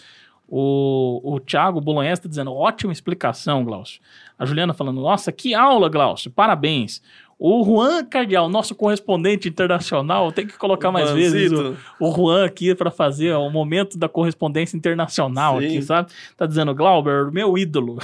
[0.48, 4.00] O, o Thiago Bolonhesa está dizendo, ótima explicação, Glaucio.
[4.38, 7.02] A Juliana falando, nossa, que aula, Glaucio, parabéns.
[7.46, 11.34] O Juan Cardial, nosso correspondente internacional, tem que colocar o mais Banzito.
[11.34, 15.66] vezes o, o Juan aqui para fazer o momento da correspondência internacional Sim.
[15.66, 16.10] aqui, sabe?
[16.38, 17.98] Tá dizendo, Glauber, meu ídolo.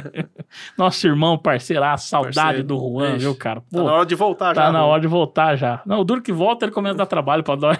[0.78, 2.64] Nosso irmão, parceiraço, saudade Parceiro.
[2.66, 3.60] do Juan, viu, cara?
[3.60, 4.66] Pô, tá na hora de voltar tá já.
[4.68, 5.82] Tá na hora de voltar já.
[5.84, 7.78] Não, o duro que volta, ele começa a dar trabalho para nós.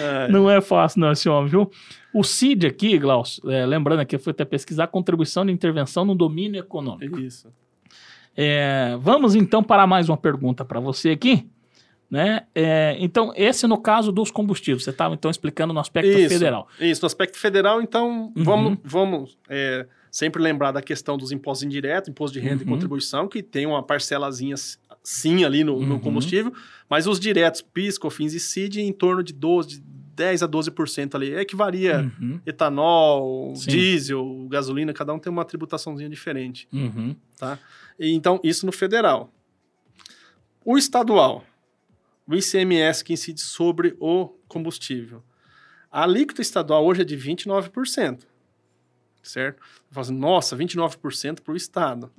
[0.00, 0.26] é.
[0.32, 1.70] Não é fácil não esse homem, viu?
[2.12, 6.16] O CID aqui, Glaucio, é, lembrando aqui, eu fui até pesquisar contribuição de intervenção no
[6.16, 7.20] domínio econômico.
[7.20, 7.48] Isso.
[8.36, 11.48] É, vamos então para mais uma pergunta para você aqui.
[12.10, 12.42] Né?
[12.54, 16.68] É, então, esse no caso dos combustíveis, você estava então explicando no aspecto isso, federal.
[16.78, 18.44] Isso, no aspecto federal, então, uhum.
[18.44, 22.68] vamos, vamos é, sempre lembrar da questão dos impostos indiretos, imposto de renda uhum.
[22.68, 24.56] e contribuição, que tem uma parcelazinha
[25.02, 25.86] sim ali no, uhum.
[25.86, 26.52] no combustível,
[26.88, 29.82] mas os diretos, PIS, COFINS e CID, em torno de 12,
[30.14, 31.34] 10 a 12% ali.
[31.34, 32.40] É que varia uhum.
[32.46, 33.70] etanol, Sim.
[33.70, 36.68] diesel, gasolina, cada um tem uma tributaçãozinha diferente.
[36.72, 37.16] Uhum.
[37.38, 37.58] Tá?
[37.98, 39.32] Então, isso no federal.
[40.64, 41.44] O estadual,
[42.26, 45.22] o ICMS que incide sobre o combustível.
[45.90, 48.22] A alíquota estadual hoje é de 29%.
[49.22, 49.62] Certo?
[49.94, 52.10] Assim, Nossa, 29% para o Estado.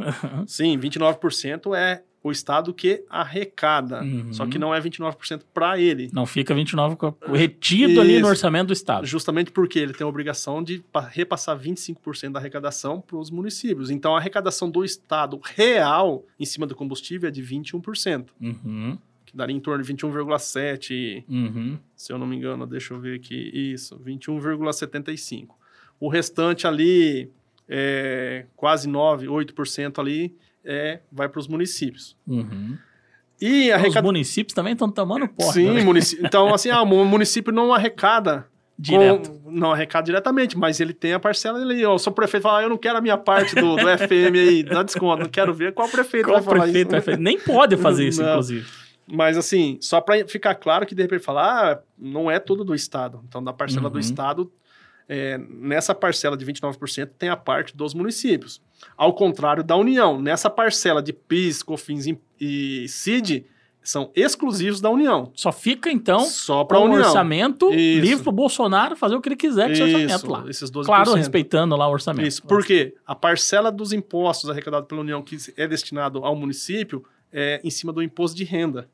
[0.48, 4.02] Sim, 29% é o Estado que arrecada.
[4.02, 4.32] Uhum.
[4.34, 6.10] Só que não é 29% para ele.
[6.14, 8.02] Não fica 29% retido Isso.
[8.02, 9.06] ali no orçamento do Estado.
[9.06, 13.90] Justamente porque ele tem a obrigação de repassar 25% da arrecadação para os municípios.
[13.92, 18.28] Então, a arrecadação do Estado real em cima do combustível é de 21%.
[18.42, 18.98] Uhum.
[19.26, 21.78] que daria em torno de 21,7, Uhum.
[21.96, 23.36] se eu não me engano, deixa eu ver aqui,
[23.74, 25.56] isso, 21,75.
[26.00, 27.30] O restante ali,
[27.68, 32.16] é, quase 9, 8% ali, é, vai para os municípios.
[32.28, 32.78] Uhum.
[33.42, 34.06] E a Os arrecada...
[34.06, 35.54] municípios também estão tomando porta.
[35.54, 35.84] Sim, né?
[35.84, 36.18] munici...
[36.24, 38.48] então assim, ah, o município não arrecada
[38.80, 39.30] Direto.
[39.32, 41.84] com- não arrecada diretamente, mas ele tem a parcela ali.
[41.86, 44.34] Ó, o seu prefeito fala, ah, eu não quero a minha parte do, do FM
[44.36, 46.92] aí, dá desconto, não quero ver qual prefeito Qual vai falar prefeito isso.
[46.92, 47.18] vai fazer?
[47.20, 48.30] Nem pode fazer isso, Não.
[48.30, 48.66] inclusive.
[49.06, 52.74] Mas assim, só para ficar claro que de repente falar, ah, não é tudo do
[52.74, 53.22] Estado.
[53.28, 54.00] Então, da parcela do Uhum.
[54.00, 54.52] Estado,
[55.10, 58.62] é, nessa parcela de 29% tem a parte dos municípios.
[58.98, 62.08] Ao contrário da União, nessa parcela de PIS, COFINS
[62.40, 63.46] e- CID,
[63.82, 65.30] são exclusivos da União.
[65.36, 67.00] Só fica, então, Só para o União.
[67.02, 68.02] orçamento Isso.
[68.02, 70.46] livre pro Bolsonaro fazer o que ele quiser com esse orçamento lá.
[70.50, 70.86] esses 12%.
[70.86, 72.26] Claro, respeitando lá o orçamento.
[72.28, 77.60] Isso, porque a parcela dos impostos arrecadados pela União que é destinado ao município é
[77.64, 78.88] em cima do imposto de renda.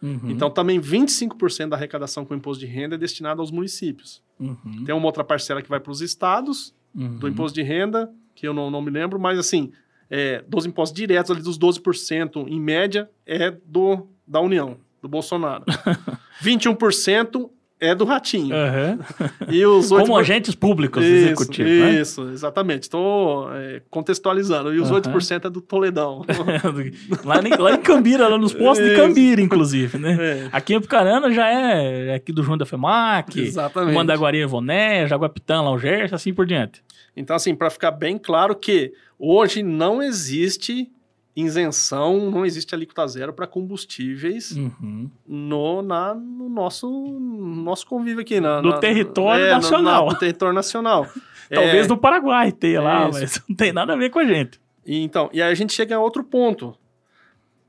[0.00, 4.22] Uhum, Então, também 25% da arrecadação com imposto de renda é destinado aos municípios.
[4.38, 7.16] uhum, Tem uma outra parcela que vai para os estados, uhum.
[7.18, 9.72] do imposto de renda, que eu não, não me lembro, mas assim,
[10.08, 15.64] é, dos impostos diretos, ali dos 12%, em média, é do da União, do Bolsonaro.
[16.42, 18.54] 21% é do Ratinho.
[18.54, 18.98] Aham.
[19.48, 20.00] E os 8%...
[20.00, 22.00] Como agentes públicos Isso, executivos, né?
[22.00, 22.84] Isso, exatamente.
[22.84, 24.74] Estou é, contextualizando.
[24.74, 25.00] E os Aham.
[25.00, 26.24] 8% é do Toledão.
[27.24, 29.02] lá, em, lá em Cambira, lá nos postos de Isso.
[29.02, 30.16] Cambira, inclusive, né?
[30.18, 33.94] É, Aqui em Apucarana já é, é aqui do João da FEMAC, exatamente.
[33.94, 36.82] Mandaguari Evoné, Jaguapitã, Laugers, assim por diante.
[37.16, 40.90] Então, assim, para ficar bem claro que hoje não existe
[41.36, 45.10] isenção, não existe alíquota zero para combustíveis Uhum.
[45.26, 48.40] no, na, no nosso, no nosso convívio aqui.
[48.40, 50.06] Na, No na- território é, no- nacional.
[50.06, 51.06] na- no território nacional.
[51.50, 53.20] Talvez É, no Paraguai tenha lá, Isso.
[53.20, 54.58] mas não tem nada a ver com a gente.
[54.84, 56.74] E então, e aí a gente chega a outro ponto.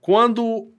[0.01, 0.71] Quando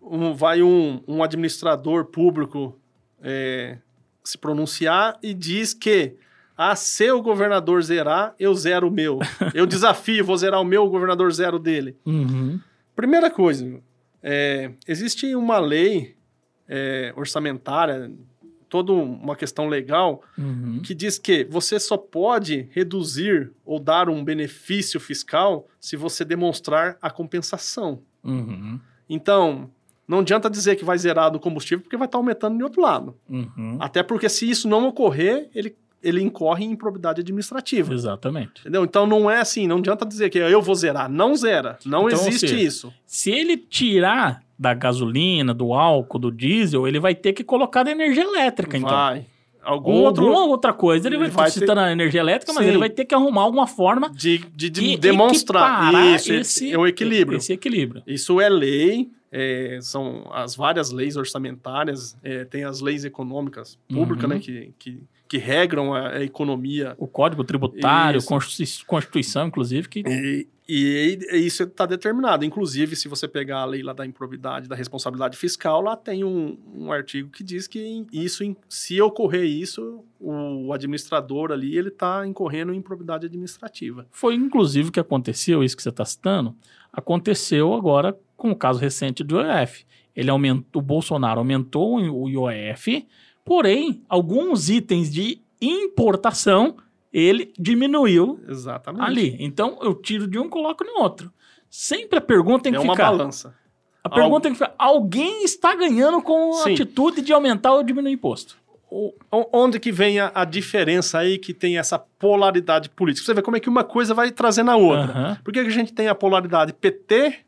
[0.00, 2.76] um- vai um, um administrador público
[3.22, 3.78] é,
[4.24, 6.16] se pronunciar e diz que
[6.56, 9.18] ah, se o governador zerar, eu zero o meu.
[9.54, 11.96] Eu desafio, vou zerar o meu, o governador zero dele.
[12.04, 12.60] Uhum.
[12.94, 13.80] Primeira coisa,
[14.22, 16.14] é, existe uma lei
[16.68, 18.10] é, orçamentária,
[18.68, 20.80] toda uma questão legal, Uhum.
[20.82, 26.96] que diz que você só pode reduzir ou dar um benefício fiscal se você demonstrar
[27.02, 28.00] a compensação.
[28.24, 28.80] Uhum.
[29.08, 29.70] Então,
[30.08, 33.14] não adianta dizer que vai zerar do combustível, porque vai estar aumentando de outro lado.
[33.28, 33.76] Uhum.
[33.80, 37.92] Até porque se isso não ocorrer, ele, ele incorre em improbidade administrativa.
[37.94, 38.60] Exatamente.
[38.60, 38.84] Entendeu?
[38.84, 41.10] Então não é assim, não adianta dizer que eu vou zerar.
[41.10, 41.78] Não zera.
[41.86, 42.92] Não Então, existe seja, isso.
[43.06, 47.90] Se ele tirar da gasolina, do álcool, do diesel, ele vai ter que colocar da
[47.90, 48.90] energia elétrica, então.
[48.90, 49.26] Vai.
[49.64, 52.70] Algum Ou outro alguma outra coisa, ele vai, vai citando a energia elétrica, mas Sim.
[52.70, 55.94] ele vai ter que arrumar alguma forma de, de, de de demonstrar.
[56.16, 57.38] Isso, esse, é o equilíbrio.
[57.38, 58.02] Esse equilíbrio.
[58.04, 64.24] Isso é lei, é, são as várias leis orçamentárias, é, tem as leis econômicas públicas,
[64.24, 64.30] Uhum.
[64.30, 65.00] né, que, que,
[65.32, 66.94] que regram a, a economia.
[66.98, 68.28] O Código Tributário, Isso.
[68.28, 72.44] Constitu- Constituição, inclusive, que E, e, e isso está determinado.
[72.44, 76.58] Inclusive, se você pegar a lei lá da improbidade, da responsabilidade fiscal, lá tem um,
[76.74, 82.74] um artigo que diz que isso, se ocorrer isso, o administrador ali, ele está incorrendo
[82.74, 84.06] em improbidade administrativa.
[84.10, 86.54] foi inclusive o que aconteceu, isso que você está citando,
[86.92, 89.86] aconteceu agora com o caso recente do IOF.
[90.14, 93.06] Ele aumentou, o Bolsonaro aumentou o IOF,
[93.44, 96.76] porém, alguns itens de importação
[97.12, 99.04] ele diminuiu Exatamente.
[99.04, 99.36] ali.
[99.38, 101.30] Então, eu tiro de um e coloco no outro.
[101.70, 103.10] Sempre a pergunta tem é que uma ficar.
[103.10, 103.54] balança.
[104.04, 106.72] A pergunta tem que ficar: alguém está ganhando com a Sim.
[106.72, 108.56] atitude de aumentar ou diminuir imposto?
[108.90, 113.24] O- Onde que vem a, a diferença aí que tem essa polaridade política?
[113.24, 115.12] Você vê como é que uma coisa vai trazendo a outra.
[115.12, 117.38] Aham, Por que, que a gente tem a polaridade PT,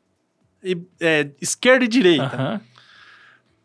[0.63, 2.25] e, é, esquerda e direita?
[2.37, 2.61] aham.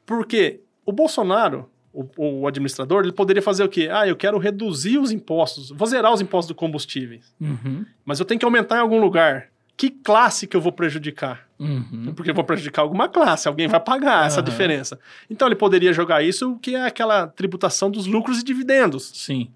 [0.06, 1.70] Porque o Bolsonaro,
[2.18, 3.90] o, o administrador, ele poderia fazer o quê?
[3.92, 8.26] Ah, eu quero reduzir os impostos, vou zerar os impostos do combustíveis, Uhum, mas eu
[8.26, 9.48] tenho que aumentar em algum lugar.
[9.76, 11.48] Que classe que eu vou prejudicar?
[11.58, 12.14] uhum.
[12.14, 14.50] Porque eu vou prejudicar alguma classe, alguém vai pagar essa Aham.
[14.50, 15.00] diferença.
[15.30, 19.10] Então ele poderia jogar isso, que é aquela tributação dos lucros e dividendos.
[19.16, 19.50] Sim.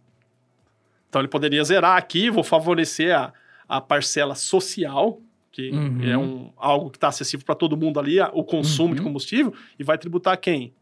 [1.10, 3.34] Então ele poderia zerar aqui, vou favorecer a,
[3.68, 5.20] a parcela social,
[5.52, 5.99] que Uhum.
[6.02, 9.07] é um, algo que está acessível para todo mundo ali, o consumo de Uhum.
[9.07, 10.74] combustível, e vai tributar quem?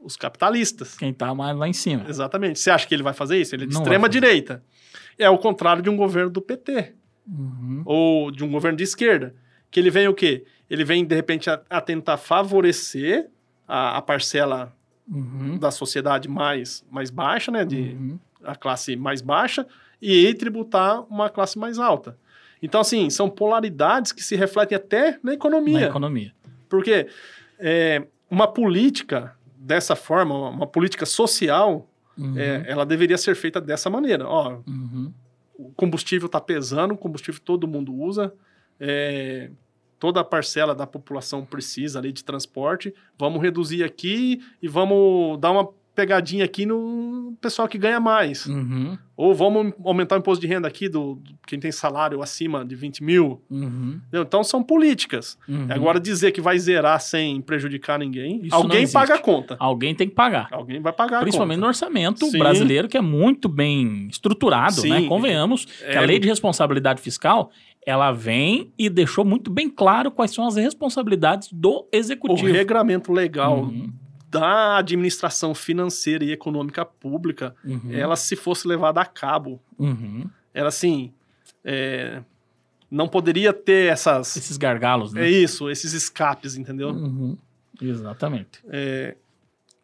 [0.00, 0.96] Os capitalistas.
[0.96, 2.04] Quem tá mais lá em cima.
[2.08, 2.58] Exatamente.
[2.60, 3.54] Você acha que ele vai fazer isso?
[3.54, 4.20] Ele é de Não vai extrema fazer.
[4.20, 4.62] direita.
[5.18, 6.94] É o contrário de um governo do PT,
[7.26, 7.82] Uhum.
[7.84, 9.34] ou de um governo de esquerda,
[9.70, 10.44] que ele vem o quê?
[10.70, 13.28] Ele vem, de repente, a, a tentar favorecer
[13.66, 14.74] a, a parcela
[15.10, 15.58] Uhum.
[15.58, 17.64] da sociedade mais, mais baixa, né?
[17.64, 18.18] De, Uhum.
[18.44, 19.66] a classe mais baixa
[20.00, 22.16] e tributar uma classe mais alta.
[22.62, 25.80] Então, assim, são polaridades que se refletem até na economia.
[25.80, 26.32] Na economia.
[26.68, 27.08] Porque
[27.58, 32.36] é, uma política dessa forma, uma política social, Uhum.
[32.36, 34.26] é, ela deveria ser feita dessa maneira.
[34.26, 35.12] Ó, Uhum.
[35.56, 38.32] o combustível está pesando, o combustível todo mundo usa,
[38.80, 39.50] é,
[40.00, 45.50] toda a parcela da população precisa ali de transporte, vamos reduzir aqui e vamos dar
[45.52, 45.68] uma
[45.98, 48.46] pegadinha aqui no pessoal que ganha mais.
[48.46, 48.96] Uhum.
[49.16, 52.76] Ou vamos aumentar o imposto de renda aqui do, do quem tem salário acima de
[52.76, 53.42] 20 mil.
[53.50, 54.00] Uhum.
[54.12, 55.36] Então são políticas.
[55.48, 55.66] Uhum.
[55.68, 59.56] Agora dizer que vai zerar sem prejudicar ninguém, Isso alguém paga a conta.
[59.58, 60.48] Alguém tem que pagar.
[60.52, 62.38] Alguém vai pagar Principalmente no orçamento Sim.
[62.38, 64.90] brasileiro, que é muito bem estruturado, Sim.
[64.90, 65.02] né?
[65.08, 66.06] Convenhamos que a É.
[66.06, 67.50] lei de responsabilidade fiscal,
[67.84, 72.46] ela vem e deixou muito bem claro quais são as responsabilidades do O executivo.
[72.52, 73.90] regramento legal Uhum,
[74.30, 80.28] da administração financeira e econômica pública, uhum, ela se fosse levada a cabo, uhum.
[80.52, 81.12] ela assim,
[81.64, 82.22] é,
[82.90, 85.26] não poderia ter essas, Esses gargalos, né?
[85.26, 86.90] é isso, esses escapes, entendeu?
[86.90, 87.36] Uhum.
[87.80, 88.60] Exatamente.
[88.68, 89.16] É,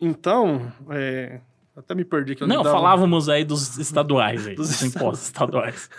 [0.01, 1.41] então, é,
[1.77, 2.75] até me perdi onde Não, tava.
[2.75, 5.91] falávamos aí dos estaduais, aí, Dos dos, impostos estaduais.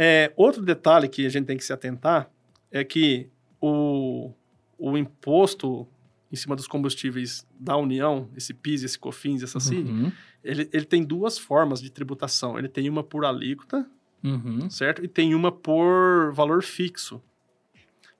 [0.00, 2.30] É, outro detalhe que a gente tem que se atentar
[2.70, 3.28] é que
[3.60, 4.30] o,
[4.78, 5.88] o imposto
[6.30, 10.12] em cima dos combustíveis da União, esse PIS, esse COFINS, essa CID, Uhum,
[10.44, 12.58] ele, ele tem duas formas de tributação.
[12.58, 13.86] Ele tem uma por alíquota,
[14.22, 15.04] uhum, certo?
[15.04, 17.22] E tem uma por valor fixo.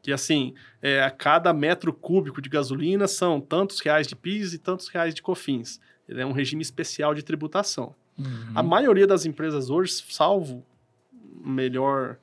[0.00, 4.58] Que assim, é, a cada metro cúbico de gasolina são tantos reais de PIS e
[4.58, 5.80] tantos reais de COFINS.
[6.08, 7.94] Ele é um regime especial de tributação.
[8.18, 8.52] uhum.
[8.54, 10.64] A maioria das empresas hoje, salvo
[11.12, 12.18] o melhor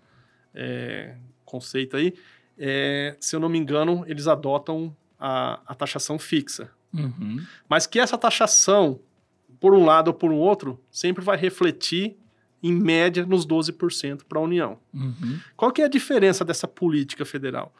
[0.53, 2.13] é, conceito aí,
[2.57, 6.69] é, se eu não me engano, eles adotam a, a taxação fixa.
[6.93, 7.43] Uhum.
[7.67, 8.99] Mas que essa taxação,
[9.59, 12.17] por um lado ou por um outro, sempre vai refletir,
[12.63, 14.79] em média, nos 12% para a União.
[14.93, 15.39] Uhum.
[15.55, 17.73] Qual que é a diferença dessa política federal?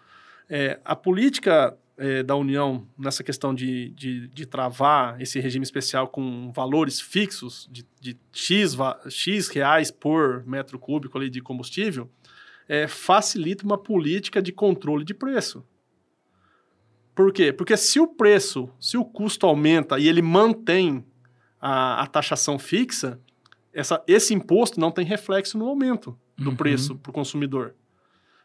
[0.48, 6.08] É, a política é, da União, nessa questão de, de, de travar esse regime especial
[6.08, 8.76] com valores fixos de, de X,
[9.10, 12.10] X reais por metro cúbico ali de combustível,
[12.68, 15.66] é, facilita uma política de controle de preço.
[17.16, 17.54] Por quê?
[17.54, 21.04] Porque se o preço, se o custo aumenta e ele mantém
[21.62, 23.20] a, a taxação fixa,
[23.74, 26.56] essa, esse imposto não tem reflexo no aumento do Uhum.
[26.56, 27.74] preço para o consumidor.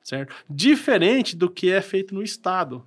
[0.04, 0.34] Certo?
[0.48, 2.84] Diferente do que é feito no Estado.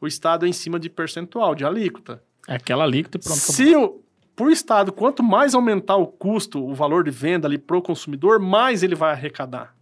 [0.00, 2.22] O Estado é em cima de percentual, de alíquota.
[2.46, 3.36] É aquela alíquota e pronto.
[3.38, 4.00] Se o,
[4.36, 8.82] pro Estado, quanto mais aumentar o custo, o valor de venda ali pro consumidor, mais
[8.84, 9.76] ele vai arrecadar.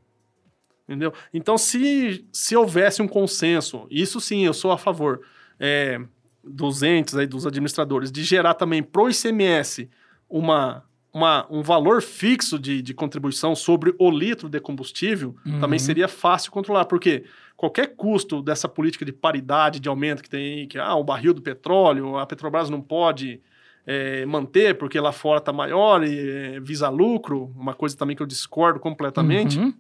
[0.88, 1.12] Entendeu?
[1.34, 5.20] Então, se, se houvesse um consenso, isso sim, eu sou a favor
[5.58, 6.00] é,
[6.44, 9.90] dos entes aí, dos administradores, de gerar também pro ICMS
[10.28, 15.58] uma, uma, um valor fixo de, de contribuição sobre o litro de combustível, Uhum.
[15.58, 17.24] também seria fácil controlar, porque
[17.56, 21.34] qualquer custo dessa política de paridade, de aumento que tem aí, que ah, o barril
[21.34, 23.40] do petróleo, a Petrobras não pode
[23.86, 28.22] é, manter porque lá fora está maior e é, visa lucro, uma coisa também que
[28.22, 29.58] eu discordo completamente.
[29.58, 29.72] Uhum.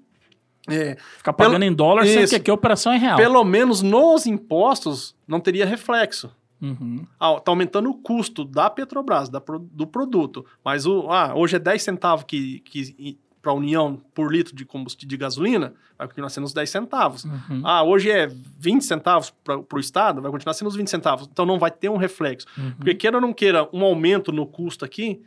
[0.68, 2.30] É, Ficar pagando em dólar, sendo Isso.
[2.30, 3.16] que aqui a operação é real.
[3.16, 6.30] pelo menos nos impostos não teria reflexo.
[6.60, 7.06] Uhum.
[7.20, 10.44] Ah, tá aumentando o custo da Petrobras, da do produto.
[10.64, 14.64] Mas o, ah, hoje é 10 centavos que, que para a União por litro de
[14.64, 17.24] combustível de gasolina, vai continuar sendo os 10 centavos.
[17.24, 17.62] Uhum.
[17.62, 21.28] Ah, hoje é 20 centavos para o Estado, vai continuar sendo os 20 centavos.
[21.30, 22.48] Então não vai ter um reflexo.
[22.58, 22.72] Uhum.
[22.72, 25.22] Porque queira ou não queira um aumento no custo aqui,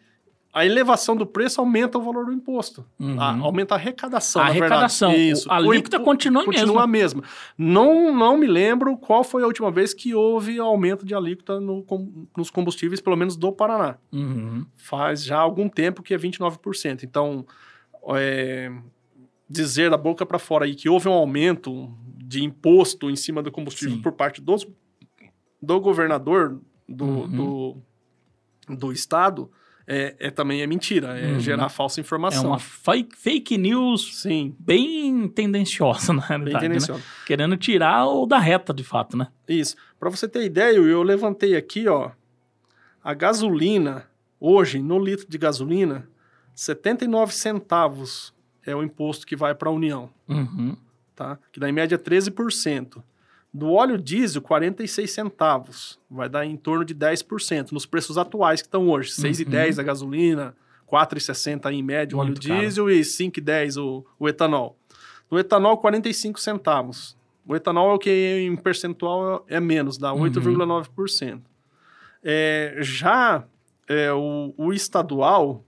[0.60, 2.86] a elevação do preço aumenta o valor do imposto.
[3.00, 3.16] Uhum.
[3.20, 4.74] Ah, aumenta a arrecadação, A na verdade.
[4.74, 5.14] arrecadação.
[5.14, 5.52] Isso.
[5.52, 7.24] A alíquota continua a continua a mesma.
[7.58, 11.84] Não, não me lembro qual foi a última vez que houve aumento de alíquota no
[11.84, 13.98] com- nos combustíveis, pelo menos do Paraná.
[14.12, 14.66] Uhum.
[14.76, 17.04] Faz já algum tempo que é 29%.
[17.04, 17.46] Então,
[18.16, 18.72] é,
[19.50, 23.52] dizer da boca para fora aí que houve um aumento de imposto em cima do
[23.52, 24.02] combustível Sim.
[24.02, 24.68] por parte dos,
[25.62, 27.28] do governador do, Uhum.
[28.68, 29.52] do, do estado
[29.92, 31.40] é, é também é mentira, é Uhum.
[31.40, 32.46] gerar falsa É informação.
[32.48, 36.70] uma fake, fake news Sim, bem tendenciosa, na bem realidade, né?
[36.76, 37.04] tendenciosa.
[37.26, 39.28] Querendo tirar o da reta, de fato, né?
[39.48, 39.76] Isso.
[40.00, 42.12] Para você ter ideia, eu, eu levantei aqui, ó,
[43.04, 44.06] a gasolina,
[44.40, 46.08] hoje, no litro de gasolina,
[46.54, 48.34] 79 centavos
[48.66, 50.76] é o imposto que vai para a União, Uhum.
[51.16, 51.40] tá?
[51.52, 53.02] Que dá em média 13%.
[53.54, 58.68] Do óleo diesel, 46 centavos, vai dar em torno de 10%, nos preços atuais que
[58.68, 60.56] estão hoje, 6,10 a gasolina,
[60.88, 62.60] 4,60 aí em média o óleo Muito caro.
[62.60, 64.78] diesel e 5,10 o, o etanol.
[65.32, 67.18] No etanol, 45 centavos.
[67.46, 68.10] O etanol é o que
[68.48, 70.22] em percentual é menos, dá Uhum.
[70.30, 71.42] 8,9%.
[72.24, 73.44] É, já
[73.88, 75.64] é, o, o estadual,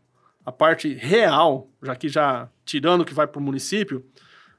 [0.46, 4.06] a parte real, já que já tirando o que vai para o município,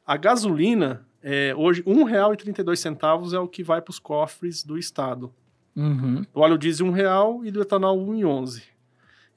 [0.06, 5.32] a gasolina, é, hoje, R$ 1,32 é o que vai para os cofres do estado.
[5.74, 6.24] Uhum.
[6.34, 8.62] Do óleo diesel, um real e do etanol, 1,11.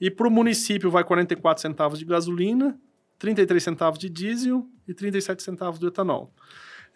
[0.02, 2.78] E para o município vai 44 centavos de gasolina,
[3.18, 6.34] 33 centavos de diesel e 37 centavos do etanol.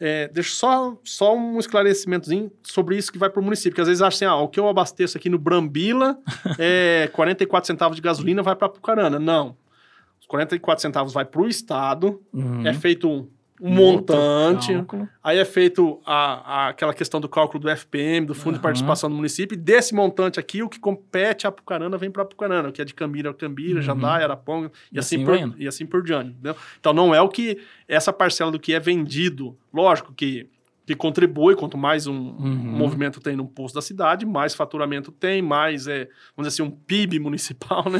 [0.01, 3.87] É, deixa só, só um esclarecimentozinho sobre isso que vai para o município, que às
[3.87, 6.17] vezes acham assim, ah, o que eu abasteço aqui no Brambila
[6.57, 9.19] é 44 centavos de gasolina vai para Apucarana.
[9.19, 9.57] Não.
[10.19, 12.65] Os 44 centavos vai para o estado, Uhum.
[12.65, 13.27] é feito um,
[13.61, 15.09] um montante, cálculo.
[15.23, 18.61] aí é feito a, a- aquela questão do cálculo do FPM, do Fundo de Aham.
[18.63, 22.69] Participação do Município, e desse montante aqui, o que compete a Apucarana vem para Apucarana,
[22.69, 23.81] o que é de Cambira, Cambira, Uhum.
[23.81, 26.29] Jandaia, Araponga, e, E assim, assim por, e assim por diante.
[26.31, 26.55] Entendeu?
[26.79, 30.47] Então não é o que essa parcela do que é vendido, lógico que,
[30.89, 32.39] que contribui, quanto mais um, Uhum.
[32.39, 36.63] um movimento tem no posto da cidade, mais faturamento tem, mais, é, vamos dizer assim,
[36.63, 37.99] um PIB municipal, né?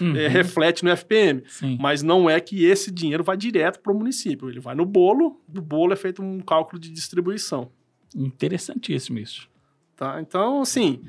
[0.00, 0.16] Uhum.
[0.16, 1.42] É, reflete no FPM.
[1.46, 1.76] Sim.
[1.78, 4.48] Mas não é que esse dinheiro vai direto para o município.
[4.48, 7.70] Ele vai no bolo, do bolo é feito um cálculo de distribuição.
[8.16, 9.46] Interessantíssimo isso.
[9.94, 10.18] Tá?
[10.18, 11.02] Então, assim,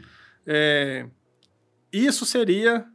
[0.46, 1.06] é,
[1.90, 2.86] isso seria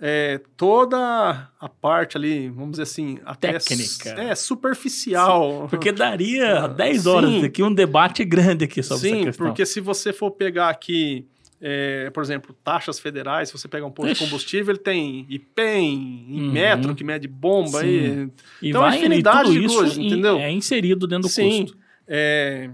[0.00, 4.10] é, toda a parte ali, vamos dizer assim, até Técnica.
[4.20, 5.66] É, superficial.
[5.68, 7.44] Porque daria 10 horas Sim.
[7.44, 9.46] aqui, um debate grande aqui sobre essa Sim, questão.
[9.46, 11.26] porque se você for pegar aqui,
[11.60, 16.26] é, por exemplo, taxas federais, se você pegar um posto de combustível, ele tem IPEM,
[16.30, 16.52] Uhum.
[16.52, 17.86] metro, que mede bomba, Sim.
[17.86, 18.28] aí,
[18.62, 20.38] E então, vai infinidade tudo de coisas, entendeu?
[20.38, 21.64] é inserido dentro do Sim.
[21.66, 21.78] custo.
[22.08, 22.70] É,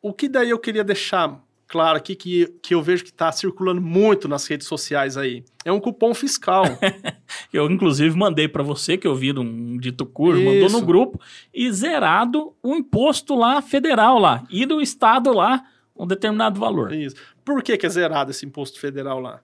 [0.00, 3.80] o que daí eu queria deixar claro aqui, que, que eu vejo que está circulando
[3.80, 6.64] muito nas redes sociais aí, é um cupom fiscal.
[7.52, 11.20] Eu, inclusive, mandei para você, que eu vi num dito curso, mandou no grupo,
[11.52, 15.64] e zerado o imposto lá federal lá, e do estado lá,
[15.96, 16.92] um determinado valor.
[16.92, 17.14] Isso.
[17.44, 19.40] Por que, que é zerado esse imposto federal lá?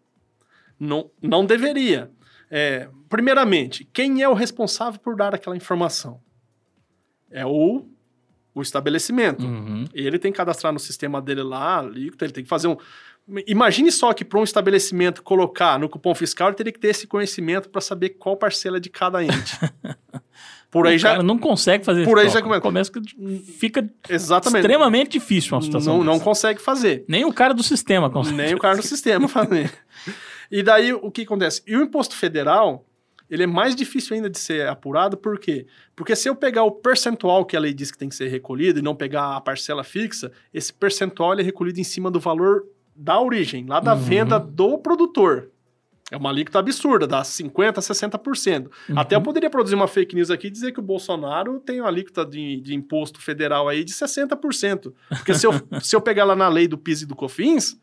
[0.78, 2.10] Não, não deveria.
[2.51, 6.20] É, primeiramente, quem é o responsável por dar aquela informação?
[7.30, 7.86] É o,
[8.60, 9.44] o estabelecimento.
[9.44, 9.84] Uhum.
[9.92, 12.76] Ele tem que cadastrar no sistema dele lá, alíquota, ele tem que fazer um.
[13.46, 17.06] Imagine só que para um estabelecimento colocar no cupom fiscal, ele teria que ter esse
[17.06, 19.56] conhecimento para saber qual parcela de cada ente.
[20.70, 21.10] Por aí o já.
[21.10, 22.60] cara não consegue fazer Por aí já começa.
[22.60, 23.00] Começa que
[23.58, 24.60] fica Exatamente.
[24.60, 26.24] extremamente difícil uma situação Não, não dessa.
[26.24, 27.04] consegue fazer.
[27.08, 28.36] Nem o cara do sistema consegue.
[28.36, 29.72] Nem o cara no sistema fazer.
[30.50, 31.62] E daí o que acontece?
[31.66, 32.84] E o imposto federal,
[33.31, 35.66] ele é mais difícil ainda de ser apurado, por quê?
[35.94, 38.78] Porque se eu pegar o percentual que a lei diz que tem que ser recolhido
[38.78, 43.20] e não pegar a parcela fixa, esse percentual é recolhido em cima do valor da
[43.20, 44.01] origem, lá da Uhum.
[44.01, 45.51] venda do produtor.
[46.11, 48.69] É uma alíquota absurda, dá 50%, 60%.
[48.89, 48.98] Uhum.
[48.98, 51.89] Até eu poderia produzir uma fake news aqui e dizer que o Bolsonaro tem uma
[51.89, 54.93] alíquota de, de imposto federal aí de 60%.
[55.09, 57.78] Porque se eu, se eu pegar lá na lei do PIS e do COFINS,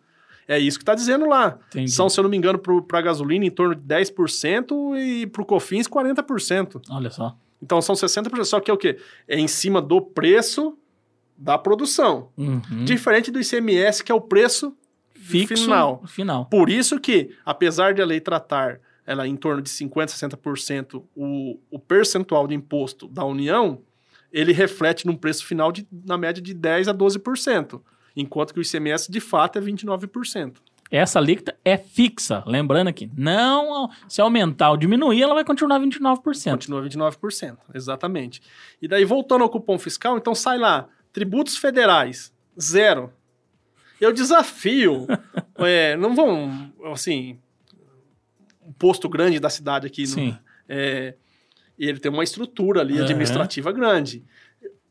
[0.48, 1.60] é isso que está dizendo lá.
[1.68, 1.92] Entendi.
[1.92, 5.42] São, se eu não me engano, para a gasolina em torno de 10% e para
[5.42, 6.82] o COFINS 40%.
[6.90, 7.36] Olha só.
[7.62, 8.46] Então são 60%.
[8.46, 8.98] Só que é o quê?
[9.28, 10.78] É em cima do preço
[11.38, 12.30] da produção.
[12.38, 12.86] Uhum.
[12.86, 14.76] Diferente do ICMS, que é o preço
[15.14, 16.04] Fixo final.
[16.08, 16.46] final.
[16.46, 21.60] Por isso que, apesar de a lei tratar ela em torno de 50%, 60% o,
[21.70, 23.82] o percentual de imposto da União,
[24.32, 27.82] ele reflete num preço final de, na média de 10% a 12%,
[28.18, 30.56] enquanto que o ICMS de fato é 29%.
[30.90, 32.44] Essa alíquota é fixa.
[32.48, 36.52] Lembrando aqui, não se aumentar ou diminuir, ela vai continuar 29%.
[36.52, 38.42] Continua 29%, exatamente.
[38.82, 43.12] E daí, voltando ao cupom fiscal, então sai lá, tributos federais, zero.
[44.00, 45.06] Eu desafio,
[45.58, 47.38] é, não vão, assim,
[48.66, 50.38] um posto grande da cidade aqui, no- Sim.
[50.70, 51.16] é,
[51.78, 54.24] e ele tem uma estrutura ali administrativa grande.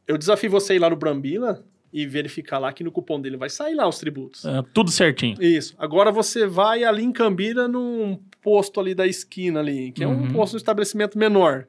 [0.07, 1.65] Eu desafio você ir lá no Brambila
[1.99, 4.45] e verificar lá que no cupom dele vai sair lá os tributos.
[4.45, 5.41] É, tudo certinho.
[5.43, 5.75] Isso.
[5.79, 10.25] Agora você vai ali em Cambira num posto ali da esquina ali, que é um
[10.25, 10.33] Uhum.
[10.33, 11.67] posto de estabelecimento menor,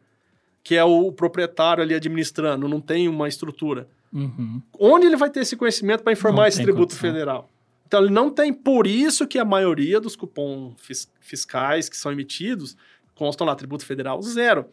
[0.64, 3.88] que é o proprietário ali administrando, não tem uma estrutura.
[4.12, 4.62] Uhum.
[4.78, 7.10] Onde ele vai ter esse conhecimento para informar Não esse tributo condição.
[7.10, 7.50] federal?
[7.88, 12.12] Então ele não tem, por isso que a maioria dos cupons fis- fiscais que são
[12.12, 12.76] emitidos
[13.16, 14.66] constam lá tributo federal zero.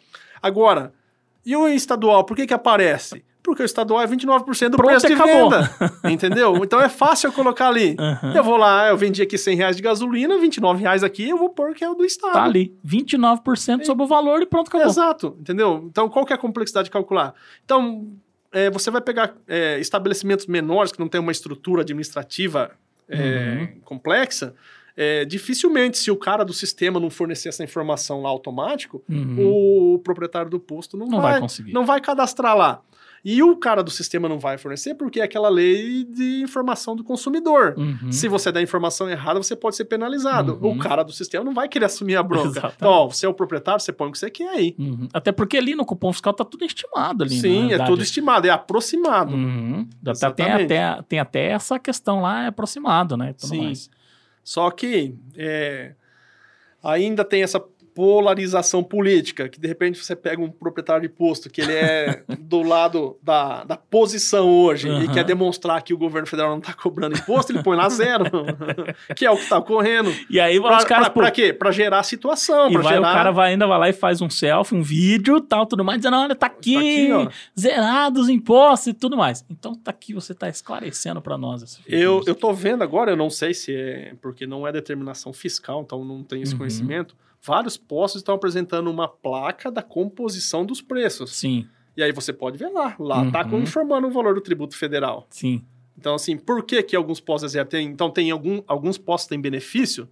[0.43, 0.93] Agora,
[1.47, 3.25] e o estadual, por que que aparece?
[3.45, 5.51] Porque o estadual é 29% do Pronto, preço de acabou.
[5.51, 5.71] venda.
[6.11, 6.57] Entendeu?
[6.65, 7.95] Então é fácil eu colocar ali.
[8.01, 8.33] Aham.
[8.35, 11.51] Eu vou lá, eu vendi aqui 100 reais de gasolina, 29 reais aqui, eu vou
[11.51, 12.33] pôr que é o do Estado.
[12.33, 12.75] Tá ali.
[12.85, 14.87] 29% sobre o valor e pronto, acabou.
[14.89, 15.85] Exato, entendeu?
[15.91, 17.35] Então, qual que é a complexidade de calcular?
[17.65, 18.09] Então,
[18.51, 22.71] é, você vai pegar é, estabelecimentos menores que não tem uma estrutura administrativa
[23.07, 23.19] é,
[23.75, 23.81] Uhum.
[23.85, 24.55] complexa,
[24.97, 29.95] é, dificilmente, se o cara do sistema não fornecer essa informação lá automático, Uhum.
[29.95, 31.73] o proprietário do posto não, Não vai conseguir.
[31.73, 32.81] não vai cadastrar lá.
[33.25, 37.03] E o cara do sistema não vai fornecer porque é aquela lei de informação do
[37.03, 37.75] consumidor.
[37.79, 38.13] Uhum.
[38.13, 40.59] Se você der informação errada, você pode ser penalizado.
[40.61, 40.73] Uhum.
[40.73, 42.49] O cara do sistema não vai querer assumir a bronca.
[42.49, 42.77] Exatamente.
[42.77, 44.77] Então, ó, você é o proprietário, você põe o que você quer aí.
[44.79, 45.09] Uhum.
[45.11, 47.41] Até porque ali no cupom fiscal tá tudo estimado ali.
[47.41, 47.91] Sim, é verdade.
[47.91, 49.35] tudo estimado, é aproximado.
[49.35, 49.89] Uhum.
[50.07, 53.35] Até- Tem, até, tem até essa questão lá, é aproximado, né?
[53.39, 53.65] Sim.
[53.65, 53.89] mais.
[54.45, 55.95] Só que é,
[56.83, 57.59] ainda tem essa
[57.95, 62.63] polarização política, que de repente você pega um proprietário de posto que ele é do
[62.63, 65.13] lado da, da posição hoje e Aham.
[65.13, 68.25] quer demonstrar que o governo federal não está cobrando imposto, ele põe lá zero,
[69.17, 70.13] que é o que está ocorrendo.
[70.29, 71.53] E aí Pra, os caras, pra quê?
[71.53, 73.01] Pra gerar situação, E vai, gerar...
[73.11, 75.99] o cara vai, ainda vai lá e faz um selfie, um vídeo tal, tudo mais,
[75.99, 76.75] dizendo, olha, tá aqui,
[77.09, 79.45] Tá aqui, zerados os impostos e tudo mais.
[79.51, 81.81] Então tá aqui, você tá esclarecendo pra nós.
[81.87, 85.83] Eu, eu tô vendo agora, eu não sei se é porque não é determinação fiscal,
[85.83, 86.59] então não tem esse Uhum.
[86.59, 87.15] conhecimento.
[87.45, 91.33] Vários postos estão apresentando uma placa da composição dos preços.
[91.37, 91.67] Sim,
[91.97, 92.97] E aí você pode ver lá.
[92.99, 93.63] Lá tá Uhum.
[93.63, 95.27] informando o valor do tributo federal.
[95.31, 95.63] sim.
[95.97, 97.87] Então, assim, por que, que alguns postos tem?
[97.87, 100.09] Então, tem algum, alguns postos têm benefício.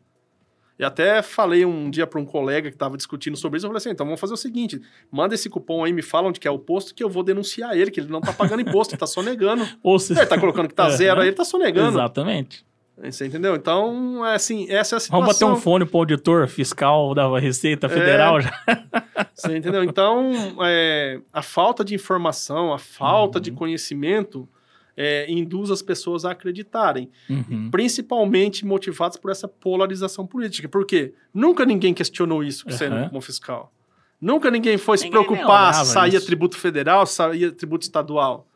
[0.79, 3.67] E até falei um dia para um colega que estava discutindo sobre isso.
[3.67, 4.81] Eu falei assim: então vamos fazer o seguinte:
[5.11, 7.77] manda esse cupom aí, me fala onde que é o posto, que eu vou denunciar
[7.77, 9.67] ele, que ele não tá pagando imposto, ele tá só negando.
[9.83, 10.13] Ou se...
[10.13, 10.97] Ele tá colocando que tá Uhum.
[10.97, 11.91] zero aí, ele tá só negando.
[11.99, 12.65] Exatamente.
[12.99, 13.57] Você entendeu?
[13.57, 15.21] Então, é assim, essa é a situação.
[15.21, 18.53] Vamos bater um fone pro auditor fiscal da Receita Federal já.
[19.35, 19.83] Você entendeu?
[19.83, 20.31] Então,
[20.63, 23.43] é, a falta de informação, a falta Uhum.
[23.43, 24.49] de conhecimento
[24.95, 27.71] é, induz as pessoas a acreditarem, Uhum.
[27.71, 30.69] principalmente motivados por essa polarização política.
[30.69, 31.15] Por quê?
[31.33, 33.73] Nunca ninguém questionou isso sendo como fiscal.
[34.21, 38.47] Nunca ninguém foi se Ninguém preocupar nem se saía tributo federal, se saía tributo estadual.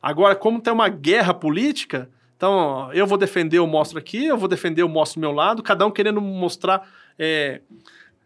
[0.00, 2.08] Agora, como tem uma guerra política,
[2.40, 5.62] então eu vou defender, eu mostro aqui, eu vou defender, eu mostro o meu lado,
[5.62, 6.88] cada um querendo mostrar,
[7.18, 7.60] é,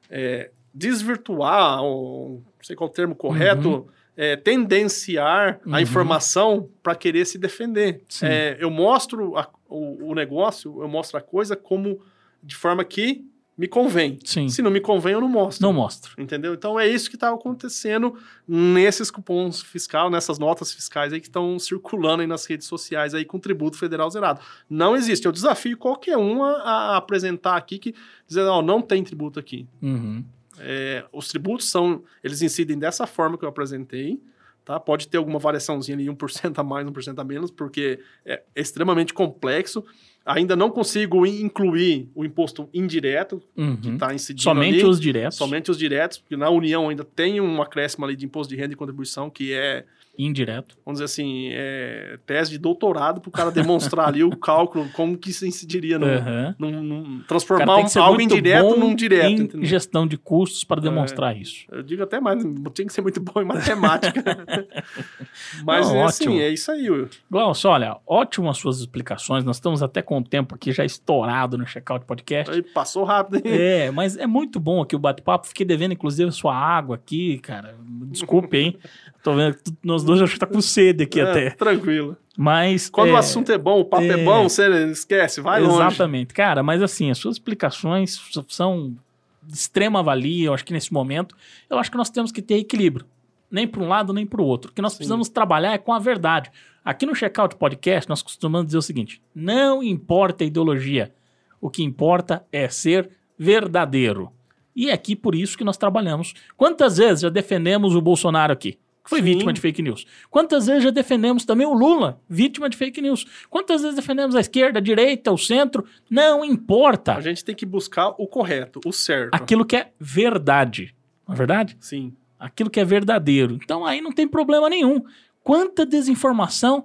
[0.08, 3.86] é, desvirtuar, ou não sei qual é o termo correto, Uhum.
[4.16, 5.74] é, tendenciar Uhum.
[5.74, 8.02] a informação para querer se defender.
[8.22, 12.00] É, eu mostro a- o, o negócio, eu mostro a coisa como
[12.40, 13.24] de forma que
[13.56, 14.18] me convém.
[14.24, 14.48] Sim.
[14.48, 15.64] Se não me convém, eu não mostro.
[15.64, 16.12] Não mostro.
[16.18, 16.54] Entendeu?
[16.54, 18.16] Então é isso que está acontecendo
[18.46, 23.24] nesses cupons fiscais, nessas notas fiscais aí que estão circulando aí nas redes sociais aí
[23.24, 24.40] com tributo federal zerado.
[24.68, 25.26] Não existe.
[25.26, 27.94] Eu desafio qualquer um a, a apresentar aqui que
[28.26, 29.68] dizer, ó, não tem tributo aqui.
[29.80, 30.24] Uhum.
[30.58, 34.20] É, os tributos são, eles incidem dessa forma que eu apresentei,
[34.64, 34.78] tá?
[34.80, 39.84] Pode ter alguma variaçãozinha ali, 1% a mais, 1% a menos, porque é extremamente complexo.
[40.26, 43.76] Ainda não consigo in- incluir o imposto indireto Uhum.
[43.76, 44.84] que está incidindo Somente ali.
[44.86, 45.36] os diretos.
[45.36, 48.72] Somente os diretos, porque na União ainda tem um acréscimo ali de imposto de renda
[48.72, 49.84] e contribuição, que é,
[50.18, 50.76] Indireto.
[50.84, 55.16] vamos dizer assim, é tese de doutorado para o cara demonstrar ali o cálculo, como
[55.18, 56.54] que isso incidiria no, Uhum.
[56.58, 59.26] num- num- transformar ser algo indireto num direto.
[59.28, 59.64] em entendeu?
[59.66, 61.66] gestão de custos para demonstrar isso.
[61.70, 62.42] Eu digo até mais,
[62.74, 64.22] tinha que ser muito bom em matemática.
[65.64, 66.88] Mas Não, é assim, é isso aí.
[66.90, 67.08] Will.
[67.30, 69.44] Glaucio, olha, ótimo as suas explicações.
[69.44, 72.52] Nós estamos até com o tempo aqui já estourado no Checkout Podcast.
[72.54, 73.42] Aí passou rápido, hein?
[73.46, 75.46] É, mas é muito bom aqui o bate-papo.
[75.46, 77.74] Fiquei devendo, inclusive, a sua água aqui, cara.
[78.10, 78.78] Desculpe, hein?
[79.24, 81.50] Tô vendo que nós dois acho que tá com sede aqui É, até.
[81.50, 82.14] Tranquilo.
[82.36, 82.90] Mas.
[82.90, 84.22] Quando é, o assunto é bom, o papo é, é.
[84.22, 85.80] bom, você esquece, vai longe.
[85.80, 86.34] Exatamente.
[86.34, 88.94] Cara, mas assim, as suas explicações são
[89.42, 91.34] de extrema valia, eu acho que nesse momento,
[91.70, 93.06] eu acho que nós temos que ter equilíbrio.
[93.50, 94.70] Nem para um lado, nem para o outro.
[94.70, 94.98] O que nós Sim.
[94.98, 96.50] precisamos trabalhar é com a verdade.
[96.84, 101.14] Aqui no Checkout Podcast, nós costumamos dizer o seguinte: não importa a ideologia.
[101.62, 104.30] O que importa é ser verdadeiro.
[104.76, 106.34] E é aqui por isso que nós trabalhamos.
[106.58, 108.78] Quantas vezes já defendemos o Bolsonaro aqui?
[109.04, 109.24] Que foi Sim.
[109.26, 110.06] vítima de fake news.
[110.30, 113.26] Quantas vezes já defendemos também o Lula, vítima de fake news?
[113.50, 115.84] Quantas vezes defendemos a esquerda, a direita, o centro?
[116.08, 117.14] Não importa.
[117.14, 119.34] A gente tem que buscar o correto, o certo.
[119.34, 120.94] Aquilo que é verdade.
[121.28, 121.76] Não é verdade?
[121.78, 122.14] Sim.
[122.40, 123.58] Aquilo que é verdadeiro.
[123.62, 125.02] Então aí não tem problema nenhum.
[125.42, 126.84] Quanta desinformação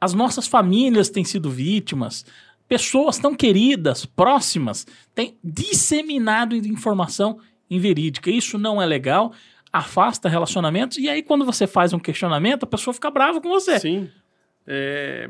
[0.00, 2.24] as nossas famílias têm sido vítimas,
[2.68, 7.38] pessoas tão queridas, próximas, têm disseminado informação
[7.70, 8.30] inverídica.
[8.30, 9.32] Isso não é legal,
[9.72, 13.78] afasta relacionamentos, e aí quando você faz um questionamento, a pessoa fica brava com você.
[13.78, 14.10] Sim.
[14.66, 15.28] É,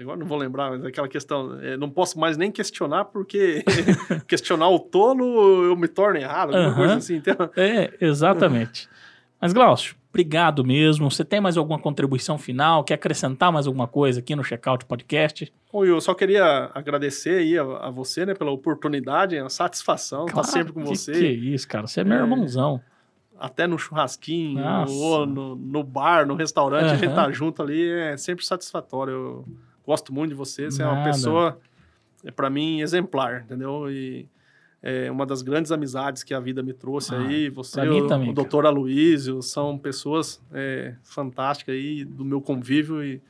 [0.00, 1.58] Agora não vou lembrar, mas aquela questão.
[1.60, 3.64] é, não posso mais nem questionar, porque
[4.28, 6.76] questionar o tolo eu me torno errado, alguma Aham.
[6.76, 7.16] coisa assim.
[7.16, 8.88] Então, É, exatamente.
[9.40, 11.10] Mas, Glaucio, obrigado mesmo.
[11.10, 12.84] Você tem mais alguma contribuição final?
[12.84, 15.52] Quer acrescentar mais alguma coisa aqui no Checkout Podcast?
[15.72, 20.32] Bom, eu só queria agradecer aí a, a você, né, pela oportunidade, a satisfação, estar
[20.34, 21.10] Claro, sempre com que- você.
[21.12, 21.88] Que isso, cara.
[21.88, 22.20] Você é meu É.
[22.20, 22.80] irmãozão.
[23.38, 24.92] Até no churrasquinho, Nossa.
[24.92, 29.12] ou no, no bar, no restaurante, a gente tá junto ali, é sempre satisfatório.
[29.12, 29.44] Eu
[29.86, 31.10] gosto muito de você, você é uma Nada.
[31.10, 31.58] pessoa,
[32.24, 33.90] é, para mim, exemplar, entendeu?
[33.90, 34.28] E
[34.82, 37.48] é uma das grandes amizades que a vida me trouxe Ah, aí.
[37.50, 43.20] Você, o, também, o doutor Aloysio, são pessoas é, fantásticas aí do meu convívio e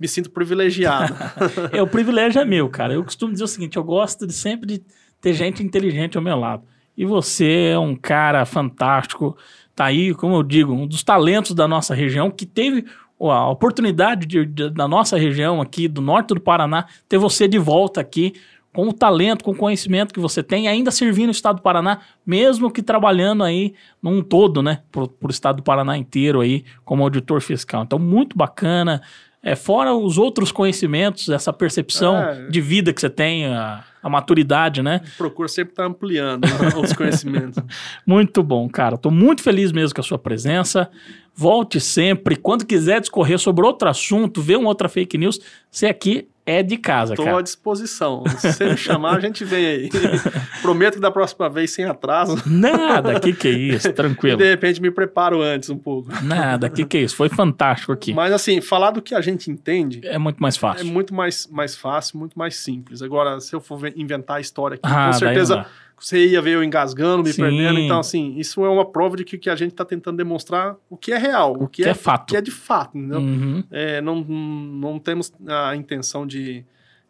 [0.00, 1.14] me sinto privilegiado.
[1.72, 2.94] É, o privilégio é meu, cara.
[2.94, 4.82] Eu costumo dizer o seguinte: eu gosto de sempre de
[5.20, 6.62] ter gente inteligente ao meu lado.
[6.96, 9.36] E você é um cara fantástico.
[9.74, 12.84] Tá aí, como eu digo, um dos talentos da nossa região que teve
[13.20, 17.58] a oportunidade de, de- da nossa região aqui, do norte do Paraná, ter você de
[17.58, 18.34] volta aqui
[18.72, 22.00] com o talento, com o conhecimento que você tem, ainda servindo o estado do Paraná,
[22.26, 27.02] mesmo que trabalhando aí num todo, né, pro, pro estado do Paraná inteiro aí, como
[27.02, 27.82] auditor fiscal.
[27.84, 29.00] Então, muito bacana.
[29.42, 32.48] É, fora os outros conhecimentos, essa percepção É.
[32.48, 35.00] de vida que você tem, a, a maturidade, né?
[35.18, 36.50] Procuro sempre estar ampliando né,
[36.80, 37.60] os conhecimentos.
[38.06, 38.96] Muito bom, cara.
[38.96, 40.88] Tô muito feliz mesmo com a sua presença.
[41.34, 42.36] Volte sempre.
[42.36, 46.76] Quando quiser discorrer sobre outro assunto, ver uma outra fake news, você aqui é de
[46.76, 47.42] casa, Estou à cara.
[47.42, 48.22] disposição.
[48.38, 49.90] Se você me chamar, a gente vem aí.
[50.62, 52.40] Prometo que da próxima vez, sem atraso.
[52.46, 53.90] Nada, que que é isso?
[53.94, 54.36] Tranquilo.
[54.38, 56.08] de repente me preparo antes um pouco.
[56.22, 57.16] Nada, que que é isso?
[57.16, 58.14] Foi fantástico aqui.
[58.14, 60.86] Mas assim, falar do que a gente entende É muito mais é fácil.
[60.86, 63.02] muito mais, mais fácil, muito mais simples.
[63.02, 65.66] Agora, se eu for ve- inventar a história aqui, Ah, com certeza.
[65.98, 67.42] Você ia ver eu engasgando, me Sim.
[67.42, 67.78] perdendo.
[67.78, 70.96] Então, assim, isso é uma prova de que, que a gente está tentando demonstrar o
[70.96, 72.24] que é real, o que, que é fato.
[72.24, 72.96] o que é de fato.
[72.96, 73.18] Entendeu?
[73.20, 73.64] Uhum.
[73.70, 76.64] É, não, não temos a intenção de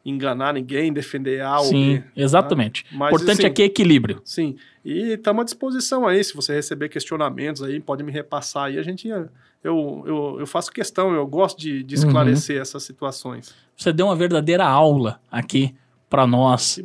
[0.04, 2.04] enganar ninguém, defender A ou Sim, B.
[2.22, 2.84] exatamente.
[2.92, 4.20] Mas, Importante assim, aqui é equilíbrio.
[4.24, 4.54] Sim,
[4.84, 6.22] e estamos à disposição aí.
[6.22, 8.78] Se você receber questionamentos aí, pode me repassar aí.
[8.78, 9.28] A gente, eu,
[9.64, 12.02] eu, eu faço questão, eu gosto de, de Uhum.
[12.06, 13.52] esclarecer essas situações.
[13.76, 15.74] Você deu uma verdadeira aula aqui
[16.08, 16.78] pra nós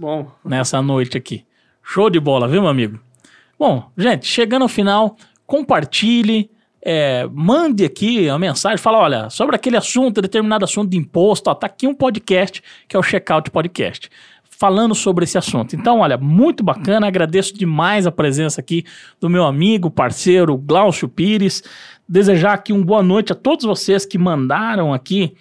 [0.44, 1.46] nessa noite aqui.
[1.94, 2.98] Show de bola, viu, meu amigo?
[3.60, 6.50] Bom, gente, chegando ao final, compartilhe,
[6.82, 11.54] é, mande aqui uma mensagem, fala, olha, sobre aquele assunto, determinado assunto de imposto, ó,
[11.54, 14.10] tá aqui um podcast, que é o Checkout Podcast,
[14.50, 15.76] falando sobre esse assunto.
[15.76, 18.86] Então, olha, muito bacana, agradeço demais a presença aqui
[19.20, 21.62] do meu amigo, parceiro, Glaucio Pires,
[22.08, 25.36] desejar aqui uma boa noite a todos vocês que mandaram aqui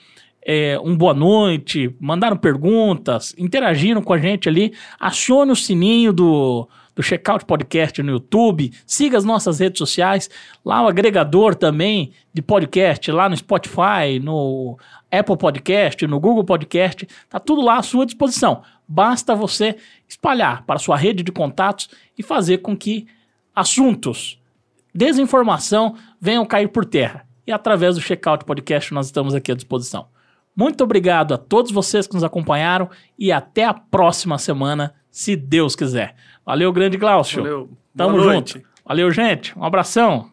[0.53, 4.75] é, um boa noite, mandaram perguntas, interagiram com a gente ali.
[4.99, 10.29] Acione o sininho do, do Checkout Podcast no YouTube, siga as nossas redes sociais,
[10.65, 14.77] lá o agregador também de podcast, lá no Spotify, no
[15.09, 18.65] Apple Podcast, no Google Podcast, tá tudo lá à sua disposição.
[18.89, 19.77] Basta você
[20.09, 23.07] espalhar para a sua rede de contatos e fazer com que
[23.55, 24.37] assuntos
[24.93, 27.25] desinformação venham cair por terra.
[27.47, 30.09] E através do Checkout Podcast nós estamos aqui à disposição.
[30.57, 35.75] Muito obrigado a todos vocês que nos acompanharam e até a próxima semana, se Deus
[35.75, 36.15] quiser.
[36.45, 37.43] Valeu, grande Glaucio.
[37.43, 37.71] Valeu.
[37.97, 38.55] Tamo Boa junto.
[38.55, 38.67] noite.
[38.85, 39.59] Valeu, gente.
[39.59, 40.31] Um abração.